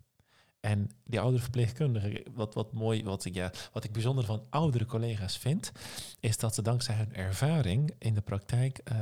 En 0.60 0.90
die 1.04 1.20
oudere 1.20 1.42
verpleegkundigen, 1.42 2.24
wat, 2.34 2.54
wat 2.54 2.74
mooi, 2.74 3.04
wat 3.04 3.26
ik, 3.26 3.34
ja, 3.34 3.52
wat 3.74 3.84
ik 3.84 3.92
bijzonder 3.92 4.26
van 4.26 4.44
oudere 4.50 4.86
collega's 4.86 5.38
vind, 5.38 5.72
is 6.20 6.38
dat 6.38 6.56
ze 6.56 6.62
dankzij 6.62 6.96
hun 6.96 7.14
ervaring 7.14 7.96
in 8.00 8.14
de 8.14 8.22
praktijk 8.22 8.80
uh, 8.92 8.98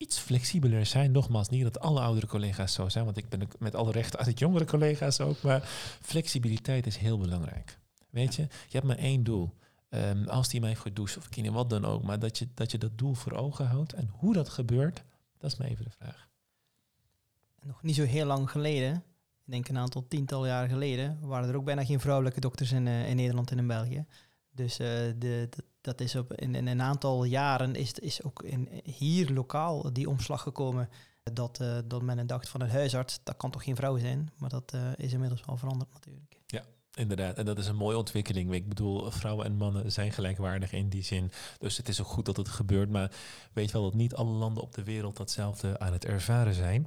iets 0.00 0.18
flexibeler 0.18 0.86
zijn. 0.86 1.12
Nogmaals, 1.12 1.48
niet 1.48 1.62
dat 1.62 1.80
alle 1.80 2.00
oudere 2.00 2.26
collega's 2.26 2.72
zo 2.72 2.88
zijn, 2.88 3.04
want 3.04 3.16
ik 3.16 3.28
ben 3.28 3.48
met 3.58 3.74
alle 3.74 3.92
rechten 3.92 4.18
uit 4.18 4.38
jongere 4.38 4.64
collega's 4.64 5.20
ook, 5.20 5.42
maar 5.42 5.62
flexibiliteit 6.02 6.86
is 6.86 6.96
heel 6.96 7.18
belangrijk. 7.18 7.78
Weet 8.10 8.34
je, 8.34 8.42
je 8.42 8.48
hebt 8.76 8.86
maar 8.86 8.98
één 8.98 9.24
doel. 9.24 9.58
Um, 9.88 10.28
als 10.28 10.48
die 10.48 10.60
mij 10.60 10.68
heeft 10.68 10.80
gedoucht 10.80 11.16
of 11.16 11.28
kinderen, 11.28 11.58
wat 11.58 11.70
dan 11.70 11.84
ook, 11.84 12.02
maar 12.02 12.18
dat 12.18 12.38
je, 12.38 12.48
dat 12.54 12.70
je 12.70 12.78
dat 12.78 12.98
doel 12.98 13.14
voor 13.14 13.32
ogen 13.32 13.66
houdt. 13.66 13.92
En 13.92 14.10
hoe 14.12 14.32
dat 14.32 14.48
gebeurt, 14.48 15.02
dat 15.38 15.52
is 15.52 15.58
me 15.58 15.68
even 15.68 15.84
de 15.84 15.90
vraag 15.90 16.30
nog 17.62 17.82
niet 17.82 17.94
zo 17.94 18.04
heel 18.04 18.26
lang 18.26 18.50
geleden, 18.50 18.94
ik 19.44 19.52
denk 19.52 19.68
een 19.68 19.78
aantal 19.78 20.08
tiental 20.08 20.46
jaar 20.46 20.68
geleden, 20.68 21.18
waren 21.20 21.48
er 21.48 21.56
ook 21.56 21.64
bijna 21.64 21.84
geen 21.84 22.00
vrouwelijke 22.00 22.40
dokters 22.40 22.72
in, 22.72 22.86
uh, 22.86 23.08
in 23.08 23.16
Nederland 23.16 23.50
en 23.50 23.58
in 23.58 23.66
België. 23.66 24.04
Dus 24.50 24.80
uh, 24.80 24.86
de, 25.18 25.48
dat 25.80 26.00
is 26.00 26.16
op, 26.16 26.32
in, 26.32 26.54
een 26.54 26.82
aantal 26.82 27.24
jaren 27.24 27.74
is, 27.74 27.92
is 27.92 28.22
ook 28.22 28.42
in, 28.42 28.68
hier 28.84 29.30
lokaal 29.30 29.92
die 29.92 30.08
omslag 30.08 30.42
gekomen. 30.42 30.88
Dat, 31.32 31.58
uh, 31.62 31.78
dat 31.84 32.02
men 32.02 32.26
dacht 32.26 32.48
van 32.48 32.60
een 32.60 32.70
huisarts, 32.70 33.20
dat 33.22 33.36
kan 33.36 33.50
toch 33.50 33.64
geen 33.64 33.76
vrouw 33.76 33.98
zijn? 33.98 34.30
Maar 34.36 34.50
dat 34.50 34.76
is 34.96 35.12
inmiddels 35.12 35.44
wel 35.46 35.56
veranderd 35.56 35.92
natuurlijk. 35.92 36.40
Ja, 36.46 36.62
Inderdaad, 36.94 37.38
en 37.38 37.44
dat 37.44 37.58
is 37.58 37.66
een 37.66 37.76
mooie 37.76 37.96
ontwikkeling. 37.96 38.52
Ik 38.52 38.68
bedoel, 38.68 39.10
vrouwen 39.10 39.46
en 39.46 39.56
mannen 39.56 39.92
zijn 39.92 40.12
gelijkwaardig 40.12 40.72
in 40.72 40.88
die 40.88 41.02
zin. 41.02 41.30
Dus 41.58 41.76
het 41.76 41.88
is 41.88 42.00
ook 42.00 42.06
goed 42.06 42.24
dat 42.24 42.36
het 42.36 42.48
gebeurt. 42.48 42.90
Maar 42.90 43.10
weet 43.52 43.70
wel 43.70 43.82
dat 43.82 43.94
niet 43.94 44.14
alle 44.14 44.30
landen 44.30 44.62
op 44.62 44.74
de 44.74 44.84
wereld 44.84 45.16
datzelfde 45.16 45.78
aan 45.78 45.92
het 45.92 46.04
ervaren 46.04 46.54
zijn. 46.54 46.86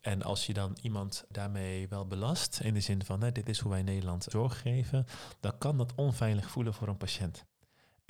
En 0.00 0.22
als 0.22 0.46
je 0.46 0.52
dan 0.52 0.76
iemand 0.82 1.24
daarmee 1.28 1.88
wel 1.88 2.06
belast, 2.06 2.60
in 2.62 2.74
de 2.74 2.80
zin 2.80 3.04
van 3.04 3.22
hè, 3.22 3.32
dit 3.32 3.48
is 3.48 3.58
hoe 3.58 3.70
wij 3.70 3.82
Nederland 3.82 4.26
zorg 4.30 4.60
geven, 4.60 5.06
dan 5.40 5.58
kan 5.58 5.78
dat 5.78 5.92
onveilig 5.94 6.50
voelen 6.50 6.74
voor 6.74 6.88
een 6.88 6.96
patiënt. 6.96 7.44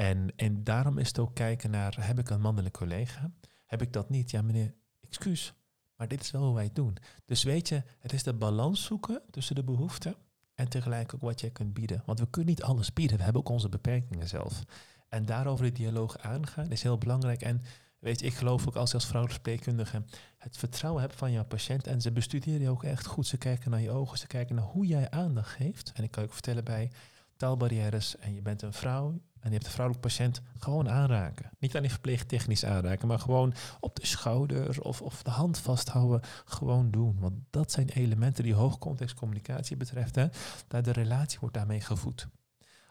En, 0.01 0.33
en 0.37 0.65
daarom 0.65 0.99
is 0.99 1.09
het 1.09 1.19
ook 1.19 1.35
kijken 1.35 1.71
naar, 1.71 2.07
heb 2.07 2.19
ik 2.19 2.31
een 2.31 2.41
mannelijk 2.41 2.75
collega? 2.75 3.31
Heb 3.67 3.83
ik 3.83 3.93
dat 3.93 4.11
niet? 4.11 4.31
Ja 4.31 4.43
meneer, 4.43 4.75
excuus, 5.01 5.53
maar 5.97 6.09
dit 6.09 6.21
is 6.21 6.31
wel 6.31 6.43
hoe 6.43 6.55
wij 6.55 6.65
het 6.65 6.75
doen. 6.75 6.97
Dus 7.25 7.43
weet 7.43 7.69
je, 7.69 7.83
het 7.99 8.13
is 8.13 8.23
de 8.23 8.35
balans 8.35 8.85
zoeken 8.85 9.23
tussen 9.31 9.55
de 9.55 9.65
behoeften 9.65 10.15
en 10.55 10.69
tegelijk 10.69 11.15
ook 11.15 11.21
wat 11.21 11.41
jij 11.41 11.51
kunt 11.51 11.75
bieden. 11.75 12.03
Want 12.07 12.19
we 12.19 12.31
kunnen 12.31 12.51
niet 12.51 12.63
alles 12.63 12.93
bieden, 12.93 13.17
we 13.17 13.23
hebben 13.23 13.43
ook 13.43 13.49
onze 13.49 13.69
beperkingen 13.69 14.29
zelf. 14.29 14.63
En 15.09 15.27
daarover 15.27 15.65
de 15.65 15.73
dialoog 15.73 16.19
aangaan 16.19 16.71
is 16.71 16.83
heel 16.83 16.99
belangrijk. 16.99 17.43
En 17.43 17.63
Weet 17.99 18.21
je, 18.21 18.27
ik 18.27 18.35
geloof 18.35 18.69
ook 18.69 18.77
als 18.77 18.95
als 18.95 19.07
vrouwelijke 19.07 19.41
spreekkundige 19.41 20.05
het 20.37 20.57
vertrouwen 20.57 21.03
hebt 21.03 21.15
van 21.15 21.33
jouw 21.33 21.45
patiënt. 21.45 21.87
En 21.87 22.01
ze 22.01 22.13
bestuderen 22.13 22.61
je 22.61 22.71
ook 22.71 22.85
echt 22.85 23.07
goed. 23.07 23.27
Ze 23.27 23.37
kijken 23.37 23.71
naar 23.71 23.81
je 23.81 23.91
ogen, 23.91 24.19
ze 24.19 24.27
kijken 24.27 24.55
naar 24.55 24.65
hoe 24.65 24.87
jij 24.87 25.11
aandacht 25.11 25.51
geeft. 25.51 25.93
En 25.95 26.05
ik 26.05 26.11
kan 26.11 26.23
je 26.23 26.29
ook 26.29 26.35
vertellen 26.35 26.65
bij 26.65 26.91
taalbarrières 27.37 28.17
en 28.17 28.35
je 28.35 28.43
bent 28.43 28.63
een 28.63 28.73
vrouw 28.73 29.21
en 29.41 29.49
je 29.49 29.53
hebt 29.53 29.65
een 29.65 29.73
vrouwelijke 29.73 30.09
patiënt, 30.09 30.41
gewoon 30.59 30.89
aanraken. 30.89 31.51
Niet 31.59 31.77
alleen 31.77 31.91
verpleegtechnisch 31.91 32.65
aanraken, 32.65 33.09
maar 33.09 33.19
gewoon 33.19 33.55
op 33.81 33.97
de 33.97 34.07
schouder 34.07 34.83
of, 34.83 35.03
of 35.03 35.23
de 35.23 35.31
hand 35.31 35.59
vasthouden. 35.59 36.21
Gewoon 36.45 36.91
doen. 36.91 37.17
Want 37.21 37.35
dat 37.51 37.73
zijn 37.73 37.89
elementen 37.89 38.45
die 38.45 38.55
hoogcontextcommunicatie 38.55 39.77
betreft. 39.77 40.15
Hè. 40.15 40.27
Daar 40.69 40.83
de 40.83 40.93
relatie 40.93 41.39
wordt 41.41 41.55
daarmee 41.55 41.81
gevoed. 41.81 42.29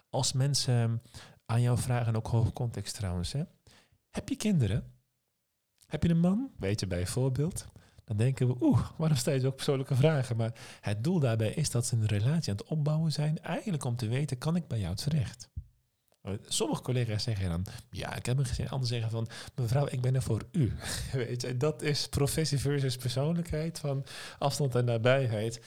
Als 0.10 0.34
mensen 0.34 1.02
aan 1.46 1.62
jou 1.62 1.78
vragen, 1.78 2.16
ook 2.16 2.28
hoogcontext 2.28 2.96
trouwens, 2.96 3.32
hè, 3.32 3.44
heb 4.10 4.30
je 4.30 4.36
kinderen? 4.36 4.84
Heb 5.86 6.04
je 6.04 6.10
een 6.10 6.20
man? 6.20 6.52
Weet 6.58 6.80
je 6.80 6.88
bijvoorbeeld? 6.88 7.66
Dan 8.06 8.18
denken 8.18 8.48
we, 8.48 8.56
oeh, 8.60 8.90
waarom 8.98 9.18
stel 9.18 9.34
je 9.34 9.48
ook 9.48 9.56
persoonlijke 9.56 9.96
vragen? 9.96 10.36
Maar 10.36 10.54
het 10.82 11.04
doel 11.04 11.20
daarbij 11.20 11.54
is 11.54 11.72
dat 11.72 11.86
ze 11.86 11.96
een 11.96 12.06
relatie 12.06 12.52
aan 12.52 12.58
het 12.58 12.68
opbouwen 12.68 13.12
zijn. 13.12 13.42
Eigenlijk 13.42 13.84
om 13.84 13.96
te 13.96 14.08
weten, 14.08 14.38
kan 14.38 14.56
ik 14.56 14.68
bij 14.68 14.80
jou 14.80 14.96
terecht? 14.96 15.50
Sommige 16.48 16.82
collega's 16.82 17.24
zeggen 17.24 17.50
dan, 17.50 17.66
ja, 17.92 18.16
ik 18.16 18.26
heb 18.26 18.38
hem 18.38 18.46
gezien. 18.46 18.70
Anderen 18.70 18.88
zeggen 18.88 19.12
van, 19.12 19.28
mevrouw, 19.56 19.88
ik 19.90 20.02
ben 20.02 20.16
er 20.16 20.22
voor 20.22 20.44
u. 20.52 20.74
Weet 21.14 21.42
je, 21.42 21.58
dat 21.58 21.82
is 21.82 22.08
professie 22.08 22.60
versus 22.60 22.96
persoonlijkheid, 22.96 23.80
van 23.80 24.06
afstand 24.38 24.76
en 24.76 24.86
nabijheid. 24.86 25.62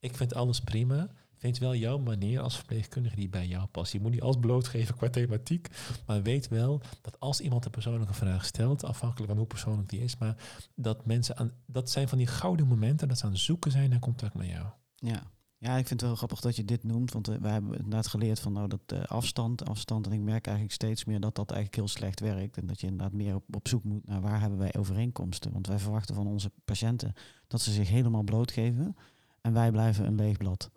Ik 0.00 0.16
vind 0.16 0.34
alles 0.34 0.60
prima. 0.60 1.10
Vind 1.44 1.58
wel 1.58 1.74
jouw 1.74 1.98
manier 1.98 2.40
als 2.40 2.56
verpleegkundige 2.56 3.16
die 3.16 3.28
bij 3.28 3.46
jou 3.46 3.66
past. 3.66 3.92
Je 3.92 4.00
moet 4.00 4.10
niet 4.10 4.22
alles 4.22 4.36
blootgeven 4.40 4.96
qua 4.96 5.10
thematiek, 5.10 5.68
maar 6.06 6.22
weet 6.22 6.48
wel 6.48 6.80
dat 7.02 7.20
als 7.20 7.40
iemand 7.40 7.64
een 7.64 7.70
persoonlijke 7.70 8.14
vraag 8.14 8.44
stelt, 8.44 8.84
afhankelijk 8.84 9.28
van 9.28 9.38
hoe 9.38 9.46
persoonlijk 9.46 9.88
die 9.88 10.00
is, 10.00 10.16
maar 10.16 10.36
dat 10.74 11.06
mensen 11.06 11.36
aan, 11.36 11.52
dat 11.66 11.90
zijn 11.90 12.08
van 12.08 12.18
die 12.18 12.26
gouden 12.26 12.66
momenten 12.66 13.08
dat 13.08 13.18
ze 13.18 13.24
aan 13.24 13.30
het 13.30 13.40
zoeken 13.40 13.70
zijn 13.70 13.90
naar 13.90 13.98
contact 13.98 14.34
met 14.34 14.48
jou. 14.48 14.66
Ja. 14.94 15.22
Ja, 15.64 15.76
ik 15.76 15.86
vind 15.86 16.00
het 16.00 16.08
wel 16.08 16.16
grappig 16.16 16.40
dat 16.40 16.56
je 16.56 16.64
dit 16.64 16.84
noemt, 16.84 17.12
want 17.12 17.28
uh, 17.28 17.36
we 17.36 17.48
hebben 17.48 17.72
inderdaad 17.76 18.06
geleerd 18.06 18.40
van 18.40 18.52
nou 18.52 18.68
dat 18.68 18.80
uh, 18.92 19.04
afstand, 19.04 19.68
afstand. 19.68 20.06
En 20.06 20.12
ik 20.12 20.20
merk 20.20 20.46
eigenlijk 20.46 20.74
steeds 20.74 21.04
meer 21.04 21.20
dat 21.20 21.34
dat 21.34 21.50
eigenlijk 21.50 21.80
heel 21.80 21.88
slecht 21.88 22.20
werkt. 22.20 22.56
En 22.56 22.66
dat 22.66 22.80
je 22.80 22.86
inderdaad 22.86 23.12
meer 23.12 23.34
op, 23.34 23.44
op 23.54 23.68
zoek 23.68 23.84
moet 23.84 24.06
naar 24.06 24.20
waar 24.20 24.40
hebben 24.40 24.58
wij 24.58 24.74
overeenkomsten. 24.74 25.52
Want 25.52 25.66
wij 25.66 25.78
verwachten 25.78 26.14
van 26.14 26.26
onze 26.26 26.50
patiënten 26.64 27.12
dat 27.46 27.60
ze 27.60 27.72
zich 27.72 27.88
helemaal 27.88 28.22
blootgeven 28.22 28.96
en 29.40 29.52
wij 29.52 29.70
blijven 29.70 30.06
een 30.06 30.14
leeg 30.14 30.36
blad. 30.36 30.70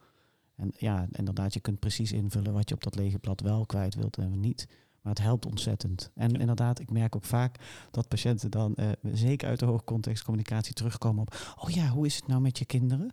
En 0.55 0.71
ja, 0.77 1.07
inderdaad, 1.11 1.53
je 1.53 1.59
kunt 1.59 1.79
precies 1.79 2.11
invullen 2.11 2.53
wat 2.53 2.69
je 2.69 2.75
op 2.75 2.83
dat 2.83 2.95
lege 2.95 3.19
blad 3.19 3.41
wel 3.41 3.65
kwijt 3.65 3.95
wilt 3.95 4.17
en 4.17 4.39
niet. 4.39 4.67
Maar 5.01 5.15
het 5.15 5.25
helpt 5.25 5.45
ontzettend. 5.45 6.11
En 6.15 6.31
inderdaad, 6.31 6.79
ik 6.79 6.91
merk 6.91 7.15
ook 7.15 7.25
vaak 7.25 7.59
dat 7.91 8.07
patiënten 8.07 8.51
dan, 8.51 8.73
uh, 8.75 8.89
zeker 9.01 9.47
uit 9.47 9.59
de 9.59 9.65
hoogcontextcommunicatie, 9.65 10.73
terugkomen 10.73 11.21
op... 11.21 11.55
oh 11.59 11.69
ja, 11.69 11.87
hoe 11.87 12.05
is 12.05 12.15
het 12.15 12.27
nou 12.27 12.41
met 12.41 12.57
je 12.57 12.65
kinderen? 12.65 13.11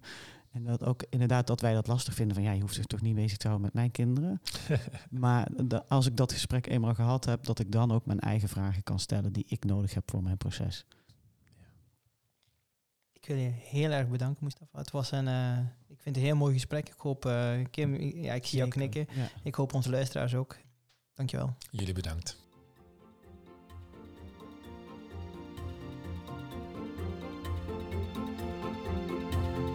En 0.54 0.64
dat 0.64 0.84
ook 0.84 1.02
inderdaad 1.10 1.46
dat 1.46 1.60
wij 1.60 1.74
dat 1.74 1.86
lastig 1.86 2.14
vinden 2.14 2.34
van 2.34 2.44
ja, 2.44 2.52
je 2.52 2.60
hoeft 2.60 2.74
zich 2.74 2.86
toch 2.86 3.00
niet 3.00 3.14
bezig 3.14 3.36
te 3.36 3.48
houden 3.48 3.66
met 3.66 3.74
mijn 3.74 3.90
kinderen. 3.90 4.40
maar 5.10 5.48
de, 5.64 5.86
als 5.86 6.06
ik 6.06 6.16
dat 6.16 6.32
gesprek 6.32 6.66
eenmaal 6.66 6.94
gehad 6.94 7.24
heb, 7.24 7.44
dat 7.44 7.58
ik 7.58 7.72
dan 7.72 7.92
ook 7.92 8.06
mijn 8.06 8.20
eigen 8.20 8.48
vragen 8.48 8.82
kan 8.82 8.98
stellen 8.98 9.32
die 9.32 9.44
ik 9.48 9.64
nodig 9.64 9.94
heb 9.94 10.10
voor 10.10 10.22
mijn 10.22 10.36
proces. 10.36 10.86
Ik 13.12 13.26
wil 13.26 13.36
je 13.36 13.50
heel 13.50 13.90
erg 13.90 14.08
bedanken, 14.08 14.44
Mustafa. 14.44 14.78
Het 14.78 14.90
was 14.90 15.10
een, 15.10 15.26
uh, 15.26 15.58
ik 15.88 16.00
vind 16.00 16.04
het 16.04 16.16
een 16.16 16.22
heel 16.22 16.36
mooi 16.36 16.52
gesprek. 16.52 16.88
Ik 16.88 16.98
hoop, 16.98 17.26
uh, 17.26 17.52
Kim, 17.70 17.94
ja, 18.00 18.34
ik 18.34 18.46
zie 18.46 18.58
jou 18.58 18.70
knikken. 18.70 19.06
Ja. 19.14 19.28
Ik 19.42 19.54
hoop 19.54 19.74
onze 19.74 19.90
luisteraars 19.90 20.34
ook. 20.34 20.56
Dankjewel. 21.14 21.54
Jullie 21.70 21.94
bedankt. 21.94 22.38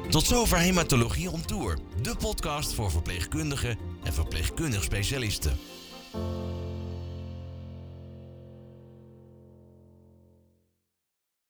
Tot 0.10 0.26
zover 0.26 0.58
Hematologie 0.58 1.32
on 1.32 1.46
Tour, 1.46 1.78
de 2.02 2.16
podcast 2.16 2.74
voor 2.74 2.92
verpleegkundigen 2.92 3.78
en 4.04 4.14
verpleegkundig 4.14 4.84
specialisten. 4.84 5.58